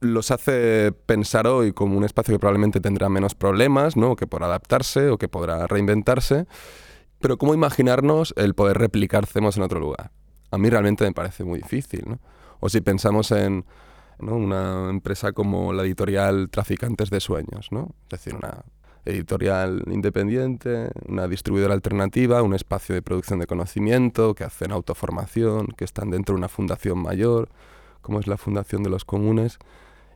los 0.00 0.30
hace 0.30 0.92
pensar 1.06 1.46
hoy 1.46 1.72
como 1.72 1.96
un 1.96 2.04
espacio 2.04 2.34
que 2.34 2.38
probablemente 2.38 2.80
tendrá 2.80 3.08
menos 3.08 3.34
problemas, 3.34 3.96
¿no? 3.96 4.16
que 4.16 4.26
podrá 4.26 4.46
adaptarse 4.46 5.10
o 5.10 5.18
que 5.18 5.28
podrá 5.28 5.66
reinventarse. 5.66 6.46
Pero 7.18 7.36
¿cómo 7.36 7.54
imaginarnos 7.54 8.32
el 8.36 8.54
poder 8.54 8.78
replicar 8.78 9.26
CEMOS 9.26 9.58
en 9.58 9.62
otro 9.62 9.78
lugar? 9.78 10.10
A 10.50 10.58
mí 10.58 10.70
realmente 10.70 11.04
me 11.04 11.12
parece 11.12 11.44
muy 11.44 11.60
difícil. 11.60 12.04
¿no? 12.06 12.18
O 12.60 12.68
si 12.68 12.80
pensamos 12.80 13.30
en 13.30 13.64
una 14.18 14.88
empresa 14.90 15.32
como 15.32 15.72
la 15.72 15.82
editorial 15.82 16.48
Traficantes 16.50 17.10
de 17.10 17.20
Sueños, 17.20 17.68
¿no? 17.70 17.94
es 18.04 18.08
decir, 18.10 18.34
una 18.34 18.64
editorial 19.04 19.82
independiente, 19.86 20.90
una 21.06 21.26
distribuidora 21.26 21.74
alternativa, 21.74 22.42
un 22.42 22.54
espacio 22.54 22.94
de 22.94 23.02
producción 23.02 23.38
de 23.38 23.46
conocimiento, 23.46 24.34
que 24.34 24.44
hacen 24.44 24.72
autoformación, 24.72 25.68
que 25.68 25.84
están 25.84 26.10
dentro 26.10 26.34
de 26.34 26.38
una 26.38 26.48
fundación 26.48 26.98
mayor, 26.98 27.48
como 28.02 28.20
es 28.20 28.26
la 28.26 28.36
Fundación 28.36 28.82
de 28.82 28.90
los 28.90 29.04
Comunes, 29.04 29.58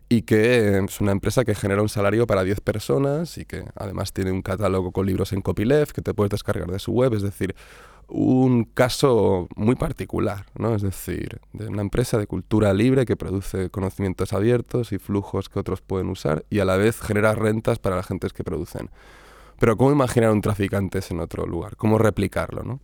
y 0.08 0.22
que 0.22 0.78
es 0.78 1.00
una 1.00 1.12
empresa 1.12 1.44
que 1.44 1.54
genera 1.54 1.82
un 1.82 1.88
salario 1.88 2.26
para 2.26 2.44
10 2.44 2.60
personas 2.60 3.38
y 3.38 3.44
que 3.44 3.64
además 3.74 4.12
tiene 4.12 4.32
un 4.32 4.42
catálogo 4.42 4.92
con 4.92 5.06
libros 5.06 5.32
en 5.32 5.40
copyleft 5.40 5.92
que 5.92 6.02
te 6.02 6.14
puedes 6.14 6.30
descargar 6.30 6.70
de 6.70 6.78
su 6.78 6.92
web, 6.92 7.14
es 7.14 7.22
decir, 7.22 7.54
un 8.06 8.64
caso 8.64 9.48
muy 9.56 9.76
particular, 9.76 10.46
¿no? 10.58 10.74
Es 10.74 10.82
decir, 10.82 11.40
de 11.52 11.68
una 11.68 11.82
empresa 11.82 12.18
de 12.18 12.26
cultura 12.26 12.72
libre 12.74 13.06
que 13.06 13.16
produce 13.16 13.70
conocimientos 13.70 14.32
abiertos 14.32 14.92
y 14.92 14.98
flujos 14.98 15.48
que 15.48 15.58
otros 15.58 15.80
pueden 15.80 16.08
usar 16.08 16.44
y 16.50 16.58
a 16.58 16.64
la 16.64 16.76
vez 16.76 17.00
genera 17.00 17.34
rentas 17.34 17.78
para 17.78 17.96
las 17.96 18.06
gentes 18.06 18.32
que 18.32 18.44
producen. 18.44 18.90
Pero 19.58 19.76
¿cómo 19.76 19.92
imaginar 19.92 20.32
un 20.32 20.42
traficante 20.42 21.00
en 21.08 21.20
otro 21.20 21.46
lugar? 21.46 21.76
¿Cómo 21.76 21.96
replicarlo, 21.98 22.62
no? 22.62 22.80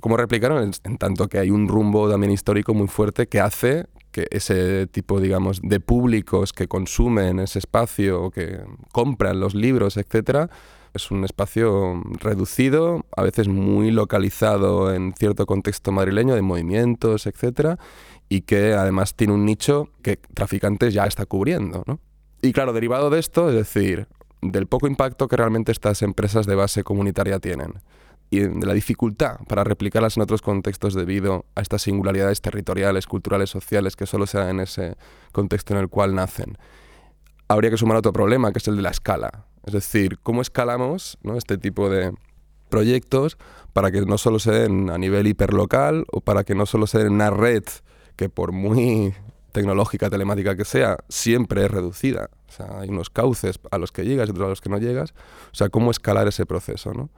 ¿Cómo 0.00 0.16
replicarlo 0.16 0.60
en, 0.60 0.72
en 0.84 0.98
tanto 0.98 1.28
que 1.28 1.38
hay 1.38 1.50
un 1.50 1.68
rumbo 1.68 2.10
también 2.10 2.32
histórico 2.32 2.74
muy 2.74 2.88
fuerte 2.88 3.28
que 3.28 3.40
hace 3.40 3.86
que 4.12 4.28
ese 4.30 4.86
tipo, 4.86 5.20
digamos, 5.20 5.60
de 5.62 5.80
públicos 5.80 6.52
que 6.52 6.68
consumen 6.68 7.40
ese 7.40 7.58
espacio 7.58 8.22
o 8.22 8.30
que 8.30 8.60
compran 8.92 9.40
los 9.40 9.54
libros, 9.54 9.96
etcétera, 9.96 10.50
es 10.94 11.10
un 11.10 11.24
espacio 11.24 12.02
reducido, 12.20 13.04
a 13.16 13.22
veces 13.22 13.48
muy 13.48 13.90
localizado 13.90 14.94
en 14.94 15.14
cierto 15.14 15.46
contexto 15.46 15.90
madrileño 15.90 16.34
de 16.34 16.42
movimientos, 16.42 17.26
etcétera, 17.26 17.78
y 18.28 18.42
que 18.42 18.74
además 18.74 19.14
tiene 19.14 19.32
un 19.32 19.44
nicho 19.46 19.88
que 20.02 20.18
traficantes 20.34 20.92
ya 20.92 21.04
está 21.04 21.24
cubriendo. 21.26 21.82
¿no? 21.86 21.98
Y 22.42 22.52
claro, 22.52 22.72
derivado 22.72 23.08
de 23.08 23.18
esto, 23.18 23.48
es 23.48 23.54
decir, 23.54 24.06
del 24.42 24.66
poco 24.66 24.86
impacto 24.86 25.28
que 25.28 25.36
realmente 25.36 25.72
estas 25.72 26.02
empresas 26.02 26.46
de 26.46 26.54
base 26.54 26.84
comunitaria 26.84 27.38
tienen 27.38 27.74
y 28.32 28.40
de 28.40 28.66
la 28.66 28.72
dificultad 28.72 29.36
para 29.46 29.62
replicarlas 29.62 30.16
en 30.16 30.22
otros 30.22 30.40
contextos 30.40 30.94
debido 30.94 31.44
a 31.54 31.60
estas 31.60 31.82
singularidades 31.82 32.40
territoriales, 32.40 33.06
culturales, 33.06 33.50
sociales 33.50 33.94
que 33.94 34.06
solo 34.06 34.26
se 34.26 34.38
dan 34.38 34.48
en 34.48 34.60
ese 34.60 34.96
contexto 35.32 35.74
en 35.74 35.80
el 35.80 35.90
cual 35.90 36.14
nacen. 36.14 36.56
Habría 37.46 37.70
que 37.70 37.76
sumar 37.76 37.98
otro 37.98 38.14
problema, 38.14 38.50
que 38.50 38.58
es 38.58 38.66
el 38.68 38.76
de 38.76 38.82
la 38.82 38.88
escala. 38.88 39.44
Es 39.66 39.74
decir, 39.74 40.18
cómo 40.22 40.40
escalamos 40.40 41.18
este 41.36 41.58
tipo 41.58 41.90
de 41.90 42.14
proyectos 42.70 43.36
para 43.74 43.90
que 43.90 44.00
no 44.00 44.16
solo 44.16 44.38
se 44.38 44.50
den 44.50 44.88
a 44.88 44.96
nivel 44.96 45.26
hiperlocal 45.26 46.06
o 46.10 46.22
para 46.22 46.42
que 46.42 46.54
no 46.54 46.64
solo 46.64 46.86
se 46.86 46.96
den 46.96 47.08
en 47.08 47.12
una 47.12 47.28
red 47.28 47.64
que 48.16 48.30
por 48.30 48.52
muy 48.52 49.12
tecnológica, 49.52 50.08
telemática 50.08 50.56
que 50.56 50.64
sea, 50.64 50.96
siempre 51.10 51.66
es 51.66 51.70
reducida. 51.70 52.30
O 52.48 52.52
sea, 52.52 52.80
hay 52.80 52.88
unos 52.88 53.10
cauces 53.10 53.60
a 53.70 53.76
los 53.76 53.92
que 53.92 54.06
llegas 54.06 54.26
y 54.28 54.30
otros 54.30 54.46
a 54.46 54.48
los 54.48 54.62
que 54.62 54.70
no 54.70 54.78
llegas. 54.78 55.12
O 55.52 55.54
sea, 55.54 55.68
cómo 55.68 55.90
escalar 55.90 56.28
ese 56.28 56.46
proceso, 56.46 56.94
¿no? 56.94 57.10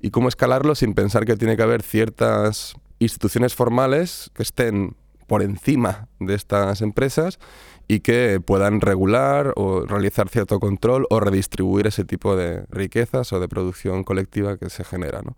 Y 0.00 0.10
cómo 0.10 0.28
escalarlo 0.28 0.74
sin 0.74 0.94
pensar 0.94 1.24
que 1.24 1.36
tiene 1.36 1.56
que 1.56 1.62
haber 1.62 1.82
ciertas 1.82 2.74
instituciones 2.98 3.54
formales 3.54 4.30
que 4.34 4.42
estén 4.42 4.96
por 5.26 5.42
encima 5.42 6.08
de 6.18 6.34
estas 6.34 6.82
empresas 6.82 7.38
y 7.86 8.00
que 8.00 8.40
puedan 8.44 8.80
regular 8.80 9.52
o 9.56 9.82
realizar 9.82 10.28
cierto 10.28 10.58
control 10.58 11.06
o 11.10 11.20
redistribuir 11.20 11.86
ese 11.86 12.04
tipo 12.04 12.36
de 12.36 12.64
riquezas 12.68 13.32
o 13.32 13.40
de 13.40 13.48
producción 13.48 14.04
colectiva 14.04 14.56
que 14.56 14.70
se 14.70 14.84
genera. 14.84 15.22
¿no? 15.22 15.36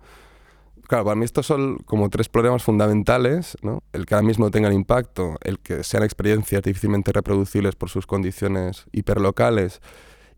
Claro, 0.89 1.05
para 1.05 1.15
mí 1.15 1.25
estos 1.25 1.47
son 1.47 1.79
como 1.85 2.11
tres 2.11 2.29
problemas 2.29 2.63
fundamentales, 2.63 3.57
¿no? 3.63 3.83
el 3.93 4.07
que 4.07 4.15
ahora 4.15 4.27
mismo 4.27 4.51
tengan 4.51 4.73
impacto, 4.73 5.37
el 5.43 5.59
que 5.59 5.85
sean 5.85 6.03
experiencias 6.03 6.63
difícilmente 6.63 7.13
reproducibles 7.13 7.75
por 7.75 7.89
sus 7.89 8.07
condiciones 8.07 8.87
hiperlocales 8.93 9.81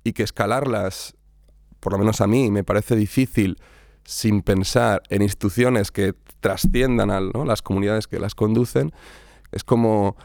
y 0.04 0.12
que 0.12 0.22
escalarlas, 0.22 1.14
por 1.80 1.92
lo 1.92 1.98
menos 1.98 2.20
a 2.20 2.26
mí, 2.26 2.50
me 2.50 2.64
parece 2.64 2.96
difícil 2.96 3.56
sin 4.04 4.42
pensar 4.42 5.02
en 5.08 5.22
instituciones 5.22 5.90
que 5.90 6.14
trasciendan 6.40 7.10
a 7.10 7.20
las 7.20 7.62
comunidades 7.62 8.06
que 8.06 8.18
las 8.18 8.34
conducen. 8.34 8.92
Es 9.50 9.64
como, 9.64 10.16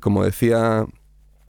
como 0.00 0.24
decía 0.24 0.86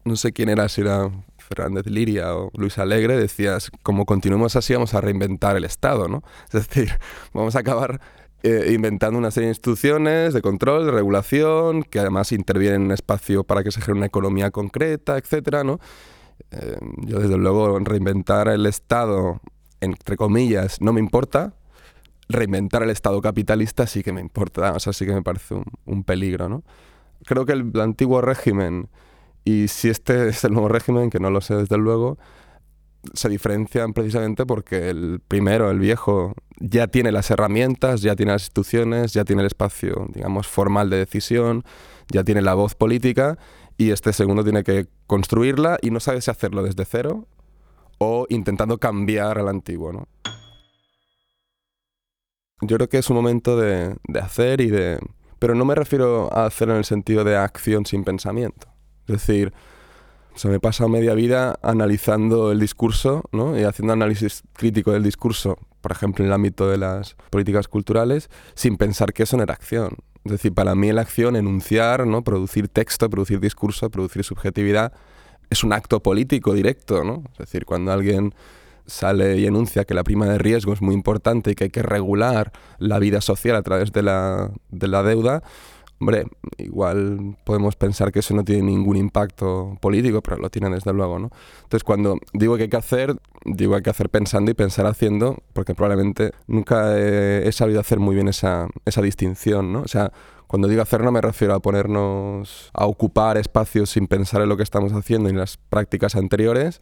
no 0.05 0.15
sé 0.15 0.33
quién 0.33 0.49
era, 0.49 0.67
si 0.69 0.81
era 0.81 1.09
Fernández 1.37 1.85
Liria 1.87 2.35
o 2.35 2.51
Luis 2.55 2.77
Alegre, 2.77 3.17
decías, 3.17 3.71
como 3.83 4.05
continuemos 4.05 4.55
así 4.55 4.73
vamos 4.73 4.93
a 4.93 5.01
reinventar 5.01 5.55
el 5.55 5.63
Estado, 5.63 6.07
¿no? 6.07 6.23
Es 6.51 6.67
decir, 6.67 6.91
vamos 7.33 7.55
a 7.55 7.59
acabar 7.59 8.01
eh, 8.43 8.71
inventando 8.73 9.17
una 9.17 9.31
serie 9.31 9.47
de 9.47 9.51
instituciones 9.51 10.33
de 10.33 10.41
control, 10.41 10.85
de 10.85 10.91
regulación, 10.91 11.83
que 11.83 11.99
además 11.99 12.31
intervienen 12.31 12.81
en 12.81 12.85
un 12.87 12.91
espacio 12.91 13.43
para 13.43 13.63
que 13.63 13.71
se 13.71 13.79
genere 13.79 13.99
una 13.99 14.07
economía 14.07 14.51
concreta, 14.51 15.17
etcétera, 15.17 15.63
¿no? 15.63 15.79
Eh, 16.51 16.77
yo 16.97 17.19
desde 17.19 17.37
luego 17.37 17.79
reinventar 17.79 18.49
el 18.49 18.65
Estado, 18.65 19.39
entre 19.79 20.17
comillas, 20.17 20.81
no 20.81 20.91
me 20.91 20.99
importa, 20.99 21.53
reinventar 22.29 22.83
el 22.83 22.89
Estado 22.89 23.21
capitalista 23.21 23.87
sí 23.87 24.03
que 24.03 24.13
me 24.13 24.21
importa, 24.21 24.73
o 24.73 24.79
sea, 24.79 24.93
sí 24.93 25.05
que 25.05 25.13
me 25.13 25.21
parece 25.21 25.55
un, 25.55 25.65
un 25.85 26.03
peligro, 26.03 26.49
¿no? 26.49 26.63
Creo 27.25 27.45
que 27.45 27.53
el 27.53 27.71
antiguo 27.79 28.21
régimen 28.21 28.89
y 29.45 29.67
si 29.67 29.89
este 29.89 30.29
es 30.29 30.43
el 30.43 30.53
nuevo 30.53 30.69
régimen, 30.69 31.09
que 31.09 31.19
no 31.19 31.29
lo 31.29 31.41
sé 31.41 31.55
desde 31.55 31.77
luego, 31.77 32.17
se 33.13 33.27
diferencian 33.27 33.93
precisamente 33.93 34.45
porque 34.45 34.89
el 34.89 35.19
primero, 35.27 35.69
el 35.69 35.79
viejo, 35.79 36.33
ya 36.59 36.87
tiene 36.87 37.11
las 37.11 37.29
herramientas, 37.29 38.01
ya 38.01 38.15
tiene 38.15 38.31
las 38.31 38.43
instituciones, 38.43 39.13
ya 39.13 39.25
tiene 39.25 39.41
el 39.41 39.47
espacio, 39.47 40.07
digamos, 40.13 40.47
formal 40.47 40.89
de 40.89 40.97
decisión, 40.97 41.63
ya 42.09 42.23
tiene 42.23 42.41
la 42.41 42.53
voz 42.53 42.75
política, 42.75 43.37
y 43.77 43.91
este 43.91 44.13
segundo 44.13 44.43
tiene 44.43 44.63
que 44.63 44.87
construirla 45.07 45.77
y 45.81 45.91
no 45.91 45.99
sabe 45.99 46.21
si 46.21 46.31
hacerlo 46.31 46.63
desde 46.63 46.85
cero 46.85 47.27
o 47.97 48.25
intentando 48.29 48.77
cambiar 48.77 49.39
al 49.39 49.49
antiguo. 49.49 50.07
Yo 52.67 52.77
creo 52.77 52.89
que 52.89 52.97
es 52.97 53.09
un 53.09 53.15
momento 53.15 53.57
de, 53.57 53.95
de 54.07 54.19
hacer 54.19 54.61
y 54.61 54.69
de... 54.69 54.99
Pero 55.39 55.55
no 55.55 55.65
me 55.65 55.75
refiero 55.75 56.29
a 56.33 56.45
hacer 56.45 56.69
en 56.69 56.77
el 56.77 56.85
sentido 56.85 57.23
de 57.23 57.35
acción 57.35 57.85
sin 57.85 58.03
pensamiento 58.03 58.73
es 59.07 59.27
decir, 59.27 59.53
se 60.35 60.47
me 60.47 60.59
pasa 60.59 60.87
media 60.87 61.13
vida 61.13 61.59
analizando 61.61 62.51
el 62.51 62.59
discurso 62.59 63.23
¿no? 63.31 63.59
y 63.59 63.63
haciendo 63.63 63.93
análisis 63.93 64.43
crítico 64.53 64.91
del 64.91 65.03
discurso, 65.03 65.57
por 65.81 65.91
ejemplo, 65.91 66.23
en 66.23 66.29
el 66.29 66.33
ámbito 66.33 66.69
de 66.69 66.77
las 66.77 67.15
políticas 67.29 67.67
culturales, 67.67 68.29
sin 68.55 68.77
pensar 68.77 69.13
que 69.13 69.23
eso 69.23 69.37
no 69.37 69.43
era 69.43 69.53
acción. 69.53 69.97
Es 70.23 70.31
decir, 70.31 70.53
para 70.53 70.73
mí 70.73 70.91
la 70.93 71.01
acción, 71.01 71.35
enunciar, 71.35 72.07
¿no? 72.07 72.23
producir 72.23 72.69
texto, 72.69 73.09
producir 73.09 73.41
discurso, 73.41 73.89
producir 73.89 74.23
subjetividad, 74.23 74.93
es 75.49 75.63
un 75.63 75.73
acto 75.73 76.01
político 76.01 76.53
directo. 76.53 77.03
¿no? 77.03 77.23
Es 77.33 77.39
decir, 77.39 77.65
cuando 77.65 77.91
alguien 77.91 78.33
sale 78.85 79.37
y 79.37 79.45
enuncia 79.45 79.85
que 79.85 79.93
la 79.93 80.03
prima 80.03 80.25
de 80.27 80.37
riesgo 80.37 80.73
es 80.73 80.81
muy 80.81 80.93
importante 80.93 81.51
y 81.51 81.55
que 81.55 81.65
hay 81.65 81.69
que 81.69 81.83
regular 81.83 82.51
la 82.79 82.99
vida 82.99 83.21
social 83.21 83.55
a 83.55 83.61
través 83.61 83.91
de 83.91 84.03
la, 84.03 84.51
de 84.69 84.87
la 84.87 85.03
deuda, 85.03 85.43
Hombre, 86.03 86.25
igual 86.57 87.37
podemos 87.45 87.77
pensar 87.77 88.11
que 88.11 88.19
eso 88.19 88.33
no 88.33 88.43
tiene 88.43 88.63
ningún 88.63 88.97
impacto 88.97 89.77
político, 89.79 90.21
pero 90.21 90.35
lo 90.35 90.49
tiene 90.49 90.69
desde 90.69 90.91
luego, 90.91 91.17
¿no? 91.17 91.29
Entonces, 91.61 91.85
cuando 91.85 92.17
digo 92.33 92.57
que 92.57 92.63
hay 92.63 92.69
que 92.69 92.75
hacer, 92.75 93.15
digo 93.45 93.75
hay 93.75 93.83
que 93.83 93.89
hacer 93.89 94.09
pensando 94.09 94.51
y 94.51 94.53
pensar 94.53 94.85
haciendo, 94.85 95.37
porque 95.53 95.75
probablemente 95.75 96.31
nunca 96.45 96.99
he, 96.99 97.49
sabido 97.53 97.79
hacer 97.79 97.99
muy 97.99 98.15
bien 98.15 98.27
esa, 98.27 98.67
esa 98.83 99.01
distinción, 99.01 99.71
¿no? 99.71 99.83
O 99.83 99.87
sea, 99.87 100.11
cuando 100.47 100.67
digo 100.67 100.81
hacer 100.81 101.01
no 101.01 101.11
me 101.13 101.21
refiero 101.21 101.53
a 101.53 101.61
ponernos 101.61 102.69
a 102.73 102.85
ocupar 102.85 103.37
espacios 103.37 103.91
sin 103.91 104.07
pensar 104.07 104.41
en 104.41 104.49
lo 104.49 104.57
que 104.57 104.63
estamos 104.63 104.91
haciendo 104.91 105.29
y 105.29 105.31
en 105.31 105.37
las 105.37 105.55
prácticas 105.55 106.17
anteriores, 106.17 106.81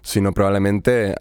sino 0.00 0.32
probablemente 0.32 1.14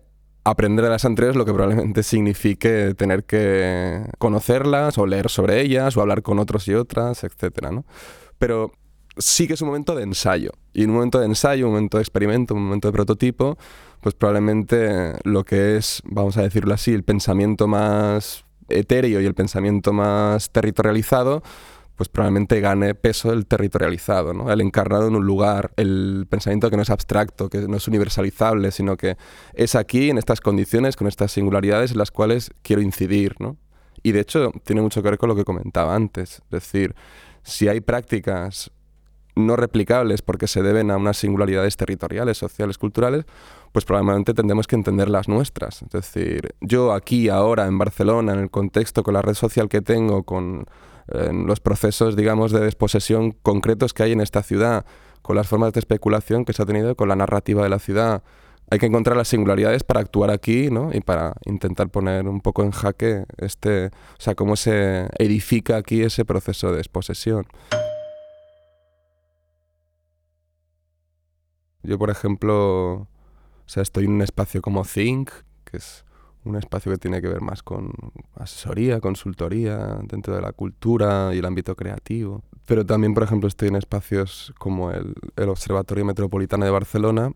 aprender 0.46 0.86
de 0.86 0.92
las 0.92 1.06
anteriores 1.06 1.36
lo 1.36 1.44
que 1.44 1.54
probablemente 1.54 2.04
signifique 2.04 2.94
tener 2.96 3.26
que 3.26 4.06
conocerlas 4.20 4.98
o 4.98 5.06
leer 5.08 5.30
sobre 5.30 5.60
ellas 5.60 5.98
o 5.98 6.02
hablar 6.02 6.22
con 6.22 6.40
otros 6.40 6.68
y 6.68 6.76
otras, 6.76 7.24
etc. 7.24 7.72
¿no? 7.72 7.84
Pero 8.38 8.72
sí 9.18 9.48
que 9.48 9.56
es 9.56 9.62
un 9.62 9.70
momento 9.70 9.96
de 9.96 10.04
ensayo. 10.04 10.52
Y 10.72 10.86
un 10.86 10.92
momento 10.92 11.20
de 11.20 11.26
ensayo, 11.26 11.66
un 11.66 11.74
momento 11.74 11.98
de 11.98 12.04
experimento, 12.04 12.54
un 12.54 12.64
momento 12.64 12.88
de 12.88 12.92
prototipo, 12.94 13.58
pues 14.02 14.14
probablemente 14.14 15.14
lo 15.24 15.44
que 15.44 15.78
es, 15.78 16.02
vamos 16.06 16.38
a 16.38 16.44
decirlo 16.44 16.76
así, 16.76 16.94
el 16.94 17.04
pensamiento 17.04 17.68
más 17.68 18.46
etéreo 18.70 19.22
y 19.22 19.26
el 19.26 19.34
pensamiento 19.34 19.94
más 19.94 20.52
territorializado, 20.52 21.42
pues 21.96 22.10
probablemente 22.10 22.60
gane 22.60 22.94
peso 22.96 23.32
el 23.32 23.46
territorializado, 23.46 24.34
¿no? 24.34 24.52
el 24.52 24.62
encarnado 24.62 25.08
en 25.08 25.16
un 25.16 25.26
lugar, 25.26 25.72
el 25.78 26.28
pensamiento 26.30 26.70
que 26.70 26.76
no 26.76 26.84
es 26.84 26.90
abstracto, 26.90 27.50
que 27.50 27.62
no 27.68 27.78
es 27.78 27.88
universalizable, 27.88 28.72
sino 28.72 28.98
que 28.98 29.18
es 29.54 29.76
aquí, 29.76 30.10
en 30.10 30.18
estas 30.18 30.42
condiciones, 30.42 30.96
con 30.96 31.08
estas 31.08 31.32
singularidades 31.32 31.92
en 31.92 31.98
las 31.98 32.12
cuales 32.12 32.52
quiero 32.62 32.82
incidir. 32.82 33.36
¿no? 33.40 33.58
Y 34.04 34.12
de 34.12 34.20
hecho 34.20 34.52
tiene 34.64 34.82
mucho 34.82 35.02
que 35.02 35.10
ver 35.10 35.18
con 35.18 35.30
lo 35.30 35.36
que 35.36 35.46
comentaba 35.46 35.96
antes, 35.96 36.42
es 36.44 36.50
decir, 36.50 36.96
si 37.44 37.68
hay 37.68 37.80
prácticas 37.80 38.72
no 39.36 39.56
replicables 39.56 40.22
porque 40.22 40.48
se 40.48 40.64
deben 40.64 40.92
a 40.92 40.98
unas 40.98 41.18
singularidades 41.18 41.78
territoriales, 41.78 42.38
sociales, 42.38 42.78
culturales, 42.78 43.26
pues 43.72 43.86
probablemente 43.86 44.34
tendremos 44.34 44.68
que 44.68 44.76
entender 44.76 45.10
las 45.10 45.28
nuestras. 45.28 45.82
Es 45.82 45.90
decir, 45.90 46.56
yo 46.62 46.94
aquí, 46.94 47.30
ahora, 47.30 47.68
en 47.68 47.78
Barcelona, 47.78 48.34
en 48.34 48.40
el 48.40 48.50
contexto, 48.50 49.04
con 49.04 49.14
la 49.14 49.22
red 49.22 49.34
social 49.34 49.68
que 49.68 49.82
tengo, 49.82 50.24
con 50.24 50.66
los 51.08 51.60
procesos, 51.60 52.16
digamos, 52.16 52.52
de 52.52 52.60
desposesión 52.60 53.32
concretos 53.32 53.94
que 53.94 54.04
hay 54.04 54.12
en 54.12 54.22
esta 54.22 54.44
ciudad, 54.44 54.86
con 55.22 55.36
las 55.36 55.48
formas 55.48 55.74
de 55.74 55.80
especulación 55.80 56.46
que 56.46 56.54
se 56.54 56.62
ha 56.62 56.66
tenido 56.66 56.96
con 56.96 57.10
la 57.10 57.16
narrativa 57.16 57.64
de 57.64 57.70
la 57.70 57.80
ciudad. 57.80 58.24
Hay 58.70 58.80
que 58.80 58.88
encontrar 58.88 59.16
las 59.16 59.28
singularidades 59.28 59.84
para 59.84 60.00
actuar 60.00 60.32
aquí, 60.32 60.70
¿no? 60.70 60.92
Y 60.94 61.02
para 61.02 61.34
intentar 61.46 61.90
poner 61.90 62.28
un 62.28 62.42
poco 62.42 62.64
en 62.64 62.72
jaque 62.72 63.26
este, 63.38 63.88
o 63.88 64.20
sea, 64.20 64.36
cómo 64.36 64.56
se 64.56 65.08
edifica 65.20 65.78
aquí 65.78 66.02
ese 66.02 66.26
proceso 66.26 66.72
de 66.72 66.78
desposesión. 66.78 67.46
Yo, 71.84 72.00
por 72.00 72.10
ejemplo, 72.10 72.94
o 72.94 73.08
sea, 73.66 73.84
estoy 73.84 74.06
en 74.06 74.14
un 74.14 74.22
espacio 74.22 74.62
como 74.62 74.84
Think, 74.84 75.32
que 75.64 75.78
es 75.78 76.05
un 76.46 76.56
espacio 76.56 76.92
que 76.92 76.98
tiene 76.98 77.22
que 77.22 77.28
ver 77.28 77.42
más 77.42 77.64
con 77.64 77.92
asesoría, 78.36 79.00
consultoría, 79.00 80.00
dentro 80.04 80.36
de 80.36 80.42
la 80.42 80.54
cultura 80.54 81.32
y 81.34 81.40
el 81.40 81.46
ámbito 81.46 81.76
creativo. 81.76 82.44
Pero 82.66 82.86
también, 82.86 83.14
por 83.14 83.24
ejemplo, 83.24 83.48
estoy 83.48 83.68
en 83.68 83.76
espacios 83.76 84.54
como 84.58 84.92
el, 84.92 85.16
Observatorio 85.48 86.06
Metropolitano 86.06 86.66
de 86.66 86.72
Barcelona 86.72 87.32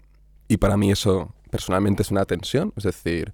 y 0.47 0.57
para 0.57 0.77
mí 0.77 0.91
eso 0.91 1.33
personalmente 1.51 2.03
es 2.03 2.11
una 2.11 2.25
tensión, 2.25 2.73
es 2.75 2.83
decir, 2.83 3.33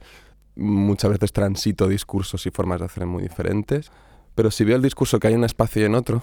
muchas 0.56 1.12
veces 1.12 1.34
transito 1.34 1.88
discursos 1.88 2.46
y 2.46 2.52
formas 2.52 2.80
de 2.80 2.86
hacer 2.86 3.06
muy 3.06 3.24
diferentes, 3.24 3.92
pero 4.36 4.52
si 4.52 4.64
veo 4.64 4.76
el 4.76 4.82
discurso 4.82 5.20
que 5.20 5.28
hay 5.28 5.34
en 5.34 5.40
un 5.40 5.46
espacio 5.46 5.82
y 5.82 5.86
en 5.86 5.96
otro, 5.96 6.22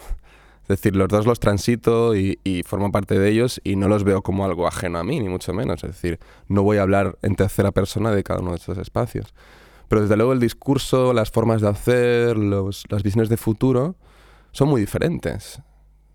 es 0.63 0.69
decir, 0.69 0.95
los 0.95 1.09
dos 1.09 1.27
los 1.27 1.41
transito 1.41 2.15
y, 2.15 2.63
formo 2.65 2.93
parte 2.93 3.19
de 3.19 3.29
ellos 3.29 3.61
y 3.65 3.77
no 3.77 3.89
los 3.89 4.05
veo 4.05 4.23
como 4.23 4.45
algo 4.45 4.67
ajeno 4.67 4.99
a 4.99 5.05
mí, 5.05 5.19
ni 5.19 5.29
mucho 5.29 5.53
menos. 5.53 5.83
Es 5.83 5.91
decir, 5.91 6.21
no 6.49 6.63
voy 6.63 6.79
a 6.79 6.83
hablar 6.83 7.19
en 7.23 7.35
tercera 7.35 7.73
persona 7.73 8.13
de 8.13 8.23
cada 8.23 8.41
uno 8.41 8.51
de 8.51 8.59
estos 8.59 8.79
espacios. 8.79 9.35
Pero 9.89 10.03
desde 10.03 10.17
luego 10.17 10.33
el 10.33 10.41
discurso, 10.41 11.13
las 11.13 11.31
formas 11.31 11.61
de 11.61 11.69
hacer, 11.69 12.37
los, 12.39 12.85
las 12.89 13.03
visiones 13.03 13.29
de 13.29 13.37
futuro 13.37 13.97
son 14.53 14.69
muy 14.69 14.81
diferentes. 14.81 15.61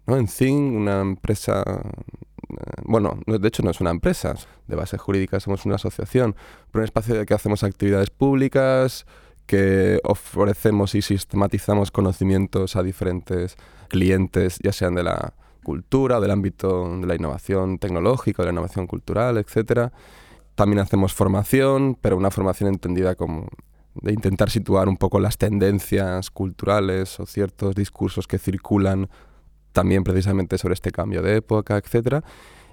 ¿no? 0.05 0.15
En 0.15 0.27
Zing, 0.29 0.75
una 0.75 1.01
empresa, 1.01 1.63
eh, 1.67 2.81
bueno, 2.85 3.19
de 3.27 3.47
hecho 3.47 3.63
no 3.63 3.71
es 3.71 3.81
una 3.81 3.91
empresa, 3.91 4.33
de 4.67 4.75
base 4.75 4.97
jurídica 4.97 5.39
somos 5.41 5.65
una 5.65 5.75
asociación, 5.75 6.35
pero 6.71 6.81
un 6.81 6.85
espacio 6.85 7.15
de 7.15 7.25
que 7.25 7.33
hacemos 7.33 7.63
actividades 7.63 8.09
públicas, 8.09 9.05
que 9.47 9.99
ofrecemos 10.03 10.93
y 10.93 11.01
sistematizamos 11.01 11.89
conocimientos 11.89 12.75
a 12.75 12.83
diferentes 12.83 13.55
clientes, 13.87 14.59
ya 14.61 14.73
sean 14.73 14.93
de 14.93 15.03
la 15.03 15.33
cultura, 15.63 16.19
del 16.19 16.31
ámbito 16.31 16.99
de 16.99 17.07
la 17.07 17.15
innovación 17.15 17.79
tecnológica, 17.79 18.43
de 18.43 18.47
la 18.47 18.51
innovación 18.53 18.87
cultural, 18.87 19.37
etc. 19.37 19.91
También 20.55 20.79
hacemos 20.79 21.13
formación, 21.13 21.97
pero 21.99 22.17
una 22.17 22.31
formación 22.31 22.69
entendida 22.69 23.15
como 23.15 23.47
de 23.95 24.13
intentar 24.13 24.49
situar 24.49 24.87
un 24.87 24.97
poco 24.97 25.19
las 25.19 25.37
tendencias 25.37 26.29
culturales 26.29 27.19
o 27.19 27.25
ciertos 27.25 27.73
discursos 27.73 28.27
que 28.27 28.37
circulan 28.37 29.09
también 29.71 30.03
precisamente 30.03 30.57
sobre 30.57 30.73
este 30.73 30.91
cambio 30.91 31.21
de 31.21 31.37
época, 31.37 31.77
etc. 31.77 32.23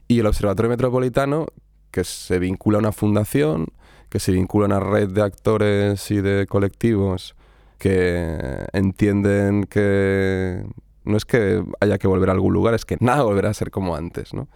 Y 0.09 0.21
el 0.21 0.27
Observatorio 0.27 0.71
Metropolitano, 0.71 1.47
que 1.91 2.05
se 2.05 2.39
vincula 2.39 2.79
a 2.79 2.81
una 2.81 2.93
fundación, 2.93 3.69
que 4.15 4.21
se 4.21 4.31
vincula 4.31 4.67
a 4.67 4.69
una 4.69 4.79
red 4.79 5.09
de 5.09 5.23
actores 5.23 6.09
y 6.13 6.21
de 6.21 6.47
colectivos 6.47 7.35
que 7.79 8.65
entienden 8.73 9.65
que 9.65 10.65
no 11.03 11.17
es 11.17 11.25
que 11.25 11.65
haya 11.81 11.99
que 11.99 12.07
volver 12.07 12.29
a 12.29 12.33
algún 12.33 12.53
lugar, 12.53 12.75
es 12.75 12.85
que 12.85 12.97
nada 13.01 13.25
volverá 13.25 13.51
a 13.51 13.55
ser 13.55 13.73
como 13.73 13.97
antes, 13.97 14.33
¿no? 14.33 14.47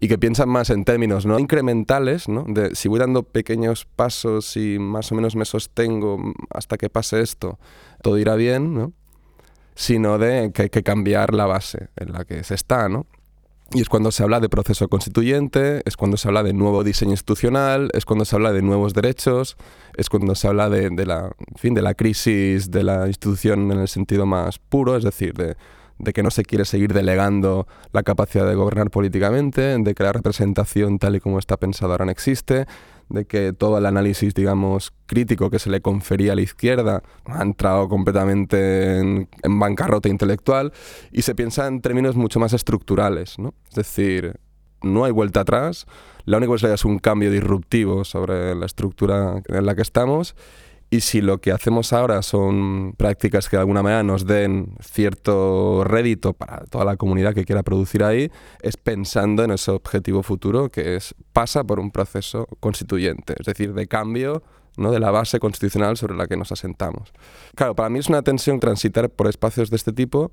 Y 0.00 0.08
que 0.08 0.16
piensan 0.16 0.48
más 0.48 0.70
en 0.70 0.86
términos 0.86 1.26
no 1.26 1.38
incrementales, 1.38 2.26
¿no? 2.26 2.46
De 2.48 2.74
si 2.74 2.88
voy 2.88 3.00
dando 3.00 3.22
pequeños 3.22 3.84
pasos 3.84 4.56
y 4.56 4.78
más 4.78 5.12
o 5.12 5.14
menos 5.14 5.36
me 5.36 5.44
sostengo 5.44 6.32
hasta 6.48 6.78
que 6.78 6.88
pase 6.88 7.20
esto, 7.20 7.58
todo 8.00 8.16
irá 8.16 8.34
bien, 8.34 8.72
¿no? 8.72 8.94
Sino 9.74 10.16
de 10.16 10.52
que 10.54 10.62
hay 10.62 10.70
que 10.70 10.82
cambiar 10.82 11.34
la 11.34 11.44
base 11.44 11.90
en 11.96 12.12
la 12.12 12.24
que 12.24 12.44
se 12.44 12.54
está, 12.54 12.88
¿no? 12.88 13.04
Y 13.74 13.80
es 13.80 13.88
cuando 13.88 14.10
se 14.12 14.22
habla 14.22 14.38
de 14.38 14.50
proceso 14.50 14.86
constituyente, 14.88 15.80
es 15.86 15.96
cuando 15.96 16.18
se 16.18 16.28
habla 16.28 16.42
de 16.42 16.52
nuevo 16.52 16.84
diseño 16.84 17.12
institucional, 17.12 17.90
es 17.94 18.04
cuando 18.04 18.26
se 18.26 18.36
habla 18.36 18.52
de 18.52 18.60
nuevos 18.60 18.92
derechos, 18.92 19.56
es 19.96 20.10
cuando 20.10 20.34
se 20.34 20.46
habla 20.46 20.68
de, 20.68 21.06
la, 21.06 21.34
fin, 21.56 21.72
de 21.72 21.80
la 21.80 21.94
crisis 21.94 22.70
de 22.70 22.84
la 22.84 23.06
institución 23.06 23.72
en 23.72 23.80
el 23.80 23.88
sentido 23.88 24.26
más 24.26 24.58
puro, 24.58 24.94
es 24.94 25.04
decir, 25.04 25.32
de, 25.32 25.56
de 25.98 26.12
que 26.12 26.22
no 26.22 26.30
se 26.30 26.44
quiere 26.44 26.66
seguir 26.66 26.92
delegando 26.92 27.66
la 27.92 28.02
capacidad 28.02 28.46
de 28.46 28.54
gobernar 28.54 28.90
políticamente, 28.90 29.78
de 29.78 29.94
que 29.94 30.02
la 30.02 30.12
representación 30.12 30.98
tal 30.98 31.16
y 31.16 31.20
como 31.20 31.38
está 31.38 31.56
pensada 31.56 31.92
ahora 31.92 32.04
no 32.04 32.10
existe, 32.10 32.66
de 33.12 33.26
que 33.26 33.52
todo 33.52 33.78
el 33.78 33.86
análisis, 33.86 34.34
digamos, 34.34 34.92
crítico 35.06 35.50
que 35.50 35.58
se 35.58 35.68
le 35.68 35.82
confería 35.82 36.32
a 36.32 36.34
la 36.34 36.40
izquierda 36.40 37.02
ha 37.26 37.42
entrado 37.42 37.88
completamente 37.88 38.98
en, 38.98 39.28
bancarrota 39.44 40.08
intelectual 40.08 40.72
y 41.12 41.22
se 41.22 41.34
piensa 41.34 41.66
en 41.66 41.82
términos 41.82 42.16
mucho 42.16 42.40
más 42.40 42.54
estructurales, 42.54 43.38
¿no? 43.38 43.54
Es 43.68 43.74
decir, 43.74 44.40
no 44.82 45.04
hay 45.04 45.12
vuelta 45.12 45.40
atrás, 45.40 45.86
la 46.24 46.38
única 46.38 46.52
cosa 46.52 46.72
es 46.72 46.84
un 46.84 46.98
cambio 46.98 47.30
disruptivo 47.30 48.04
sobre 48.04 48.54
la 48.54 48.66
estructura 48.66 49.42
en 49.46 49.66
la 49.66 49.74
que 49.74 49.82
estamos 49.82 50.34
y 50.92 51.00
si 51.00 51.22
lo 51.22 51.40
que 51.40 51.52
hacemos 51.52 51.94
ahora 51.94 52.20
son 52.20 52.92
prácticas 52.98 53.48
que 53.48 53.56
de 53.56 53.60
alguna 53.60 53.82
manera 53.82 54.02
nos 54.02 54.26
den 54.26 54.76
cierto 54.82 55.84
rédito 55.84 56.34
para 56.34 56.66
toda 56.66 56.84
la 56.84 56.98
comunidad 56.98 57.32
que 57.32 57.46
quiera 57.46 57.62
producir 57.62 58.04
ahí, 58.04 58.30
es 58.60 58.76
pensando 58.76 59.42
en 59.42 59.52
ese 59.52 59.70
objetivo 59.70 60.22
futuro 60.22 60.68
que 60.68 60.96
es 60.96 61.14
pasa 61.32 61.64
por 61.64 61.80
un 61.80 61.92
proceso 61.92 62.46
constituyente, 62.60 63.34
es 63.40 63.46
decir, 63.46 63.72
de 63.72 63.88
cambio 63.88 64.42
¿no? 64.76 64.92
de 64.92 65.00
la 65.00 65.10
base 65.10 65.40
constitucional 65.40 65.96
sobre 65.96 66.14
la 66.14 66.26
que 66.26 66.36
nos 66.36 66.52
asentamos. 66.52 67.14
Claro, 67.54 67.74
para 67.74 67.88
mí 67.88 67.98
es 67.98 68.10
una 68.10 68.20
tensión 68.20 68.60
transitar 68.60 69.08
por 69.08 69.28
espacios 69.28 69.70
de 69.70 69.76
este 69.76 69.94
tipo 69.94 70.30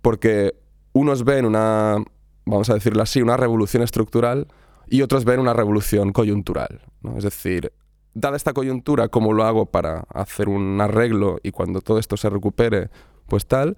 porque 0.00 0.54
unos 0.94 1.24
ven 1.24 1.44
una, 1.44 2.02
vamos 2.46 2.70
a 2.70 2.74
decirlo 2.74 3.02
así, 3.02 3.20
una 3.20 3.36
revolución 3.36 3.82
estructural 3.82 4.48
y 4.86 5.02
otros 5.02 5.26
ven 5.26 5.40
una 5.40 5.52
revolución 5.52 6.14
coyuntural. 6.14 6.80
¿no? 7.02 7.18
Es 7.18 7.24
decir, 7.24 7.70
dada 8.14 8.36
esta 8.36 8.52
coyuntura, 8.52 9.08
¿cómo 9.08 9.32
lo 9.32 9.44
hago 9.44 9.66
para 9.66 10.04
hacer 10.12 10.48
un 10.48 10.80
arreglo 10.80 11.38
y 11.42 11.50
cuando 11.50 11.80
todo 11.80 11.98
esto 11.98 12.16
se 12.16 12.30
recupere, 12.30 12.88
pues 13.28 13.46
tal? 13.46 13.76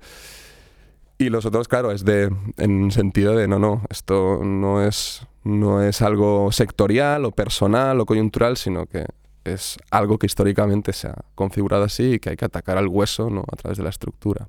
Y 1.19 1.31
los 1.31 1.47
otros, 1.47 1.67
claro, 1.67 1.93
es 1.93 2.05
de, 2.05 2.31
en 2.59 2.91
sentido 2.91 3.35
de, 3.35 3.49
no, 3.49 3.59
no, 3.59 3.83
esto 3.89 4.43
no 4.45 4.83
es, 4.83 5.27
no 5.45 5.83
es 5.83 6.03
algo 6.03 6.53
sectorial 6.53 7.25
o 7.25 7.33
personal 7.33 7.99
o 8.01 8.07
coyuntural, 8.07 8.59
sino 8.59 8.85
que 8.85 9.07
es 9.45 9.79
algo 9.91 10.19
que 10.19 10.27
históricamente 10.27 10.93
se 10.93 11.09
ha 11.09 11.25
configurado 11.35 11.85
así 11.85 12.15
y 12.15 12.19
que 12.19 12.31
hay 12.31 12.37
que 12.37 12.45
atacar 12.45 12.77
al 12.77 12.89
hueso 12.89 13.31
¿no? 13.31 13.45
a 13.51 13.57
través 13.57 13.79
de 13.79 13.85
la 13.85 13.91
estructura. 13.91 14.49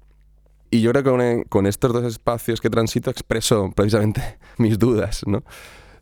Y 0.69 0.81
yo 0.81 0.91
creo 0.91 1.03
que 1.03 1.09
con, 1.09 1.43
con 1.43 1.67
estos 1.67 1.93
dos 1.93 2.03
espacios 2.03 2.59
que 2.59 2.69
transito 2.69 3.09
expreso 3.09 3.71
precisamente 3.73 4.38
mis 4.57 4.77
dudas, 4.77 5.21
¿no? 5.25 5.43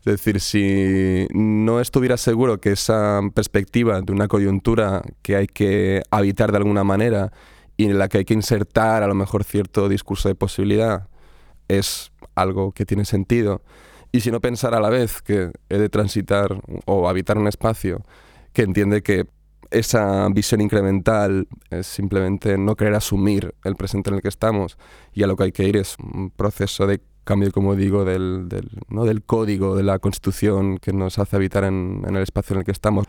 Es 0.06 0.12
decir, 0.12 0.40
si 0.40 1.26
no 1.34 1.80
estuviera 1.80 2.16
seguro 2.16 2.60
que 2.60 2.70
esa 2.70 3.20
perspectiva 3.34 4.00
de 4.02 4.12
una 4.12 4.28
coyuntura 4.28 5.02
que 5.22 5.34
hay 5.34 5.48
que 5.48 6.04
habitar 6.12 6.52
de 6.52 6.58
alguna 6.58 6.84
manera 6.84 7.32
y 7.76 7.86
en 7.86 7.98
la 7.98 8.08
que 8.08 8.18
hay 8.18 8.24
que 8.24 8.32
insertar 8.32 9.02
a 9.02 9.08
lo 9.08 9.16
mejor 9.16 9.42
cierto 9.42 9.88
discurso 9.88 10.28
de 10.28 10.36
posibilidad 10.36 11.08
es 11.66 12.12
algo 12.36 12.70
que 12.70 12.86
tiene 12.86 13.04
sentido, 13.04 13.62
y 14.12 14.20
si 14.20 14.30
no 14.30 14.40
pensar 14.40 14.76
a 14.76 14.80
la 14.80 14.90
vez 14.90 15.22
que 15.22 15.50
he 15.68 15.76
de 15.76 15.88
transitar 15.88 16.56
o 16.84 17.08
habitar 17.08 17.36
un 17.36 17.48
espacio 17.48 18.04
que 18.52 18.62
entiende 18.62 19.02
que 19.02 19.26
esa 19.72 20.28
visión 20.28 20.60
incremental 20.60 21.48
es 21.70 21.88
simplemente 21.88 22.56
no 22.58 22.76
querer 22.76 22.94
asumir 22.94 23.56
el 23.64 23.74
presente 23.74 24.10
en 24.10 24.16
el 24.16 24.22
que 24.22 24.28
estamos 24.28 24.78
y 25.12 25.24
a 25.24 25.26
lo 25.26 25.34
que 25.34 25.42
hay 25.42 25.52
que 25.52 25.64
ir 25.64 25.76
es 25.76 25.96
un 25.98 26.30
proceso 26.30 26.86
de 26.86 27.00
cambio, 27.26 27.50
como 27.52 27.74
digo, 27.74 28.04
del, 28.04 28.48
¿no? 28.88 29.04
del 29.04 29.22
código 29.22 29.76
de 29.76 29.82
la 29.82 29.98
Constitución 29.98 30.78
que 30.78 30.92
nos 30.92 31.18
hace 31.18 31.36
habitar 31.36 31.64
en, 31.64 32.02
el 32.08 32.16
espacio 32.18 32.54
en 32.54 32.60
el 32.60 32.64
que 32.64 32.72
estamos. 32.72 33.06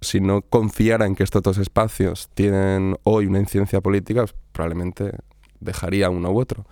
Si 0.00 0.20
no 0.20 0.42
confiara 0.42 1.06
en 1.06 1.14
que 1.14 1.22
estos 1.22 1.40
dos 1.40 1.56
espacios 1.56 2.28
tienen 2.34 2.98
hoy 3.04 3.26
una 3.26 3.38
incidencia 3.38 3.80
política, 3.80 4.22
pues 4.22 4.34
probablemente 4.52 5.12
dejaría 5.60 6.10
uno 6.10 6.30
u 6.32 6.40
otro. 6.40 6.66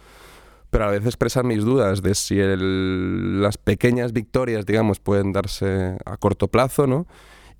Pero 0.70 0.84
a 0.84 0.90
veces 0.90 1.06
expresan 1.06 1.46
mis 1.46 1.64
dudas 1.64 2.02
de 2.02 2.14
si 2.14 2.36
las 2.36 3.58
pequeñas 3.58 4.12
victorias, 4.12 4.66
digamos, 4.66 4.98
pueden 4.98 5.32
darse 5.32 5.96
a 6.04 6.16
corto 6.16 6.48
plazo, 6.48 6.86
¿no? 6.86 7.06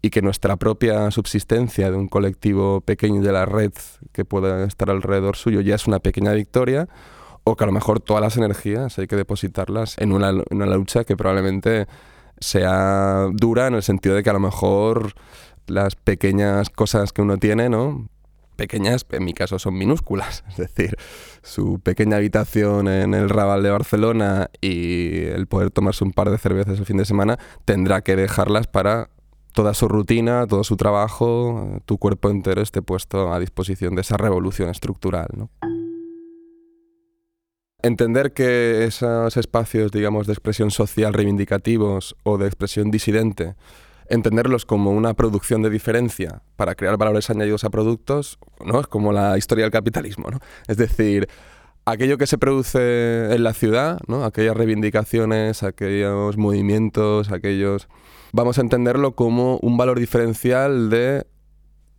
y 0.03 0.11
que 0.11 0.21
nuestra 0.21 0.57
propia 0.57 1.13
subsistencia 1.13 1.91
de 1.93 1.97
un 1.97 2.09
colectivo 2.09 2.81
pequeño 2.81 3.23
de 3.23 3.31
la 3.31 3.47
red 3.47 3.73
que 4.11 4.25
pueda 4.25 4.65
estar 4.65 4.91
alrededor 4.91 5.37
suyo 5.37 5.61
ya 5.61 5.77
es 5.77 5.87
una 5.87 6.01
pequeña 6.01 6.33
victoria, 6.33 6.89
o 7.45 7.57
que 7.57 7.65
a 7.65 7.67
lo 7.67 7.73
mejor 7.73 8.01
todas 8.01 8.23
las 8.23 8.37
energías 8.37 8.99
hay 8.99 9.07
que 9.07 9.17
depositarlas 9.17 9.97
en 9.99 10.13
una, 10.13 10.31
en 10.31 10.45
una 10.51 10.67
lucha 10.67 11.05
que 11.05 11.17
probablemente 11.17 11.87
sea 12.39 13.29
dura 13.33 13.67
en 13.69 13.75
el 13.75 13.83
sentido 13.83 14.15
de 14.15 14.23
que 14.23 14.31
a 14.31 14.35
lo 14.35 14.41
mejor 14.41 15.15
las 15.67 15.97
pequeñas 15.97 16.71
cosas 16.71 17.13
que 17.13 17.23
uno 17.23 17.39
tiene, 17.39 17.69
¿no? 17.69 18.09
Pequeñas, 18.57 19.07
en 19.11 19.25
mi 19.25 19.33
caso 19.33 19.59
son 19.59 19.75
minúsculas, 19.75 20.45
es 20.51 20.57
decir, 20.57 20.97
su 21.43 21.81
pequeña 21.81 22.17
habitación 22.17 22.89
en 22.89 23.15
el 23.15 23.29
Raval 23.29 23.63
de 23.63 23.71
Barcelona 23.71 24.51
y 24.61 25.25
el 25.25 25.47
poder 25.47 25.71
tomarse 25.71 26.05
un 26.05 26.13
par 26.13 26.31
de 26.31 26.39
cervezas 26.39 26.79
el 26.79 26.87
fin 26.87 26.97
de 26.97 27.05
semana, 27.05 27.39
tendrá 27.65 28.03
que 28.03 28.17
dejarlas 28.17 28.67
para 28.67 29.11
toda 29.53 29.75
su 29.75 29.89
rutina, 29.89 30.47
todo 30.47 30.65
su 30.65 30.77
trabajo, 30.77 31.81
tu 31.85 31.99
cuerpo 31.99 32.31
entero 32.31 32.63
esté 32.63 32.83
puesto 32.83 33.33
a 33.33 33.39
disposición 33.39 33.95
de 33.95 34.01
esa 34.01 34.17
revolución 34.17 34.71
estructural. 34.71 35.29
¿no? 35.37 35.51
Entender 37.83 38.33
que 38.33 38.85
esos 38.85 39.37
espacios, 39.37 39.91
digamos, 39.91 40.27
de 40.27 40.33
expresión 40.33 40.71
social 40.71 41.13
reivindicativos 41.13 42.15
o 42.23 42.39
de 42.39 42.47
expresión 42.47 42.93
disidente, 42.93 43.57
entenderlos 44.09 44.67
como 44.67 44.91
una 44.91 45.15
producción 45.15 45.63
de 45.63 45.71
diferencia 45.71 46.43
para 46.57 46.75
crear 46.75 46.97
valores 46.97 47.29
añadidos 47.31 47.65
a 47.65 47.71
productos, 47.71 48.39
¿no? 48.65 48.81
Es 48.81 48.87
como 48.87 49.13
la 49.13 49.37
historia 49.37 49.65
del 49.65 49.73
capitalismo, 49.73 50.31
¿no? 50.31 50.39
Es 50.69 50.77
decir, 50.77 51.29
aquello 51.85 52.19
que 52.19 52.27
se 52.27 52.39
produce 52.39 53.35
en 53.35 53.43
la 53.43 53.55
ciudad, 53.55 53.99
¿no? 54.07 54.25
Aquellas 54.25 54.57
reivindicaciones, 54.57 55.63
aquellos 55.63 56.37
movimientos, 56.37 57.33
aquellos 57.33 57.89
vamos 58.33 58.59
a 58.59 58.61
entenderlo 58.63 59.17
como 59.17 59.59
un 59.59 59.77
valor 59.77 59.99
diferencial 59.99 60.91
de 60.91 61.27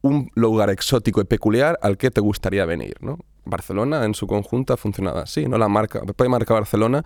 un 0.02 0.32
lugar 0.36 0.70
exótico 0.70 1.22
y 1.22 1.26
peculiar 1.26 1.78
al 1.82 1.98
que 1.98 2.12
te 2.12 2.22
gustaría 2.22 2.66
venir, 2.66 2.96
¿no? 3.02 3.18
Barcelona 3.46 4.06
en 4.06 4.14
su 4.14 4.28
conjunto 4.28 4.74
ha 4.74 4.78
funcionado 4.78 5.20
así, 5.20 5.48
¿no? 5.48 5.58
La 5.58 5.68
marca, 5.68 6.02
de 6.02 6.30
marca 6.30 6.54
Barcelona 6.54 7.04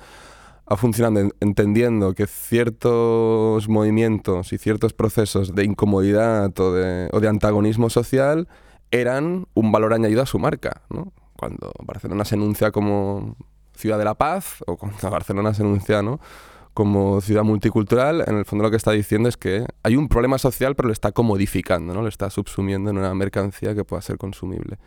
ha 0.66 0.76
funcionado 0.76 1.30
entendiendo 1.40 2.14
que 2.14 2.28
ciertos 2.28 3.70
movimientos 3.70 4.52
y 4.52 4.58
ciertos 4.58 4.94
procesos 4.94 5.56
de 5.56 5.64
incomodidad 5.64 6.60
o 6.60 6.74
de, 6.74 7.10
o 7.14 7.20
de, 7.22 7.28
antagonismo 7.30 7.90
social 7.90 8.50
eran 8.92 9.48
un 9.54 9.72
valor 9.72 9.94
añadido 9.94 10.22
a 10.22 10.26
su 10.26 10.40
marca. 10.40 10.82
¿no? 10.90 11.14
Cuando 11.38 11.72
Barcelona 11.84 12.26
se 12.26 12.36
enuncia 12.36 12.72
como 12.72 13.38
ciudad 13.74 13.98
de 13.98 14.06
la 14.06 14.16
paz 14.16 14.64
o 14.68 14.76
cuando 14.76 14.98
Barcelona 15.10 15.54
se 15.54 15.64
enuncia 15.64 16.02
¿no? 16.02 16.20
Como 16.78 17.22
ciudad 17.22 17.44
multicultural, 17.44 18.24
en 18.28 18.38
el 18.38 18.46
fondo 18.46 18.62
lo 18.62 18.70
que 18.70 18.78
está 18.78 18.92
diciendo 18.92 19.28
es 19.28 19.36
que 19.36 19.66
hay 19.82 19.96
un 19.96 20.08
problema 20.08 20.38
social, 20.38 20.76
pero 20.76 20.86
lo 20.86 20.94
está 20.94 21.12
comodificando, 21.12 21.92
¿no? 21.92 22.04
lo 22.04 22.08
está 22.08 22.30
subsumiendo 22.30 22.92
en 22.92 23.00
una 23.00 23.16
mercancía 23.16 23.74
que 23.74 23.84
pueda 23.84 24.00
ser 24.04 24.20
consumible. 24.20 24.78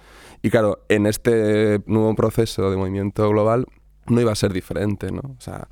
Y 0.40 0.50
claro, 0.50 0.84
en 0.88 1.06
este 1.06 1.82
nuevo 1.86 2.14
proceso 2.14 2.70
de 2.70 2.76
movimiento 2.76 3.28
global 3.28 3.66
no 4.06 4.20
iba 4.20 4.30
a 4.30 4.36
ser 4.36 4.52
diferente, 4.52 5.10
¿no? 5.10 5.22
O 5.36 5.40
sea, 5.40 5.66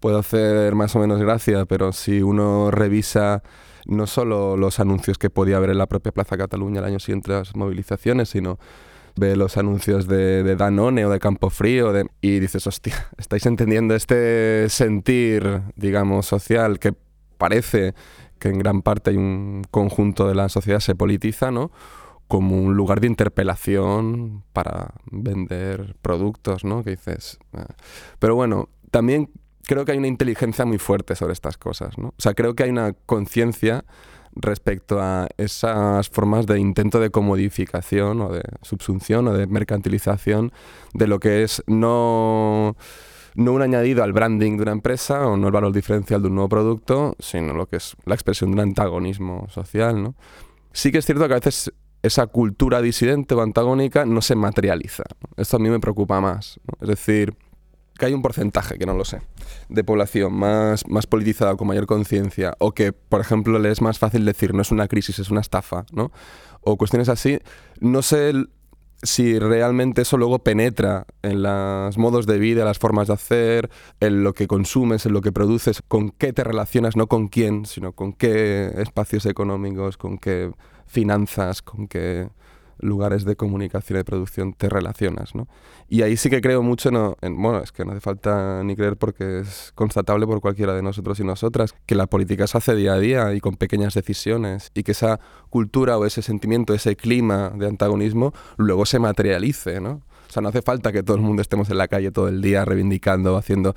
puedo 0.00 0.18
hacer 0.18 0.74
más 0.74 0.96
o 0.96 0.98
menos 0.98 1.20
gracia, 1.20 1.64
pero 1.64 1.92
si 1.92 2.22
uno 2.22 2.72
revisa 2.72 3.44
no 3.86 4.08
solo 4.08 4.56
los 4.56 4.80
anuncios 4.80 5.16
que 5.16 5.30
podía 5.30 5.58
haber 5.58 5.70
en 5.70 5.78
la 5.78 5.86
propia 5.86 6.10
Plaza 6.10 6.36
Cataluña 6.36 6.80
el 6.80 6.86
año 6.86 6.98
siguiente 6.98 7.30
las 7.30 7.54
movilizaciones, 7.54 8.30
sino 8.30 8.58
ve 9.16 9.36
los 9.36 9.56
anuncios 9.56 10.06
de, 10.06 10.56
Danone 10.56 11.04
o 11.04 11.10
de 11.10 11.18
Campofrío 11.18 11.92
de, 11.92 12.06
y 12.20 12.40
dices, 12.40 12.66
hostia, 12.66 13.08
estáis 13.18 13.46
entendiendo 13.46 13.94
este 13.94 14.68
sentir, 14.68 15.62
digamos, 15.76 16.26
social 16.26 16.78
que 16.78 16.94
parece 17.38 17.94
que 18.38 18.48
en 18.48 18.58
gran 18.58 18.82
parte 18.82 19.10
hay 19.10 19.16
un 19.16 19.64
conjunto 19.70 20.26
de 20.26 20.34
la 20.34 20.48
sociedad 20.48 20.80
se 20.80 20.94
politiza, 20.94 21.50
¿no? 21.50 21.70
como 22.30 22.56
un 22.56 22.76
lugar 22.76 23.00
de 23.00 23.08
interpelación 23.08 24.44
para 24.52 24.94
vender 25.10 25.96
productos, 26.00 26.64
¿no? 26.64 26.84
Que 26.84 26.90
dices... 26.90 27.40
Ah". 27.52 27.66
Pero 28.20 28.36
bueno, 28.36 28.68
también 28.92 29.30
creo 29.64 29.84
que 29.84 29.92
hay 29.92 29.98
una 29.98 30.06
inteligencia 30.06 30.64
muy 30.64 30.78
fuerte 30.78 31.16
sobre 31.16 31.32
estas 31.32 31.58
cosas, 31.58 31.98
¿no? 31.98 32.08
O 32.08 32.14
sea, 32.18 32.34
creo 32.34 32.54
que 32.54 32.62
hay 32.62 32.70
una 32.70 32.92
conciencia 32.92 33.84
respecto 34.34 35.00
a 35.00 35.28
esas 35.36 36.08
formas 36.08 36.46
de 36.46 36.58
intento 36.58 37.00
de 37.00 37.10
comodificación 37.10 38.20
o 38.20 38.32
de 38.32 38.42
subsunción 38.62 39.28
o 39.28 39.34
de 39.34 39.46
mercantilización 39.46 40.52
de 40.94 41.06
lo 41.06 41.18
que 41.18 41.42
es 41.42 41.62
no, 41.66 42.76
no 43.34 43.52
un 43.52 43.62
añadido 43.62 44.02
al 44.02 44.12
branding 44.12 44.56
de 44.56 44.62
una 44.62 44.72
empresa 44.72 45.26
o 45.26 45.36
no 45.36 45.48
el 45.48 45.52
valor 45.52 45.72
diferencial 45.72 46.22
de 46.22 46.28
un 46.28 46.36
nuevo 46.36 46.48
producto, 46.48 47.16
sino 47.18 47.52
lo 47.54 47.66
que 47.66 47.76
es 47.76 47.96
la 48.04 48.14
expresión 48.14 48.50
de 48.50 48.54
un 48.54 48.60
antagonismo 48.60 49.48
social. 49.50 50.02
¿no? 50.02 50.14
Sí 50.72 50.92
que 50.92 50.98
es 50.98 51.06
cierto 51.06 51.26
que 51.26 51.34
a 51.34 51.40
veces 51.40 51.72
esa 52.02 52.26
cultura 52.26 52.80
disidente 52.80 53.34
o 53.34 53.42
antagónica 53.42 54.06
no 54.06 54.22
se 54.22 54.34
materializa. 54.34 55.04
Esto 55.36 55.56
a 55.56 55.60
mí 55.60 55.68
me 55.68 55.80
preocupa 55.80 56.20
más. 56.20 56.58
Es 56.80 56.88
decir, 56.88 57.34
que 58.00 58.06
hay 58.06 58.14
un 58.14 58.22
porcentaje, 58.22 58.78
que 58.78 58.86
no 58.86 58.94
lo 58.94 59.04
sé, 59.04 59.20
de 59.68 59.84
población 59.84 60.32
más, 60.32 60.88
más 60.88 61.06
politizada, 61.06 61.54
con 61.54 61.68
mayor 61.68 61.86
conciencia, 61.86 62.54
o 62.58 62.72
que, 62.72 62.92
por 62.92 63.20
ejemplo, 63.20 63.58
le 63.58 63.70
es 63.70 63.80
más 63.80 63.98
fácil 63.98 64.24
decir 64.24 64.54
no 64.54 64.62
es 64.62 64.72
una 64.72 64.88
crisis, 64.88 65.18
es 65.18 65.30
una 65.30 65.42
estafa, 65.42 65.84
¿no? 65.92 66.10
O 66.62 66.76
cuestiones 66.76 67.08
así, 67.08 67.38
no 67.78 68.02
sé 68.02 68.32
si 69.02 69.38
realmente 69.38 70.02
eso 70.02 70.16
luego 70.16 70.40
penetra 70.40 71.06
en 71.22 71.42
los 71.42 71.96
modos 71.96 72.26
de 72.26 72.38
vida, 72.38 72.64
las 72.64 72.78
formas 72.78 73.08
de 73.08 73.14
hacer, 73.14 73.70
en 74.00 74.24
lo 74.24 74.32
que 74.32 74.46
consumes, 74.46 75.06
en 75.06 75.12
lo 75.12 75.20
que 75.20 75.32
produces, 75.32 75.82
con 75.86 76.10
qué 76.10 76.32
te 76.32 76.42
relacionas, 76.42 76.96
no 76.96 77.06
con 77.06 77.28
quién, 77.28 77.66
sino 77.66 77.92
con 77.92 78.12
qué 78.12 78.72
espacios 78.76 79.26
económicos, 79.26 79.96
con 79.96 80.18
qué 80.18 80.52
finanzas, 80.86 81.62
con 81.62 81.86
qué 81.86 82.28
lugares 82.80 83.24
de 83.24 83.36
comunicación 83.36 84.00
y 84.00 84.02
producción 84.02 84.52
te 84.52 84.68
relacionas, 84.68 85.34
¿no? 85.34 85.48
Y 85.88 86.02
ahí 86.02 86.16
sí 86.16 86.30
que 86.30 86.40
creo 86.40 86.62
mucho, 86.62 86.90
no, 86.90 87.16
en, 87.20 87.40
bueno, 87.40 87.60
es 87.60 87.72
que 87.72 87.84
no 87.84 87.92
hace 87.92 88.00
falta 88.00 88.62
ni 88.64 88.76
creer 88.76 88.96
porque 88.96 89.40
es 89.40 89.72
constatable 89.74 90.26
por 90.26 90.40
cualquiera 90.40 90.74
de 90.74 90.82
nosotros 90.82 91.20
y 91.20 91.24
nosotras, 91.24 91.74
que 91.86 91.94
la 91.94 92.06
política 92.06 92.46
se 92.46 92.58
hace 92.58 92.74
día 92.74 92.94
a 92.94 92.98
día 92.98 93.34
y 93.34 93.40
con 93.40 93.56
pequeñas 93.56 93.94
decisiones 93.94 94.70
y 94.74 94.82
que 94.82 94.92
esa 94.92 95.20
cultura 95.48 95.98
o 95.98 96.06
ese 96.06 96.22
sentimiento, 96.22 96.74
ese 96.74 96.96
clima 96.96 97.50
de 97.50 97.66
antagonismo 97.66 98.32
luego 98.56 98.86
se 98.86 98.98
materialice, 98.98 99.80
¿no? 99.80 100.02
O 100.28 100.32
sea, 100.32 100.42
no 100.42 100.48
hace 100.48 100.62
falta 100.62 100.92
que 100.92 101.02
todo 101.02 101.16
el 101.16 101.22
mundo 101.22 101.42
estemos 101.42 101.70
en 101.70 101.78
la 101.78 101.88
calle 101.88 102.12
todo 102.12 102.28
el 102.28 102.40
día 102.40 102.64
reivindicando, 102.64 103.36
haciendo 103.36 103.74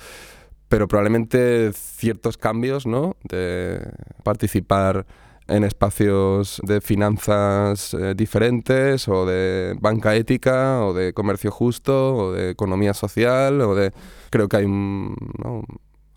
pero 0.73 0.87
probablemente 0.87 1.71
ciertos 1.73 2.35
cambios, 2.35 2.87
¿no? 2.87 3.15
De 3.29 3.79
participar 4.23 5.05
en 5.47 5.63
espacios 5.63 6.61
de 6.63 6.81
finanzas 6.81 7.93
eh, 7.93 8.13
diferentes 8.15 9.07
o 9.07 9.25
de 9.25 9.75
banca 9.79 10.15
ética 10.15 10.83
o 10.85 10.93
de 10.93 11.13
comercio 11.13 11.51
justo 11.51 12.15
o 12.15 12.31
de 12.31 12.51
economía 12.51 12.93
social 12.93 13.61
o 13.61 13.75
de 13.75 13.91
creo 14.29 14.47
que 14.47 14.57
hay 14.57 14.67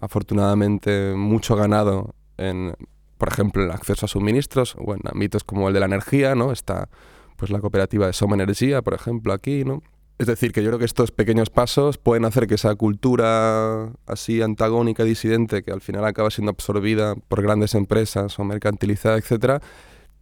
afortunadamente 0.01 1.15
mucho 1.15 1.57
ganado 1.57 2.15
en 2.37 2.75
por 3.19 3.29
ejemplo 3.29 3.65
el 3.65 3.71
acceso 3.71 4.07
a 4.07 4.09
suministros 4.09 4.77
o 4.79 4.95
en 4.95 5.01
ámbitos 5.11 5.43
como 5.43 5.69
el 5.69 5.75
de 5.75 5.81
la 5.81 5.87
energía 5.87 6.35
no 6.35 6.53
está 6.53 6.89
pues 7.37 7.51
la 7.51 7.61
cooperativa 7.61 8.07
de 8.07 8.13
Soma 8.13 8.37
Energía 8.37 8.83
por 8.83 8.95
ejemplo 8.95 9.33
aquí 9.33 9.65
no 9.65 9.83
es 10.19 10.27
decir, 10.27 10.53
que 10.53 10.63
yo 10.63 10.71
creo 10.71 10.79
que 10.79 10.87
estos 10.87 11.11
pequeños 11.11 11.51
pasos 11.51 11.99
pueden 11.99 12.25
hacer 12.25 12.47
que 12.47 12.55
esa 12.55 12.75
cultura 12.75 13.91
así 14.07 14.41
antagónica, 14.41 15.05
disidente, 15.05 15.63
que 15.63 15.73
al 15.73 15.83
final 15.83 16.05
acaba 16.07 16.31
siendo 16.31 16.51
absorbida 16.51 17.15
por 17.29 17.43
grandes 17.43 17.75
empresas 17.75 18.39
o 18.39 18.45
mercantilizada, 18.45 19.19
etcétera, 19.19 19.61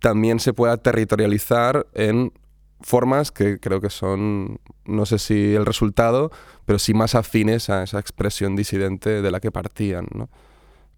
también 0.01 0.41
se 0.41 0.53
pueda 0.53 0.77
territorializar 0.79 1.87
en 1.95 2.33
formas 2.81 3.31
que 3.31 3.61
creo 3.61 3.81
que 3.81 3.89
son, 3.89 4.59
no 4.85 5.07
sé 5.07 5.19
si 5.19 5.55
el 5.55 5.65
resultado, 5.65 6.31
pero 6.67 6.79
sí 6.79 6.93
más 6.93 7.15
afines 7.15 7.71
a 7.71 7.85
esa 7.85 8.01
expresión 8.01 8.57
disidente 8.57 9.23
de 9.23 9.31
la 9.31 9.41
que 9.41 9.53
partían. 9.53 10.09
¿no? 10.13 10.29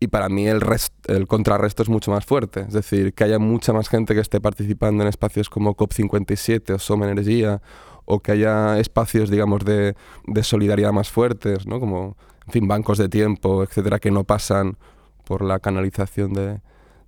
Y 0.01 0.09
para 0.09 0.29
mí 0.29 0.47
el, 0.49 0.61
el 1.09 1.27
contrarresto 1.27 1.83
es 1.83 1.89
mucho 1.89 2.11
más 2.11 2.25
fuerte, 2.25 2.63
es 2.63 2.73
decir, 2.73 3.15
que 3.15 3.25
haya 3.25 3.39
mucha 3.39 3.73
más 3.73 3.89
gente 3.89 4.15
que 4.15 4.21
esté 4.21 4.41
participando 4.41 5.03
en 5.03 5.09
espacios 5.09 5.49
como 5.49 5.77
COP57 5.77 6.75
o 6.75 6.79
Soma 6.79 7.11
Energía 7.11 7.61
o 8.07 8.21
que 8.21 8.33
haya 8.33 8.79
espacios, 8.79 9.29
digamos, 9.29 9.65
de, 9.65 9.95
solidaridad 10.43 10.93
más 10.93 11.11
fuertes, 11.11 11.67
¿no? 11.67 11.79
Como, 11.79 12.17
en 12.47 12.53
fin, 12.53 12.69
bancos 12.69 12.99
de 12.99 13.09
tiempo, 13.09 13.63
etcétera, 13.63 13.99
que 13.99 14.11
no 14.11 14.25
pasan 14.25 14.79
por 15.25 15.43
la 15.43 15.59
canalización 15.59 16.33
de, 16.33 16.61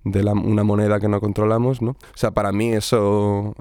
una 0.05 0.65
moneda 0.65 1.01
que 1.01 1.09
no 1.09 1.21
controlamos, 1.21 1.81
¿no? 1.81 1.93
O 1.93 2.17
sea, 2.17 2.33
para 2.33 2.53
mí 2.53 2.73
eso 2.73 3.55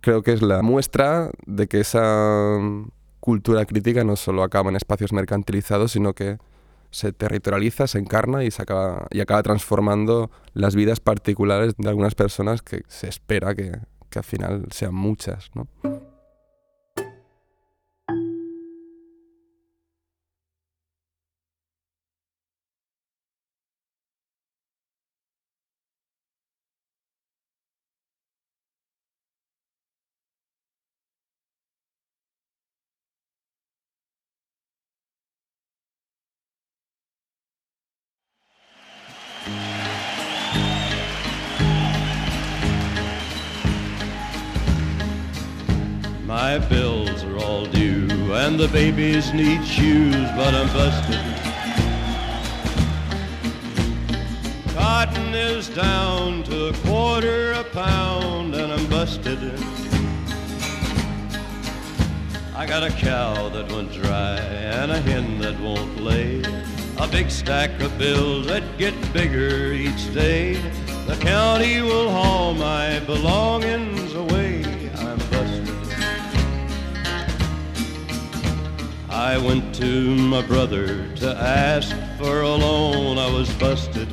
creo 0.00 0.22
que 0.22 0.32
es 0.32 0.42
la 0.42 0.62
muestra 0.62 1.30
de 1.46 1.66
que 1.66 1.80
esa 1.80 2.58
cultura 3.20 3.64
crítica 3.64 4.04
no 4.04 4.16
solo 4.16 4.42
acaba 4.42 4.70
en 4.70 4.76
espacios 4.76 5.12
mercantilizados, 5.12 5.92
sino 5.92 6.12
que 6.12 6.38
se 6.90 7.12
territorializa, 7.12 7.86
se 7.86 7.98
encarna 7.98 8.44
y, 8.44 8.50
se 8.50 8.62
acaba, 8.62 9.06
y 9.10 9.20
acaba 9.20 9.42
transformando 9.42 10.30
las 10.52 10.74
vidas 10.74 11.00
particulares 11.00 11.74
de 11.76 11.88
algunas 11.88 12.14
personas 12.14 12.62
que 12.62 12.82
se 12.88 13.08
espera 13.08 13.54
que, 13.54 13.72
que 14.10 14.18
al 14.18 14.24
final 14.24 14.66
sean 14.70 14.94
muchas, 14.94 15.50
¿no? 15.54 15.66
My 46.58 46.66
bills 46.68 47.22
are 47.22 47.36
all 47.36 47.66
due 47.66 48.08
and 48.32 48.58
the 48.58 48.68
babies 48.68 49.30
need 49.34 49.62
shoes, 49.62 50.14
but 50.34 50.54
I'm 50.54 50.68
busted. 50.68 51.20
Cotton 54.74 55.34
is 55.34 55.68
down 55.68 56.44
to 56.44 56.68
a 56.68 56.72
quarter 56.88 57.52
a 57.52 57.64
pound 57.64 58.54
and 58.54 58.72
I'm 58.72 58.86
busted. 58.88 59.38
I 62.54 62.64
got 62.64 62.84
a 62.84 62.90
cow 62.90 63.50
that 63.50 63.70
went 63.70 63.92
dry 63.92 64.38
and 64.38 64.92
a 64.92 65.00
hen 65.02 65.38
that 65.40 65.60
won't 65.60 66.00
lay. 66.00 66.42
A 66.96 67.06
big 67.06 67.30
stack 67.30 67.78
of 67.82 67.98
bills 67.98 68.46
that 68.46 68.78
get 68.78 68.94
bigger 69.12 69.72
each 69.72 70.10
day. 70.14 70.54
The 71.06 71.16
county 71.20 71.82
will 71.82 72.10
haul 72.10 72.54
my 72.54 73.00
belongings 73.00 74.14
away. 74.14 74.35
I 79.26 79.38
went 79.38 79.74
to 79.74 80.14
my 80.14 80.40
brother 80.40 81.12
to 81.16 81.34
ask 81.36 81.96
for 82.16 82.42
a 82.42 82.48
loan. 82.48 83.18
I 83.18 83.28
was 83.28 83.52
busted. 83.54 84.08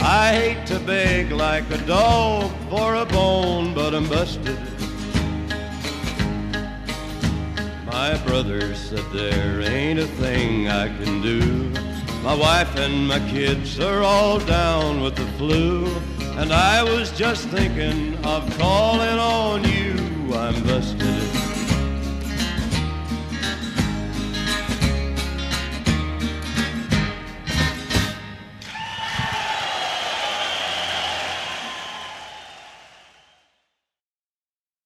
I 0.00 0.32
hate 0.32 0.66
to 0.68 0.80
beg 0.80 1.30
like 1.30 1.70
a 1.70 1.76
dog 1.86 2.50
for 2.70 2.94
a 2.94 3.04
bone, 3.04 3.74
but 3.74 3.94
I'm 3.94 4.08
busted. 4.08 4.58
My 7.84 8.16
brother 8.24 8.74
said 8.74 9.04
there 9.12 9.60
ain't 9.60 9.98
a 9.98 10.06
thing 10.06 10.68
I 10.68 10.88
can 10.88 11.20
do. 11.20 11.68
My 12.22 12.34
wife 12.34 12.74
and 12.76 13.06
my 13.06 13.20
kids 13.28 13.78
are 13.78 14.02
all 14.02 14.38
down 14.38 15.02
with 15.02 15.16
the 15.16 15.26
flu. 15.36 15.86
And 16.40 16.50
I 16.50 16.82
was 16.82 17.10
just 17.10 17.46
thinking 17.48 18.16
of 18.24 18.42
calling 18.56 19.18
on 19.18 19.64
you. 19.64 20.34
I'm 20.34 20.62
busted. 20.62 21.41